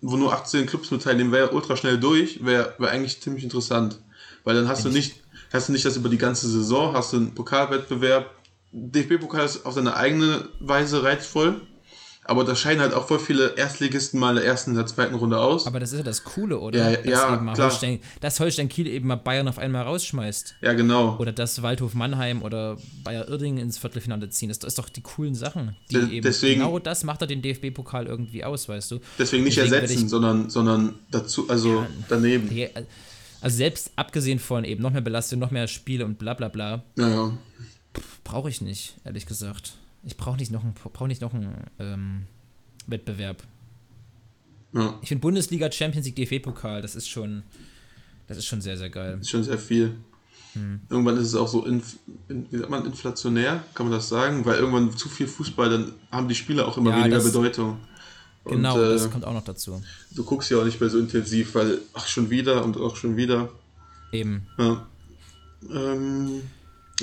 wo 0.00 0.16
nur 0.16 0.32
18 0.32 0.66
Clubs 0.66 0.90
mit 0.90 1.02
teilnehmen, 1.02 1.32
wäre 1.32 1.50
ultra 1.50 1.76
schnell 1.76 1.98
durch, 1.98 2.44
wäre 2.44 2.74
wär 2.78 2.90
eigentlich 2.90 3.20
ziemlich 3.20 3.44
interessant. 3.44 3.98
Weil 4.44 4.54
dann 4.54 4.68
hast 4.68 4.84
du 4.84 4.88
nicht, 4.88 5.16
hast 5.52 5.68
du 5.68 5.72
nicht 5.72 5.84
das 5.84 5.96
über 5.96 6.08
die 6.08 6.16
ganze 6.16 6.48
Saison, 6.48 6.94
hast 6.94 7.12
du 7.12 7.18
einen 7.18 7.34
Pokalwettbewerb. 7.34 8.30
DFB-Pokal 8.72 9.44
ist 9.44 9.66
auf 9.66 9.74
seine 9.74 9.96
eigene 9.96 10.48
Weise 10.60 11.02
reizvoll, 11.02 11.60
aber 12.30 12.44
da 12.44 12.54
scheinen 12.54 12.80
halt 12.80 12.94
auch 12.94 13.06
voll 13.08 13.18
viele 13.18 13.56
Erstligisten 13.56 14.18
mal 14.20 14.30
in 14.30 14.36
der 14.36 14.44
ersten, 14.44 14.70
in 14.70 14.76
der 14.76 14.86
zweiten 14.86 15.14
Runde 15.14 15.38
aus. 15.38 15.66
aber 15.66 15.80
das 15.80 15.92
ist 15.92 15.98
ja 15.98 16.04
das 16.04 16.24
Coole, 16.24 16.58
oder? 16.58 16.78
Ja, 16.78 16.96
dass, 16.96 17.04
ja, 17.06 17.34
eben 17.34 17.52
klar. 17.52 17.68
Holstein, 17.70 18.00
dass 18.20 18.40
Holstein 18.40 18.68
Kiel 18.68 18.86
eben 18.86 19.08
mal 19.08 19.16
Bayern 19.16 19.48
auf 19.48 19.58
einmal 19.58 19.82
rausschmeißt. 19.82 20.54
ja, 20.62 20.72
genau. 20.72 21.16
Oder 21.18 21.32
dass 21.32 21.60
Waldhof 21.62 21.94
Mannheim 21.94 22.42
oder 22.42 22.76
Bayer 23.04 23.28
Irding 23.28 23.58
ins 23.58 23.76
Viertelfinale 23.78 24.30
ziehen. 24.30 24.48
Das 24.48 24.58
ist 24.58 24.78
doch 24.78 24.88
die 24.88 25.02
coolen 25.02 25.34
Sachen. 25.34 25.76
Die 25.90 26.20
deswegen- 26.20 26.60
genau 26.60 26.78
das 26.78 27.04
macht 27.04 27.20
er 27.20 27.26
den 27.26 27.42
DFB-Pokal 27.42 28.06
irgendwie 28.06 28.44
aus, 28.44 28.68
weißt 28.68 28.92
du? 28.92 29.00
Deswegen 29.18 29.44
nicht 29.44 29.56
Deswegen 29.58 29.74
ersetzen, 29.74 29.96
würde 29.96 30.08
sondern, 30.08 30.50
sondern 30.50 30.94
dazu, 31.10 31.48
also 31.50 31.84
daneben. 32.08 32.48
ich- 32.56 32.70
Also 33.42 33.56
selbst 33.56 33.90
abgesehen 33.96 34.38
von 34.38 34.64
eben 34.64 34.82
noch 34.82 34.92
mehr 34.92 35.00
Belastung, 35.00 35.38
noch 35.38 35.50
mehr 35.50 35.66
Spiele 35.66 36.04
und 36.04 36.18
bla 36.18 36.34
bla 36.34 36.48
bla, 36.48 36.84
Naja. 36.96 37.32
brauche 38.22 38.48
ich 38.50 38.60
nicht, 38.60 38.94
ehrlich 39.04 39.26
gesagt. 39.26 39.72
Ich 40.02 40.16
brauche 40.16 40.36
nicht 40.36 40.50
noch 40.50 40.62
einen, 40.64 40.74
brauch 40.74 41.06
nicht 41.06 41.20
noch 41.20 41.34
einen 41.34 41.54
ähm, 41.78 42.22
Wettbewerb. 42.86 43.42
Ja, 44.72 44.98
Ich 45.02 45.08
finde 45.08 45.20
Bundesliga, 45.22 45.70
Champions 45.70 46.06
League, 46.06 46.16
DFB-Pokal, 46.16 46.80
das 46.82 46.94
ist 46.94 47.08
schon, 47.08 47.42
das 48.28 48.38
ist 48.38 48.46
schon 48.46 48.60
sehr, 48.60 48.76
sehr 48.76 48.90
geil. 48.90 49.18
ist 49.20 49.28
schon 49.30 49.42
sehr 49.44 49.58
viel. 49.58 49.96
Hm. 50.54 50.80
Irgendwann 50.88 51.16
ist 51.16 51.26
es 51.28 51.34
auch 51.34 51.46
so, 51.48 51.64
inf, 51.66 51.96
in, 52.28 52.46
wie 52.50 52.58
sagt 52.58 52.70
man, 52.70 52.84
inflationär, 52.86 53.62
kann 53.74 53.86
man 53.86 53.92
das 53.94 54.08
sagen? 54.08 54.44
Weil 54.46 54.56
irgendwann 54.58 54.96
zu 54.96 55.08
viel 55.08 55.26
Fußball, 55.28 55.68
dann 55.70 55.92
haben 56.10 56.28
die 56.28 56.34
Spiele 56.34 56.66
auch 56.66 56.76
immer 56.78 56.90
Ja, 56.90 56.98
weniger 57.00 57.16
das- 57.16 57.24
Bedeutung. 57.26 57.78
Und, 58.42 58.56
Genau, 58.56 58.80
äh, 58.80 58.88
das 58.94 59.10
kommt 59.10 59.24
auch 59.26 59.34
noch 59.34 59.44
dazu. 59.44 59.82
du 60.12 60.24
guckst 60.24 60.50
ja 60.50 60.56
auch 60.58 60.64
nicht 60.64 60.80
mehr 60.80 60.88
so 60.88 60.98
intensiv, 60.98 61.54
weil, 61.54 61.78
ach, 61.92 62.06
schon 62.06 62.30
wieder 62.30 62.64
und 62.64 62.76
auch 62.78 62.96
schon 62.96 63.16
wieder. 63.16 63.50
Eben. 64.12 64.46
Ja. 64.58 64.86
Ähm, 65.70 66.40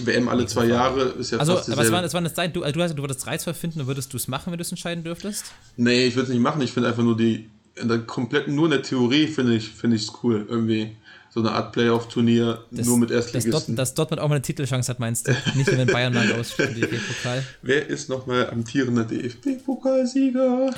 WM 0.05 0.27
alle 0.27 0.45
zwei 0.45 0.65
Jahre 0.65 1.03
ist 1.19 1.31
ja 1.31 1.39
Also, 1.39 1.55
fast 1.55 1.71
aber 1.71 1.81
es 2.03 2.13
war, 2.13 2.19
eine 2.19 2.33
Zeit, 2.33 2.55
du, 2.55 2.63
also 2.63 2.73
du, 2.73 2.83
hast- 2.83 2.97
du 2.97 3.01
würdest 3.03 3.25
reizvoll 3.25 3.53
finden 3.53 3.81
und 3.81 3.87
würdest 3.87 4.13
du 4.13 4.17
es 4.17 4.27
machen, 4.27 4.51
wenn 4.51 4.57
du 4.57 4.61
es 4.63 4.71
entscheiden 4.71 5.03
dürftest? 5.03 5.45
Nee, 5.75 6.05
ich 6.05 6.15
würde 6.15 6.27
es 6.27 6.33
nicht 6.33 6.41
machen. 6.41 6.61
Ich 6.61 6.71
finde 6.71 6.89
einfach 6.89 7.03
nur 7.03 7.17
die, 7.17 7.49
in 7.75 7.87
der 7.87 7.99
kompletten, 7.99 8.55
nur 8.55 8.65
in 8.65 8.71
der 8.71 8.81
Theorie 8.83 9.27
finde 9.27 9.55
ich 9.55 9.69
finde 9.69 9.95
ich 9.95 10.03
es 10.03 10.11
cool. 10.23 10.45
Irgendwie 10.49 10.95
so 11.29 11.41
eine 11.41 11.51
Art 11.51 11.71
Playoff-Turnier 11.73 12.63
nur 12.71 12.97
mit 12.97 13.09
dass, 13.11 13.25
Dort, 13.25 13.35
Erstligisten. 13.35 13.75
dass 13.75 13.93
Dortmund 13.93 14.19
auch 14.21 14.27
mal 14.27 14.35
eine 14.35 14.41
Titelchance 14.41 14.89
hat, 14.89 14.99
meinst 14.99 15.27
du? 15.27 15.31
Nicht 15.55 15.67
nur 15.67 15.77
wenn 15.77 15.87
Bayern 15.87 16.13
mal 16.13 16.31
ausspielt 16.31 16.75
DFB-Pokal. 16.75 17.43
Wer 17.61 17.85
ist 17.87 18.09
nochmal 18.09 18.49
amtierender 18.49 19.03
DFB-Pokalsieger? 19.03 20.71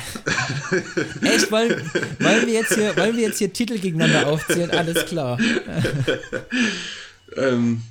Echt, 1.21 1.49
wollen, 1.51 1.69
wollen, 2.19 2.45
wir 2.47 2.53
jetzt 2.53 2.73
hier, 2.75 2.97
wollen 2.97 3.15
wir 3.15 3.23
jetzt 3.27 3.37
hier 3.37 3.53
Titel 3.53 3.77
gegeneinander 3.79 4.27
aufzählen? 4.27 4.71
Alles 4.71 5.05
klar. 5.05 5.37
ähm, 7.37 7.81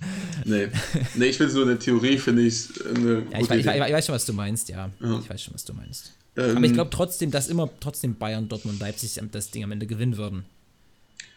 nee. 0.44 0.68
nee, 1.14 1.26
ich 1.26 1.36
finde 1.36 1.48
es 1.50 1.54
nur 1.54 1.62
in 1.64 1.68
der 1.70 1.78
Theorie, 1.78 2.18
finde 2.18 2.42
ich 2.42 2.54
es 2.54 2.86
eine 2.86 3.14
Ja, 3.14 3.18
ich, 3.20 3.24
gute 3.40 3.52
weiß- 3.54 3.56
ich, 3.58 3.66
Idee. 3.66 3.70
weiß- 3.82 3.86
ich 3.88 3.92
weiß 3.94 4.06
schon, 4.06 4.14
was 4.14 4.26
du 4.26 4.32
meinst, 4.32 4.68
ja. 4.68 4.90
Ja. 5.00 5.18
Ich 5.20 5.30
weiß 5.30 5.42
schon, 5.42 5.54
was 5.54 5.64
du 5.64 5.72
meinst. 5.74 6.12
Ähm, 6.36 6.56
Aber 6.56 6.66
ich 6.66 6.72
glaube 6.72 6.90
trotzdem, 6.90 7.30
dass 7.30 7.48
immer 7.48 7.68
trotzdem 7.80 8.14
Bayern, 8.16 8.48
Dortmund, 8.48 8.78
Leipzig 8.80 9.20
das 9.32 9.50
Ding 9.50 9.64
am 9.64 9.72
Ende 9.72 9.86
gewinnen 9.86 10.16
würden. 10.16 10.44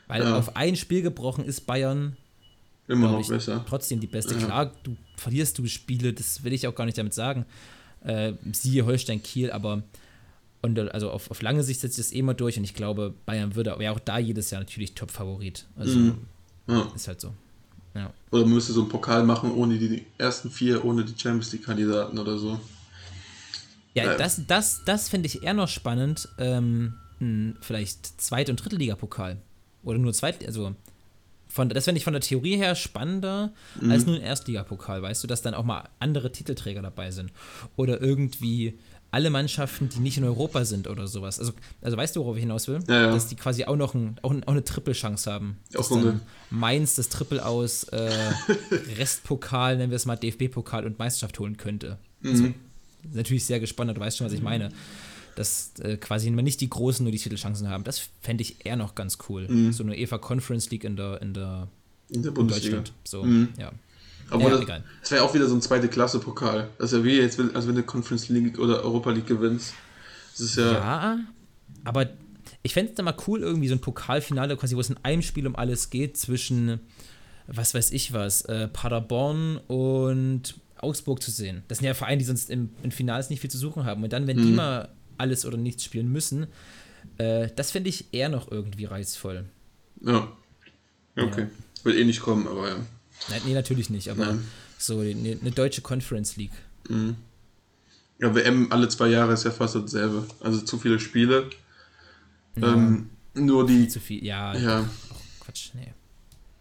Weil 0.07 0.23
Ja. 0.23 0.37
auf 0.37 0.55
ein 0.55 0.75
Spiel 0.75 1.01
gebrochen 1.01 1.43
ist 1.45 1.61
Bayern 1.65 2.17
immer 2.87 3.11
noch 3.11 3.21
ich, 3.21 3.27
besser. 3.29 3.65
trotzdem 3.67 3.99
die 3.99 4.07
beste. 4.07 4.33
Ja. 4.35 4.39
Klar, 4.45 4.71
du 4.83 4.95
verlierst 5.15 5.57
du 5.57 5.65
Spiele, 5.67 6.13
das 6.13 6.43
will 6.43 6.53
ich 6.53 6.67
auch 6.67 6.75
gar 6.75 6.85
nicht 6.85 6.97
damit 6.97 7.13
sagen. 7.13 7.45
Äh, 8.03 8.33
siehe 8.51 8.85
Holstein 8.85 9.21
Kiel, 9.23 9.51
aber 9.51 9.83
und 10.63 10.77
also 10.77 11.09
auf, 11.09 11.31
auf 11.31 11.41
lange 11.41 11.63
Sicht 11.63 11.79
setzt 11.79 11.95
sich 11.95 12.05
das 12.05 12.13
eh 12.13 12.21
mal 12.21 12.33
durch 12.33 12.57
und 12.57 12.63
ich 12.63 12.73
glaube, 12.75 13.13
Bayern 13.25 13.55
würde 13.55 13.73
wäre 13.79 13.93
auch 13.93 13.99
da 13.99 14.19
jedes 14.19 14.51
Jahr 14.51 14.61
natürlich 14.61 14.93
Top-Favorit. 14.93 15.65
Also 15.75 15.97
Mhm. 15.97 16.17
Ja. 16.67 16.91
ist 16.95 17.07
halt 17.07 17.19
so. 17.21 17.33
Ja. 17.93 18.11
Oder 18.31 18.43
man 18.45 18.53
müsste 18.53 18.73
so 18.73 18.81
einen 18.81 18.89
Pokal 18.89 19.23
machen 19.23 19.51
ohne 19.51 19.77
die, 19.77 20.05
ersten 20.17 20.49
vier, 20.49 20.85
ohne 20.85 21.03
die 21.03 21.13
Champions 21.19 21.51
League-Kandidaten 21.51 22.17
oder 22.17 22.37
so. 22.37 22.59
Ja, 23.93 24.11
Ähm. 24.13 24.17
das, 24.17 24.41
das, 24.47 24.81
das 24.85 25.09
finde 25.09 25.27
ich 25.27 25.43
eher 25.43 25.53
noch 25.53 25.67
spannend. 25.67 26.29
Ähm, 26.37 26.93
hm, 27.19 27.57
vielleicht 27.61 28.21
Zweit- 28.21 28.49
und 28.49 28.57
Drittliga-Pokal. 28.63 29.37
Oder 29.83 29.97
nur 29.97 30.13
Zweit, 30.13 30.45
also 30.45 30.75
von, 31.49 31.67
das 31.67 31.83
fände 31.85 31.97
ich 31.97 32.05
von 32.05 32.13
der 32.13 32.21
Theorie 32.21 32.55
her 32.55 32.75
spannender 32.75 33.51
Mhm. 33.81 33.91
als 33.91 34.05
nur 34.05 34.15
ein 34.15 34.21
Erstligapokal, 34.21 35.01
weißt 35.01 35.21
du, 35.23 35.27
dass 35.27 35.41
dann 35.41 35.53
auch 35.53 35.65
mal 35.65 35.89
andere 35.99 36.31
Titelträger 36.31 36.81
dabei 36.81 37.11
sind. 37.11 37.31
Oder 37.75 37.99
irgendwie 37.99 38.79
alle 39.11 39.29
Mannschaften, 39.29 39.89
die 39.89 39.99
nicht 39.99 40.17
in 40.17 40.23
Europa 40.23 40.63
sind 40.65 40.87
oder 40.87 41.05
sowas. 41.07 41.37
Also, 41.39 41.51
also 41.81 41.97
weißt 41.97 42.15
du, 42.15 42.21
worauf 42.21 42.35
ich 42.37 42.41
hinaus 42.43 42.67
will? 42.69 42.79
Ja, 42.87 43.01
ja. 43.07 43.11
Dass 43.11 43.27
die 43.27 43.35
quasi 43.35 43.65
auch 43.65 43.75
noch 43.75 43.93
ein, 43.93 44.15
auch, 44.21 44.31
ein, 44.31 44.43
auch 44.45 44.51
eine 44.53 44.63
Triple-Chance 44.63 45.29
haben. 45.31 45.57
Auch 45.75 45.89
dann 45.89 46.21
Mainz 46.49 46.95
das 46.95 47.09
Triple 47.09 47.45
aus 47.45 47.83
äh, 47.85 48.09
Restpokal, 48.97 49.77
nennen 49.77 49.91
wir 49.91 49.95
es 49.97 50.05
mal 50.05 50.15
DFB-Pokal 50.15 50.85
und 50.85 50.97
Meisterschaft 50.99 51.39
holen 51.39 51.57
könnte. 51.57 51.97
Mhm. 52.21 52.53
Natürlich 53.13 53.45
sehr 53.45 53.59
gespannt, 53.59 53.95
du 53.95 53.99
weißt 53.99 54.17
schon, 54.17 54.27
was 54.27 54.33
ich 54.33 54.41
meine. 54.41 54.69
Dass 55.35 55.71
äh, 55.79 55.97
quasi 55.97 56.29
nicht 56.29 56.61
die 56.61 56.69
Großen 56.69 57.03
nur 57.03 57.11
die 57.11 57.17
Titelchancen 57.17 57.67
haben. 57.69 57.83
Das 57.83 58.09
fände 58.21 58.41
ich 58.43 58.65
eher 58.65 58.75
noch 58.75 58.95
ganz 58.95 59.17
cool. 59.29 59.47
Mhm. 59.47 59.71
So 59.73 59.83
eine 59.83 59.97
EVA 59.97 60.17
Conference 60.17 60.69
League 60.71 60.83
in 60.83 60.95
der, 60.97 61.21
in 61.21 61.33
der 61.33 61.67
In 62.09 62.21
der 62.21 62.29
in 62.29 62.33
Bundesliga. 62.35 62.77
Deutschland. 62.77 62.93
So, 63.05 63.23
Mhm. 63.23 63.49
ja. 63.57 63.71
Aber 64.31 64.43
Ja, 64.43 64.49
das, 64.51 64.61
egal. 64.61 64.83
das 65.01 65.11
wäre 65.11 65.23
auch 65.23 65.33
wieder 65.33 65.47
so 65.47 65.55
ein 65.55 65.61
zweite 65.61 65.87
Klasse-Pokal. 65.87 66.69
Das 66.79 66.91
ist 66.91 66.97
ja 66.97 67.03
wie 67.03 67.17
jetzt, 67.19 67.37
wenn- 67.37 67.53
also 67.55 67.67
wenn 67.67 67.75
du 67.75 67.83
Conference 67.83 68.29
League 68.29 68.57
oder 68.57 68.83
Europa 68.83 69.11
League 69.11 69.27
gewinnst. 69.27 69.73
Das 70.31 70.39
ist 70.41 70.55
ja. 70.57 70.71
Ja, 70.71 71.19
aber 71.83 72.09
ich 72.63 72.73
fände 72.73 72.91
es 72.91 72.95
dann 72.95 73.05
mal 73.05 73.15
cool, 73.27 73.41
irgendwie 73.41 73.67
so 73.67 73.75
ein 73.75 73.81
Pokalfinale, 73.81 74.55
quasi, 74.57 74.75
wo 74.75 74.79
es 74.79 74.89
in 74.89 74.97
einem 75.03 75.21
Spiel 75.21 75.45
um 75.47 75.55
alles 75.55 75.89
geht, 75.89 76.15
zwischen, 76.17 76.79
was 77.47 77.73
weiß 77.73 77.91
ich 77.91 78.13
was, 78.13 78.41
äh, 78.43 78.67
Paderborn 78.67 79.57
und 79.67 80.55
Augsburg 80.77 81.21
zu 81.21 81.29
sehen. 81.31 81.63
Das 81.67 81.77
sind 81.79 81.85
ja 81.87 81.93
Vereine, 81.93 82.17
die 82.19 82.25
sonst 82.25 82.49
im, 82.49 82.69
in 82.83 82.91
Finals 82.91 83.29
nicht 83.29 83.39
viel 83.41 83.51
zu 83.51 83.57
suchen 83.57 83.85
haben. 83.85 84.03
Und 84.03 84.13
dann, 84.13 84.25
wenn 84.27 84.37
die 84.37 84.49
Mhm. 84.49 84.55
mal 84.55 84.89
alles 85.17 85.45
oder 85.45 85.57
nichts 85.57 85.83
spielen 85.83 86.11
müssen, 86.11 86.47
äh, 87.17 87.49
das 87.55 87.69
finde 87.71 87.89
ich 87.89 88.13
eher 88.13 88.29
noch 88.29 88.49
irgendwie 88.51 88.85
reizvoll. 88.85 89.45
Ja. 90.01 90.27
ja 91.15 91.23
okay. 91.23 91.47
Wird 91.83 91.97
eh 91.97 92.05
nicht 92.05 92.21
kommen, 92.21 92.47
aber 92.47 92.69
ja. 92.69 92.75
Nein, 93.29 93.41
nee, 93.45 93.53
natürlich 93.53 93.89
nicht, 93.89 94.09
aber 94.09 94.25
Nein. 94.25 94.47
so 94.77 94.99
eine, 94.99 95.37
eine 95.39 95.51
deutsche 95.51 95.81
Conference 95.81 96.35
League. 96.37 96.51
Mhm. 96.89 97.15
Ja, 98.19 98.35
WM 98.35 98.71
alle 98.71 98.87
zwei 98.89 99.07
Jahre 99.07 99.33
ist 99.33 99.45
ja 99.45 99.51
fast 99.51 99.75
dasselbe. 99.75 100.25
Also 100.41 100.61
zu 100.61 100.77
viele 100.77 100.99
Spiele. 100.99 101.49
Ähm, 102.55 103.09
nur 103.33 103.65
die. 103.65 103.87
Zu 103.87 103.99
viel, 103.99 104.23
ja, 104.23 104.55
Ja. 104.55 104.85
Ach, 105.11 105.45
Quatsch, 105.45 105.71
nee. 105.73 105.93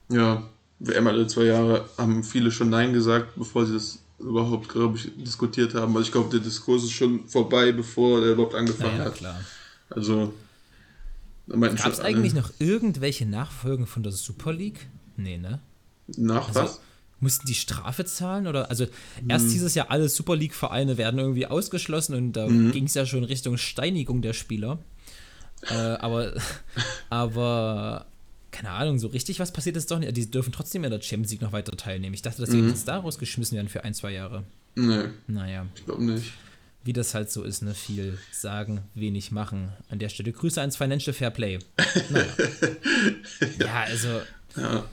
Ja, 0.09 0.43
WM 0.79 1.07
alle 1.07 1.27
zwei 1.27 1.45
Jahre 1.45 1.89
haben 1.99 2.25
viele 2.25 2.51
schon 2.51 2.71
Nein 2.71 2.93
gesagt, 2.93 3.35
bevor 3.37 3.67
sie 3.67 3.75
das 3.75 3.99
überhaupt, 4.19 4.69
glaube 4.69 4.97
ich, 4.99 5.11
diskutiert 5.17 5.75
haben. 5.75 5.97
Also 5.97 6.07
ich 6.07 6.13
glaube, 6.13 6.31
der 6.31 6.41
Diskurs 6.41 6.85
ist 6.85 6.93
schon 6.93 7.27
vorbei, 7.29 7.73
bevor 7.73 8.21
der 8.21 8.33
überhaupt 8.33 8.55
angefangen 8.55 8.97
Naja, 8.99 9.07
hat. 9.07 9.15
klar. 9.15 9.41
Also, 9.91 10.33
Gab 11.49 11.93
es 11.93 12.01
eigentlich 12.01 12.35
noch 12.35 12.53
irgendwelche 12.59 13.27
Nachfolgen 13.27 13.87
von 13.87 14.03
der 14.03 14.13
Super 14.13 14.53
League? 14.53 14.89
Nee, 15.17 15.37
ne? 15.39 15.61
Nach 16.17 16.49
Also, 16.49 16.61
was? 16.61 16.81
Mussten 17.23 17.47
die 17.47 17.55
Strafe 17.55 18.05
zahlen? 18.07 18.47
Oder 18.47 18.71
also 18.71 18.87
erst 19.29 19.45
Hm. 19.47 19.53
hieß 19.53 19.63
es 19.65 19.75
ja, 19.75 19.89
alle 19.89 20.09
Super 20.09 20.37
League-Vereine 20.37 20.97
werden 20.97 21.21
irgendwie 21.21 21.47
ausgeschlossen 21.47 22.15
und 22.15 22.33
da 22.33 22.47
Mhm. 22.49 22.73
ging 22.73 22.85
es 22.85 22.95
ja 22.95 23.05
schon 23.07 23.25
Richtung 23.25 23.57
Steinigung 23.59 24.23
der 24.23 24.33
Spieler. 24.33 24.79
äh, 25.69 25.75
aber, 25.75 26.33
aber 27.11 28.07
keine 28.51 28.71
Ahnung, 28.71 28.99
so 28.99 29.09
richtig 29.09 29.39
was 29.41 29.53
passiert 29.53 29.77
ist 29.77 29.91
doch 29.91 29.99
nicht. 29.99 30.17
Die 30.17 30.31
dürfen 30.31 30.53
trotzdem 30.53 30.83
in 30.85 30.91
der 30.91 31.01
Champions 31.03 31.31
League 31.33 31.43
noch 31.43 31.53
weiter 31.53 31.77
teilnehmen. 31.77 32.15
Ich 32.15 32.23
dachte, 32.23 32.41
dass 32.41 32.51
die 32.51 32.57
Mhm. 32.57 32.69
jetzt 32.71 32.89
da 32.89 32.97
rausgeschmissen 32.99 33.57
werden 33.57 33.69
für 33.69 33.85
ein, 33.85 33.93
zwei 33.95 34.13
Jahre. 34.13 34.45
Nee, 34.75 35.05
Naja, 35.27 35.67
ich 35.75 35.85
glaube 35.85 36.03
nicht. 36.05 36.33
wie 36.85 36.93
das 36.95 37.13
halt 37.15 37.31
so 37.31 37.43
ist, 37.43 37.63
ne? 37.63 37.75
Viel 37.75 38.17
sagen, 38.33 38.81
wenig 38.95 39.31
machen. 39.33 39.71
An 39.91 39.99
der 39.99 40.09
Stelle 40.09 40.33
Grüße 40.33 40.61
ans 40.61 40.77
Financial 40.77 41.13
Fair 41.13 41.31
Play. 41.31 41.59
Naja. 42.11 42.27
ja, 43.59 43.81
also. 43.83 44.09
Ja. 44.57 44.85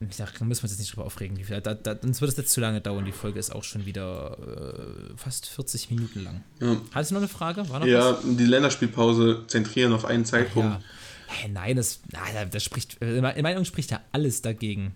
Ich 0.00 0.16
dachte, 0.16 0.38
da 0.40 0.44
müssen 0.44 0.62
wir 0.62 0.64
uns 0.64 0.72
jetzt 0.72 0.80
nicht 0.80 0.92
drüber 0.92 1.06
aufregen. 1.06 1.38
Da, 1.48 1.74
da, 1.74 1.96
sonst 2.00 2.20
wird 2.20 2.30
es 2.30 2.36
jetzt 2.36 2.52
zu 2.52 2.60
lange 2.60 2.80
dauern. 2.80 3.04
Die 3.04 3.12
Folge 3.12 3.38
ist 3.38 3.54
auch 3.54 3.64
schon 3.64 3.86
wieder 3.86 4.36
äh, 4.38 5.16
fast 5.16 5.46
40 5.48 5.90
Minuten 5.90 6.24
lang. 6.24 6.42
Ja, 6.60 6.76
Hattest 6.92 7.10
du 7.10 7.14
noch 7.14 7.22
eine 7.22 7.28
Frage? 7.28 7.62
Noch 7.62 7.86
ja 7.86 8.18
die 8.22 8.44
Länderspielpause 8.44 9.44
zentrieren 9.46 9.92
auf 9.92 10.04
einen 10.04 10.24
was? 10.24 10.30
Zeitpunkt. 10.30 10.72
Ja. 10.72 10.80
Hä, 11.28 11.48
nein, 11.48 11.76
das, 11.76 12.00
na, 12.12 12.44
das 12.44 12.62
spricht, 12.62 13.00
äh, 13.00 13.16
in 13.16 13.22
meiner 13.22 13.56
Augen 13.56 13.64
spricht 13.64 13.90
ja 13.90 14.00
alles 14.12 14.42
dagegen. 14.42 14.94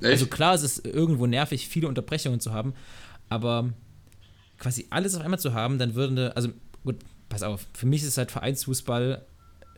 Echt? 0.00 0.10
Also 0.10 0.26
klar, 0.26 0.54
es 0.54 0.62
ist 0.62 0.86
irgendwo 0.86 1.26
nervig, 1.26 1.68
viele 1.68 1.86
Unterbrechungen 1.86 2.40
zu 2.40 2.52
haben, 2.52 2.74
aber 3.28 3.72
quasi 4.58 4.86
alles 4.90 5.14
auf 5.14 5.22
einmal 5.22 5.38
zu 5.38 5.54
haben, 5.54 5.78
dann 5.78 5.94
würde, 5.94 6.34
also 6.36 6.50
gut, 6.84 6.96
pass 7.28 7.42
auf, 7.42 7.66
für 7.74 7.86
mich 7.86 8.02
ist 8.02 8.18
halt 8.18 8.30
Vereinsfußball 8.30 9.24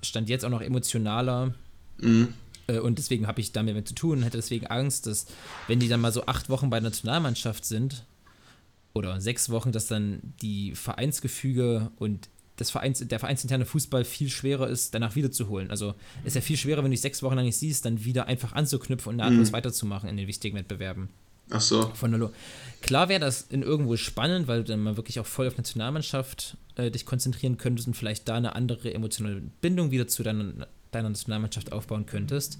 stand 0.02 0.28
jetzt 0.28 0.44
auch 0.44 0.50
noch 0.50 0.62
emotionaler 0.62 1.54
mhm. 1.98 2.34
Äh, 2.66 2.78
und 2.78 2.98
deswegen 2.98 3.26
habe 3.26 3.40
ich 3.40 3.52
damit 3.52 3.88
zu 3.88 3.94
tun 3.94 4.18
und 4.18 4.22
hätte 4.24 4.38
deswegen 4.38 4.66
Angst, 4.66 5.06
dass 5.06 5.26
wenn 5.68 5.80
die 5.80 5.88
dann 5.88 6.00
mal 6.00 6.12
so 6.12 6.26
acht 6.26 6.48
Wochen 6.48 6.70
bei 6.70 6.78
der 6.80 6.90
Nationalmannschaft 6.90 7.64
sind 7.64 8.04
oder 8.94 9.20
sechs 9.20 9.50
Wochen, 9.50 9.72
dass 9.72 9.86
dann 9.86 10.20
die 10.42 10.74
Vereinsgefüge 10.74 11.90
und 11.96 12.28
das 12.56 12.70
Vereins, 12.70 12.98
der 13.06 13.18
vereinsinterne 13.18 13.64
Fußball 13.64 14.04
viel 14.04 14.28
schwerer 14.28 14.68
ist, 14.68 14.94
danach 14.94 15.16
wiederzuholen. 15.16 15.70
Also 15.70 15.94
ist 16.24 16.34
ja 16.36 16.42
viel 16.42 16.56
schwerer, 16.58 16.78
wenn 16.78 16.90
du 16.90 16.94
dich 16.94 17.00
sechs 17.00 17.22
Wochen 17.22 17.34
lang 17.34 17.46
nicht 17.46 17.56
siehst, 17.56 17.84
dann 17.86 18.04
wieder 18.04 18.26
einfach 18.26 18.52
anzuknüpfen 18.52 19.10
und 19.10 19.16
nahtlos 19.16 19.48
Mhm. 19.48 19.52
weiterzumachen 19.54 20.08
in 20.08 20.16
den 20.18 20.28
wichtigen 20.28 20.56
Wettbewerben. 20.56 21.08
Ach 21.50 21.60
so. 21.60 21.90
Von 21.94 22.12
der 22.12 22.20
Lo 22.20 22.30
Klar 22.82 23.08
wäre 23.08 23.20
das 23.20 23.42
in 23.48 23.62
irgendwo 23.62 23.96
spannend, 23.96 24.48
weil 24.48 24.58
du 24.62 24.64
dann 24.72 24.80
mal 24.80 24.96
wirklich 24.96 25.18
auch 25.18 25.26
voll 25.26 25.48
auf 25.48 25.56
Nationalmannschaft 25.56 26.56
äh, 26.76 26.90
dich 26.90 27.04
konzentrieren 27.04 27.56
könntest 27.56 27.88
und 27.88 27.94
vielleicht 27.94 28.28
da 28.28 28.36
eine 28.36 28.54
andere 28.54 28.92
emotionale 28.94 29.42
Bindung 29.60 29.90
wieder 29.90 30.06
zu 30.06 30.22
deiner, 30.22 30.66
deiner 30.92 31.08
Nationalmannschaft 31.08 31.72
aufbauen 31.72 32.06
könntest. 32.06 32.58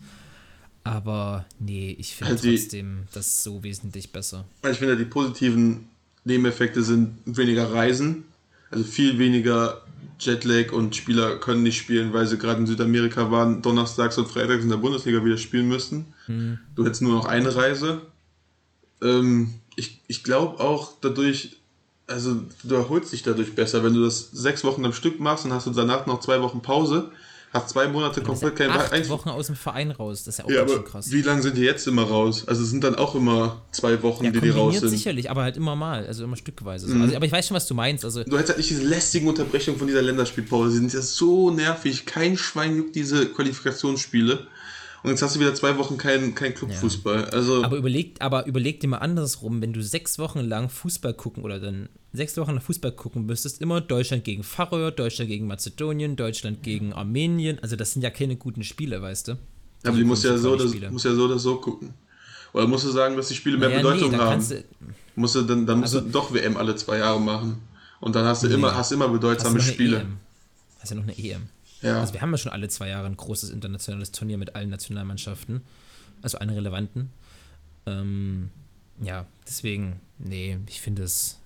Aber 0.85 1.45
nee, 1.59 1.95
ich 1.99 2.16
finde 2.16 2.33
Also 2.33 2.49
trotzdem 2.49 3.05
das 3.12 3.45
so 3.45 3.62
wesentlich 3.62 4.11
besser. 4.11 4.45
Ich 4.68 4.78
finde, 4.78 4.97
die 4.97 5.05
positiven 5.05 5.89
Nebeneffekte 6.24 6.83
sind 6.83 7.18
weniger 7.24 7.72
Reisen, 7.72 8.24
also 8.70 8.85
viel 8.85 9.18
weniger 9.18 9.83
Jetlag 10.18 10.72
und 10.72 10.95
Spieler 10.95 11.37
können 11.39 11.62
nicht 11.62 11.78
spielen, 11.78 12.12
weil 12.12 12.26
sie 12.26 12.39
gerade 12.39 12.61
in 12.61 12.66
Südamerika 12.66 13.30
waren, 13.30 13.62
donnerstags 13.62 14.18
und 14.18 14.28
freitags 14.28 14.62
in 14.62 14.70
der 14.70 14.76
Bundesliga 14.76 15.24
wieder 15.24 15.37
spielen 15.37 15.68
müssten. 15.68 16.07
Hm. 16.26 16.59
Du 16.74 16.85
hättest 16.85 17.03
nur 17.03 17.14
noch 17.14 17.26
eine 17.26 17.55
Reise. 17.55 18.03
Ähm, 19.03 19.55
ich 19.76 20.01
ich 20.07 20.22
glaube 20.22 20.61
auch 20.61 20.93
dadurch, 21.01 21.57
also 22.07 22.43
du 22.62 22.74
erholst 22.74 23.12
dich 23.12 23.22
dadurch 23.22 23.55
besser, 23.55 23.83
wenn 23.83 23.95
du 23.95 24.05
das 24.05 24.30
sechs 24.30 24.64
Wochen 24.64 24.85
am 24.85 24.93
Stück 24.93 25.18
machst 25.18 25.45
und 25.45 25.53
hast 25.53 25.66
du 25.66 25.70
danach 25.70 26.07
noch 26.07 26.20
zwei 26.20 26.41
Wochen 26.41 26.62
Pause, 26.62 27.11
hast 27.53 27.68
zwei 27.70 27.86
Monate 27.88 28.20
ist 28.20 28.26
komplett 28.26 28.59
ja 28.59 28.66
kein 28.68 28.76
acht 28.76 28.92
Einf- 28.92 29.09
Wochen 29.11 29.28
aus 29.28 29.46
dem 29.46 29.57
Verein 29.57 29.90
raus, 29.90 30.24
das 30.24 30.34
ist 30.34 30.38
ja 30.38 30.44
auch 30.46 30.50
Ja, 30.50 30.62
aber 30.62 30.82
krass. 30.84 31.11
wie 31.12 31.22
lange 31.22 31.42
sind 31.42 31.57
die 31.57 31.62
jetzt 31.62 31.86
immer 31.86 32.03
raus? 32.05 32.44
Also 32.48 32.62
es 32.62 32.70
sind 32.70 32.82
dann 32.82 32.94
auch 32.94 33.14
immer 33.14 33.62
zwei 33.72 34.03
Wochen, 34.03 34.24
ja, 34.24 34.30
die 34.30 34.40
die 34.40 34.50
raus 34.50 34.78
sind. 34.80 34.88
sicherlich, 34.88 35.30
aber 35.30 35.42
halt 35.42 35.57
immer 35.57 35.76
mal, 35.76 36.07
also 36.07 36.24
immer 36.24 36.36
stückweise. 36.36 36.86
So. 36.88 36.94
Mhm. 36.94 37.03
Also, 37.03 37.16
aber 37.16 37.26
ich 37.26 37.32
weiß 37.32 37.46
schon, 37.48 37.55
was 37.55 37.66
du 37.66 37.74
meinst. 37.74 38.05
Also, 38.05 38.24
Du 38.24 38.32
hättest 38.36 38.48
halt 38.48 38.59
nicht 38.59 38.70
diese 38.70 38.82
lästigen 38.84 39.28
Unterbrechungen 39.28 39.78
von 39.78 39.86
dieser 39.86 40.03
Länderspielpause. 40.03 40.70
Die 40.70 40.76
sind 40.78 40.92
ja 40.94 41.03
so 41.03 41.50
nervig. 41.50 42.07
Kein 42.07 42.36
Schwein 42.36 42.76
juckt 42.76 42.94
diese 42.94 43.26
Qualifikationsspiele. 43.26 44.46
Und 45.03 45.11
jetzt 45.11 45.22
hast 45.22 45.34
du 45.34 45.40
wieder 45.40 45.55
zwei 45.55 45.76
Wochen 45.78 45.96
kein, 45.98 46.34
kein 46.34 46.55
Clubfußball. 46.55 47.24
Also, 47.30 47.64
Aber 47.64 47.76
überleg, 47.76 48.16
aber 48.20 48.46
überleg 48.46 48.78
dir 48.80 48.86
mal 48.88 48.98
andersrum, 48.98 49.61
wenn 49.61 49.72
du 49.72 49.82
sechs 49.82 50.18
Wochen 50.18 50.40
lang 50.40 50.68
Fußball 50.68 51.14
gucken 51.14 51.42
oder 51.42 51.59
dann 51.59 51.88
sechs 52.12 52.36
Wochen 52.36 52.53
lang 52.53 52.61
Fußball 52.61 52.92
gucken 52.92 53.26
müsstest, 53.26 53.61
immer 53.61 53.80
Deutschland 53.80 54.22
gegen 54.22 54.44
Färöer, 54.44 54.92
Deutschland 54.92 55.28
gegen 55.28 55.46
Mazedonien, 55.48 56.14
Deutschland 56.14 56.62
gegen 56.62 56.92
Armenien. 56.92 57.59
Also 57.61 57.74
das 57.74 57.92
sind 57.92 58.03
ja 58.03 58.11
keine 58.11 58.36
guten 58.36 58.62
Spiele, 58.62 59.03
weißt 59.03 59.28
du? 59.28 59.38
aber 59.84 59.96
die 59.96 60.05
musst 60.05 60.22
ja, 60.22 60.38
so, 60.38 60.55
das, 60.55 60.70
Spiele. 60.70 60.90
musst 60.92 61.05
ja 61.05 61.12
so 61.14 61.24
oder 61.24 61.38
so 61.40 61.57
gucken. 61.57 61.92
Oder 62.53 62.68
musst 62.68 62.84
du 62.84 62.90
sagen, 62.90 63.16
dass 63.16 63.28
die 63.28 63.34
Spiele 63.34 63.57
mehr 63.59 63.70
Naja, 63.70 63.82
Bedeutung 63.82 64.12
nee, 64.12 64.16
haben? 64.18 64.46
du, 64.48 64.62
musst 65.16 65.34
du, 65.34 65.42
dann 65.42 65.66
dann 65.66 65.80
musst 65.80 65.94
Also- 65.94 66.07
du 66.07 66.12
doch 66.12 66.32
WM 66.32 66.57
alle 66.57 66.76
zwei 66.76 66.98
Jahre 66.98 67.20
machen. 67.20 67.57
Und 67.98 68.14
dann 68.14 68.24
hast 68.26 68.42
du 68.44 68.48
immer, 68.48 68.74
hast 68.76 68.92
immer 68.92 69.07
hast 69.07 69.11
du 69.14 69.18
bedeutsame 69.18 69.57
noch 69.57 69.62
eine 69.64 69.72
Spiele. 69.72 69.96
EM. 70.00 70.16
Hast 70.80 70.90
ja 70.90 70.96
noch 70.96 71.03
eine 71.05 71.18
EM. 71.18 71.42
Ja. 71.83 72.01
Also 72.01 72.14
wir 72.14 72.20
haben 72.22 72.30
ja 72.30 72.39
schon 72.39 72.53
alle 72.53 72.68
zwei 72.68 72.89
Jahre 72.89 73.07
ein 73.07 73.16
großes 73.16 73.51
internationales 73.51 74.12
Turnier 74.12 74.39
mit 74.39 74.55
allen 74.55 74.70
Nationalmannschaften, 74.70 75.62
also 76.22 76.39
allen 76.39 76.51
relevanten. 76.51 77.11
Ähm, 77.87 78.51
ja, 79.03 79.26
deswegen, 79.47 80.01
nee, 80.18 80.59
ich 80.68 80.80
finde 80.80 81.03
das, 81.03 81.39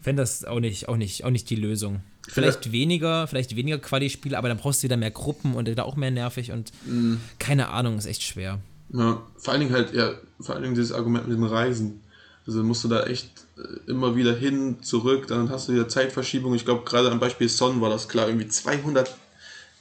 finde 0.00 0.22
das 0.22 0.44
auch 0.44 0.60
nicht, 0.60 0.88
auch 0.88 0.96
nicht, 0.96 1.24
auch 1.24 1.30
nicht 1.30 1.48
die 1.50 1.56
Lösung. 1.56 2.00
Vielleicht 2.26 2.72
weniger, 2.72 3.26
vielleicht 3.26 3.54
weniger 3.54 3.78
Quali-Spiele, 3.78 4.36
aber 4.38 4.48
dann 4.48 4.56
brauchst 4.56 4.82
du 4.82 4.84
wieder 4.84 4.96
mehr 4.96 5.10
Gruppen 5.10 5.54
und 5.54 5.68
wieder 5.68 5.84
auch 5.84 5.94
mehr 5.96 6.10
nervig 6.10 6.52
und 6.52 6.72
Mhm. 6.86 7.20
keine 7.38 7.68
Ahnung, 7.68 7.98
ist 7.98 8.06
echt 8.06 8.22
schwer. 8.22 8.60
Ja, 8.92 9.22
vor 9.36 9.52
allen 9.52 9.60
Dingen 9.60 9.74
halt, 9.74 9.92
ja, 9.94 10.14
vor 10.40 10.54
allen 10.54 10.62
Dingen 10.64 10.74
dieses 10.74 10.92
Argument 10.92 11.28
mit 11.28 11.36
den 11.36 11.44
Reisen. 11.44 12.00
Also 12.46 12.62
musst 12.62 12.82
du 12.84 12.88
da 12.88 13.04
echt 13.04 13.30
äh, 13.56 13.90
immer 13.90 14.16
wieder 14.16 14.34
hin, 14.34 14.82
zurück, 14.82 15.26
dann 15.28 15.48
hast 15.50 15.68
du 15.68 15.74
wieder 15.74 15.88
Zeitverschiebung. 15.88 16.54
Ich 16.54 16.64
glaube, 16.64 16.84
gerade 16.84 17.10
am 17.10 17.20
Beispiel 17.20 17.48
Son 17.48 17.80
war 17.80 17.90
das 17.90 18.08
klar. 18.08 18.28
Irgendwie 18.28 18.48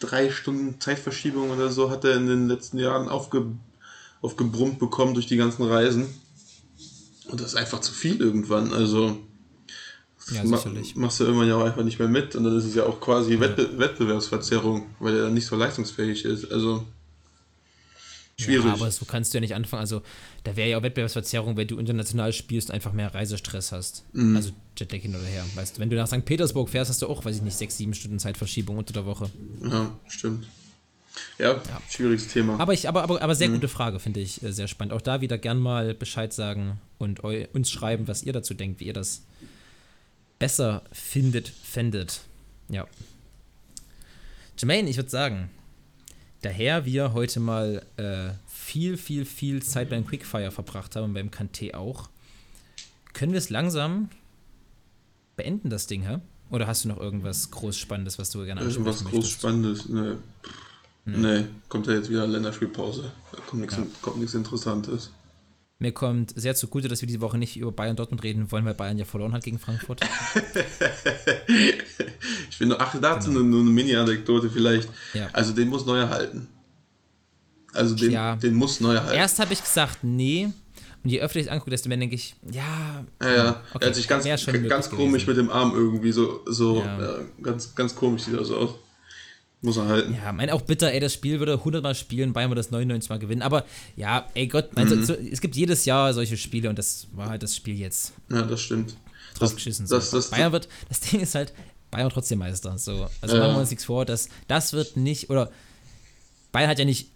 203 0.08 0.32
Stunden 0.32 0.80
Zeitverschiebung 0.80 1.51
oder 1.51 1.70
so 1.70 1.89
hat 1.89 2.04
er 2.06 2.16
in 2.16 2.28
den 2.28 2.47
letzten 2.47 2.78
Jahren 2.80 3.08
aufge, 3.10 3.45
aufgebrummt 4.22 4.80
bekommen 4.80 5.14
durch 5.14 5.28
die 5.28 5.38
ganzen 5.38 5.64
Reisen. 5.64 6.08
Und 7.30 7.39
das 7.39 7.49
ist 7.54 7.56
einfach 7.56 7.80
zu 7.80 7.93
viel 7.93 8.20
irgendwann. 8.20 8.74
Also 8.74 9.18
Ja, 10.32 10.43
ma- 10.43 10.58
sicherlich. 10.58 10.95
machst 10.95 11.20
du 11.20 11.24
irgendwann 11.26 11.47
ja 11.47 11.56
auch 11.56 11.64
einfach 11.66 11.84
nicht 11.84 11.99
mehr 11.99 12.08
mit. 12.08 12.36
Und 12.36 12.43
dann 12.43 12.58
ist 12.58 12.66
es 12.66 12.76
ja 12.76 12.84
auch 12.86 12.99
quasi 12.99 13.39
Wettbe 13.39 13.78
Wettbewerbsverzerrung, 13.78 14.88
weil 14.99 15.16
er 15.16 15.24
dann 15.24 15.34
nicht 15.34 15.45
so 15.47 15.56
leistungsfähig 15.56 16.26
ist. 16.26 16.51
Also 16.51 16.84
schwierig. 18.43 18.65
Ja, 18.65 18.73
aber 18.73 18.91
so 18.91 19.05
kannst 19.05 19.33
du 19.33 19.37
ja 19.37 19.41
nicht 19.41 19.55
anfangen. 19.55 19.81
Also, 19.81 20.01
da 20.43 20.55
wäre 20.55 20.69
ja 20.69 20.77
auch 20.77 20.83
Wettbewerbsverzerrung, 20.83 21.57
wenn 21.57 21.67
du 21.67 21.79
international 21.79 22.33
spielst 22.33 22.69
und 22.69 22.75
einfach 22.75 22.93
mehr 22.93 23.13
Reisestress 23.13 23.71
hast. 23.71 24.03
Mhm. 24.13 24.35
Also 24.35 24.51
Jetlag 24.77 24.99
hin 25.01 25.15
oder 25.15 25.25
her. 25.25 25.45
Weißt 25.55 25.77
du, 25.77 25.81
wenn 25.81 25.89
du 25.89 25.95
nach 25.95 26.07
St. 26.07 26.25
Petersburg 26.25 26.69
fährst, 26.69 26.89
hast 26.89 27.01
du 27.01 27.07
auch, 27.07 27.23
weiß 27.25 27.37
ich 27.37 27.41
nicht, 27.41 27.57
sechs, 27.57 27.77
sieben 27.77 27.93
Stunden 27.93 28.19
Zeitverschiebung 28.19 28.77
unter 28.77 28.93
der 28.93 29.05
Woche. 29.05 29.29
Ja, 29.63 29.97
stimmt. 30.07 30.45
Ja, 31.37 31.61
schwieriges 31.89 32.27
Thema. 32.27 32.59
Aber 32.59 32.73
ich, 32.73 32.87
aber, 32.87 33.03
aber, 33.03 33.21
aber 33.21 33.35
sehr 33.35 33.49
gute 33.49 33.67
Frage, 33.67 33.99
finde 33.99 34.19
ich 34.19 34.41
äh, 34.43 34.51
sehr 34.51 34.67
spannend. 34.67 34.93
Auch 34.93 35.01
da 35.01 35.21
wieder 35.21 35.37
gern 35.37 35.59
mal 35.59 35.93
Bescheid 35.93 36.33
sagen 36.33 36.79
und 36.97 37.23
eu, 37.23 37.45
uns 37.53 37.69
schreiben, 37.69 38.07
was 38.07 38.23
ihr 38.23 38.33
dazu 38.33 38.53
denkt, 38.53 38.79
wie 38.79 38.85
ihr 38.85 38.93
das 38.93 39.23
besser 40.39 40.83
findet, 40.91 41.49
fändet. 41.49 42.21
Ja. 42.69 42.87
Jermaine, 44.57 44.89
ich 44.89 44.97
würde 44.97 45.09
sagen, 45.09 45.49
daher 46.43 46.85
wir 46.85 47.13
heute 47.13 47.39
mal 47.39 47.81
äh, 47.97 48.29
viel, 48.47 48.97
viel, 48.97 49.25
viel 49.25 49.63
Zeit 49.63 49.89
beim 49.89 50.05
Quickfire 50.05 50.51
verbracht 50.51 50.95
haben, 50.95 51.13
beim 51.13 51.29
Kanté 51.29 51.73
auch, 51.73 52.09
können 53.13 53.31
wir 53.31 53.39
es 53.39 53.49
langsam 53.49 54.09
beenden, 55.35 55.69
das 55.69 55.87
Ding, 55.87 56.03
hä? 56.03 56.19
Oder 56.49 56.67
hast 56.67 56.83
du 56.83 56.89
noch 56.89 56.99
irgendwas 56.99 57.49
groß 57.49 57.77
Spannendes, 57.77 58.19
was 58.19 58.29
du 58.29 58.45
gerne 58.45 58.61
ansprechen 58.61 58.85
Irgendwas 58.85 59.03
groß 59.03 59.13
möchtest? 59.13 59.31
Spannendes. 59.33 59.89
Nee. 59.89 60.15
Nee, 61.05 61.45
kommt 61.67 61.87
ja 61.87 61.93
jetzt 61.93 62.09
wieder 62.09 62.25
Länderspielpause. 62.27 63.11
Da 63.31 63.37
kommt 63.41 63.61
nichts 63.61 63.75
Ja. 63.75 63.85
kommt 64.01 64.17
nichts 64.19 64.33
Interessantes. 64.35 65.11
Mir 65.84 65.91
kommt 65.91 66.31
sehr 66.39 66.55
zugute, 66.55 66.88
dass 66.88 67.01
wir 67.01 67.07
diese 67.07 67.19
Woche 67.19 67.38
nicht 67.38 67.57
über 67.57 67.73
Bayern 67.73 67.97
Dortmund 67.97 68.23
reden 68.23 68.49
wollen, 68.53 68.63
weil 68.63 68.73
Bayern 68.73 68.97
ja 68.97 69.03
verloren 69.03 69.34
hat 69.34 69.43
gegen 69.43 69.59
Frankfurt. 69.59 69.99
Ich 72.49 72.57
finde, 72.57 72.79
ach, 72.79 72.95
dazu 73.01 73.31
nur, 73.31 73.43
nur 73.43 73.61
eine 73.61 73.69
Mini-Anekdote 73.69 74.49
vielleicht. 74.49 74.88
Genau. 75.11 75.25
Ja. 75.25 75.29
Also 75.34 75.51
den 75.53 75.67
muss 75.67 75.86
Neuer 75.86 76.07
halten. 76.09 76.47
Also 77.73 77.95
den, 77.95 78.11
Ja. 78.11 78.36
den 78.38 78.53
muss 78.53 78.79
Neuer 78.79 79.03
halten. 79.03 79.17
Erst 79.17 79.39
habe 79.39 79.51
ich 79.51 79.61
gesagt, 79.61 80.03
nee. 80.03 80.49
Und 81.03 81.09
je 81.09 81.19
öfter 81.19 81.39
ich 81.39 81.47
es 81.47 81.51
angucke, 81.51 81.71
desto 81.71 81.89
mehr 81.89 81.97
denke 81.97 82.15
ich, 82.15 82.36
ja. 82.49 83.03
ja, 83.21 83.36
ja. 83.36 83.61
okay, 83.73 83.84
er 83.84 83.88
hat 83.88 83.95
sich 83.95 84.07
ganz, 84.07 84.23
ganz 84.23 84.89
komisch 84.89 85.25
gewesen. 85.25 85.27
mit 85.27 85.38
dem 85.38 85.49
Arm 85.49 85.73
irgendwie 85.75 86.13
so, 86.13 86.41
so 86.45 86.77
Ja. 86.77 87.01
ja, 87.01 87.19
ganz, 87.41 87.75
ganz 87.75 87.93
komisch 87.93 88.21
sieht 88.23 88.36
das 88.39 88.51
aus. 88.51 88.75
Muss 89.64 89.78
er 89.78 89.88
halten. 89.88 90.14
Ja, 90.24 90.32
mein 90.34 90.49
auch 90.51 90.61
bitter, 90.61 90.91
ey, 90.91 90.99
das 90.99 91.14
Spiel 91.14 91.39
würde 91.39 91.53
100 91.53 91.82
Mal 91.82 91.95
spielen, 91.95 92.34
Bayern 92.34 92.51
würde 92.51 92.59
das 92.59 92.70
99 92.70 93.09
Mal 93.09 93.18
gewinnen. 93.18 93.41
Aber 93.41 93.66
ja, 93.95 94.28
ey 94.36 94.47
Gott, 94.47 94.70
also, 94.76 94.95
Mhm. 94.95 95.03
so, 95.05 95.14
es 95.16 95.41
gibt 95.41 95.55
jedes 95.55 95.86
Jahr 95.86 96.14
solche 96.14 96.38
Spiele 96.38 96.70
und 96.70 96.78
das 96.78 97.07
war 97.14 97.30
halt 97.30 97.41
das 97.43 97.55
Spiel 97.55 97.76
jetzt. 97.80 98.14
Ja, 98.30 98.41
das 98.43 98.61
stimmt. 98.61 98.95
Geschissen. 99.39 99.88
So. 99.88 99.95
das, 99.95 100.11
das, 100.11 100.30
Bayern 100.30 100.51
wird, 100.51 100.68
das 100.89 100.99
Ding 100.99 101.20
ist 101.22 101.34
halt, 101.36 101.53
Bayern 101.91 102.09
trotzdem 102.09 102.39
Meister. 102.39 102.78
So. 102.78 103.09
Also 103.22 103.36
Ja. 103.36 103.41
machen 103.43 103.55
wir 103.55 103.61
uns 103.61 103.70
nichts 103.72 103.86
vor, 103.86 104.05
das, 104.05 104.30
das 104.47 104.74
wird 104.74 104.95
nicht, 104.95 105.30
oder 105.30 105.49
Bayern 106.51 106.70
hat 106.70 106.78
ja 106.80 106.86
nicht 106.86 107.07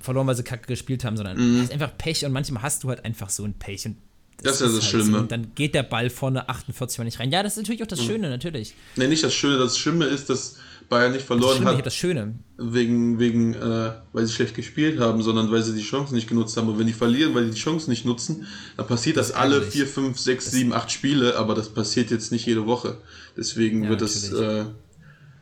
verloren, 0.00 0.26
weil 0.26 0.36
sie 0.36 0.42
kacke 0.42 0.66
gespielt 0.66 1.04
haben, 1.04 1.16
sondern 1.16 1.38
es 1.58 1.64
ist 1.64 1.72
einfach 1.72 1.96
Pech 1.96 2.24
und 2.24 2.32
manchmal 2.32 2.62
hast 2.62 2.84
du 2.84 2.88
halt 2.88 3.04
einfach 3.04 3.30
so 3.30 3.44
ein 3.44 3.54
Pech 3.54 3.86
und 3.86 3.96
Mhm. 4.38 4.44
Das 4.44 4.54
ist 4.56 4.60
ja 4.62 4.66
das 4.66 4.74
halt 4.76 4.84
Schlimme. 4.84 5.10
So. 5.12 5.18
Und 5.18 5.30
dann 5.30 5.54
geht 5.54 5.72
der 5.74 5.84
Ball 5.84 6.10
vorne 6.10 6.48
48 6.48 6.98
Mal 6.98 7.04
nicht 7.04 7.20
rein. 7.20 7.30
Ja, 7.30 7.44
das 7.44 7.52
ist 7.52 7.58
natürlich 7.58 7.80
auch 7.82 7.86
Mhm. 7.86 7.90
das 7.90 8.02
Schöne, 8.04 8.28
natürlich. 8.28 8.74
nee, 8.96 9.06
nicht 9.06 9.22
das 9.22 9.34
Schöne. 9.34 9.56
Das 9.58 9.78
Schlimme 9.78 10.06
ist, 10.06 10.28
dass 10.30 10.56
Bayern 10.92 11.12
nicht 11.12 11.22
Das 11.22 11.26
verloren 11.26 11.64
hab 11.64 11.78
hat, 11.78 11.86
das 11.86 11.94
Schöne. 11.94 12.34
wegen, 12.58 13.18
wegen 13.18 13.54
äh, 13.54 13.92
weil 14.12 14.26
sie 14.26 14.32
schlecht 14.32 14.54
gespielt 14.54 15.00
haben, 15.00 15.22
sondern 15.22 15.50
weil 15.50 15.62
sie 15.62 15.74
die 15.74 15.82
Chancen 15.82 16.14
nicht 16.14 16.28
genutzt 16.28 16.56
haben. 16.56 16.68
Und 16.68 16.78
wenn 16.78 16.86
die 16.86 16.92
verlieren, 16.92 17.34
weil 17.34 17.46
die 17.46 17.52
die 17.52 17.58
Chancen 17.58 17.90
nicht 17.90 18.04
nutzen, 18.04 18.46
dann 18.76 18.86
passiert 18.86 19.16
das, 19.16 19.30
ist 19.30 19.34
alle 19.34 19.62
vier, 19.62 19.86
fünf, 19.86 20.18
sechs, 20.18 20.50
sieben, 20.50 20.72
acht 20.72 20.90
Spiele, 20.92 21.36
aber 21.36 21.54
das 21.54 21.70
passiert 21.70 22.10
jetzt 22.10 22.30
nicht 22.30 22.44
jede 22.46 22.66
Woche. 22.66 22.98
Deswegen 23.36 23.84
Ja, 23.84 23.90
wird 23.90 24.02
das 24.02 24.30
äh, 24.32 24.66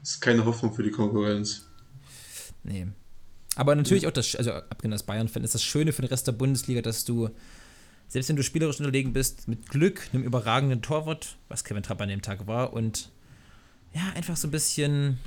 ist 0.03 0.21
keine 0.21 0.45
Hoffnung 0.45 0.73
für 0.73 0.83
die 0.85 0.93
Konkurrenz. 0.93 1.67
Nee. 2.63 2.87
Aber 3.57 3.75
natürlich 3.75 4.07
auch 4.07 4.13
das, 4.13 4.37
also 4.37 4.53
abgesehen 4.53 4.93
als 4.93 5.03
Bayern-Fan, 5.03 5.43
ist 5.45 5.55
das 5.55 5.65
Schöne 5.65 5.93
für 5.93 6.03
den 6.03 6.09
Rest 6.09 6.27
der 6.27 6.33
Bundesliga, 6.33 6.81
dass 6.83 7.05
du, 7.05 7.29
selbst 8.09 8.29
wenn 8.29 8.37
du 8.37 8.43
spielerisch 8.43 8.79
unterlegen 8.79 9.13
bist, 9.13 9.49
mit 9.49 9.69
Glück, 9.69 10.09
einem 10.13 10.23
überragenden 10.23 10.81
Torwart, 10.81 11.37
was 11.49 11.65
Kevin 11.65 11.83
Trapp 11.83 12.01
an 12.01 12.09
dem 12.09 12.23
Tag 12.23 12.47
war, 12.47 12.73
und 12.73 13.11
ja, 13.95 14.03
einfach 14.15 14.37
so 14.37 14.49
ein 14.49 14.51
bisschen 14.51 15.19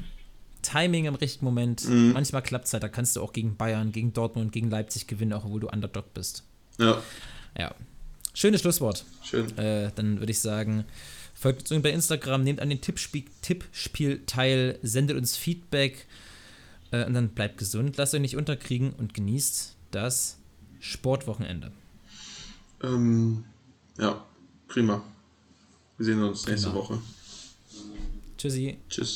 Timing 0.62 1.06
im 1.06 1.16
richtigen 1.16 1.46
Moment. 1.46 1.88
Mhm. 1.88 2.14
Manchmal 2.14 2.42
klappt 2.42 2.66
es 2.66 2.74
halt, 2.74 2.84
da 2.84 2.90
kannst 2.90 3.16
du 3.16 3.22
auch 3.22 3.34
gegen 3.34 3.56
Bayern, 3.58 3.92
gegen 3.92 4.14
Dortmund, 4.14 4.52
gegen 4.52 4.70
Leipzig 4.70 5.08
gewinnen, 5.08 5.34
auch 5.34 5.46
obwohl 5.46 5.60
du 5.62 5.70
Underdog 5.70 6.14
bist. 6.14 6.44
Ja, 6.80 7.02
Ja. 7.58 7.74
Schönes 8.36 8.62
Schlusswort. 8.62 9.06
schön. 9.24 9.56
Äh, 9.60 9.92
dann 9.94 10.18
würde 10.20 10.32
ich 10.32 10.40
sagen, 10.40 10.86
folgt 11.36 11.72
uns 11.72 11.84
bei 11.84 11.92
Instagram, 11.92 12.44
nehmt 12.44 12.62
an 12.62 12.70
den 12.70 12.82
Tippspiel, 12.82 13.26
Tippspiel 13.44 14.24
teil, 14.26 14.80
sendet 14.82 15.18
uns 15.18 15.38
Feedback 15.38 16.08
äh, 16.92 17.06
und 17.06 17.14
dann 17.14 17.30
bleibt 17.30 17.60
gesund, 17.60 17.96
lasst 17.98 18.16
euch 18.16 18.22
nicht 18.22 18.36
unterkriegen 18.36 18.94
und 18.94 19.14
genießt 19.14 19.76
das 19.92 20.38
Sportwochenende. 20.80 21.72
Ähm, 22.82 23.44
ja, 24.00 24.26
prima. 24.68 25.04
Wir 25.98 26.06
sehen 26.08 26.24
uns 26.24 26.48
nächste 26.48 26.70
Prima. 26.70 26.82
Woche. 26.82 27.02
Tschüssi. 28.44 28.78
Tschüss. 28.90 29.16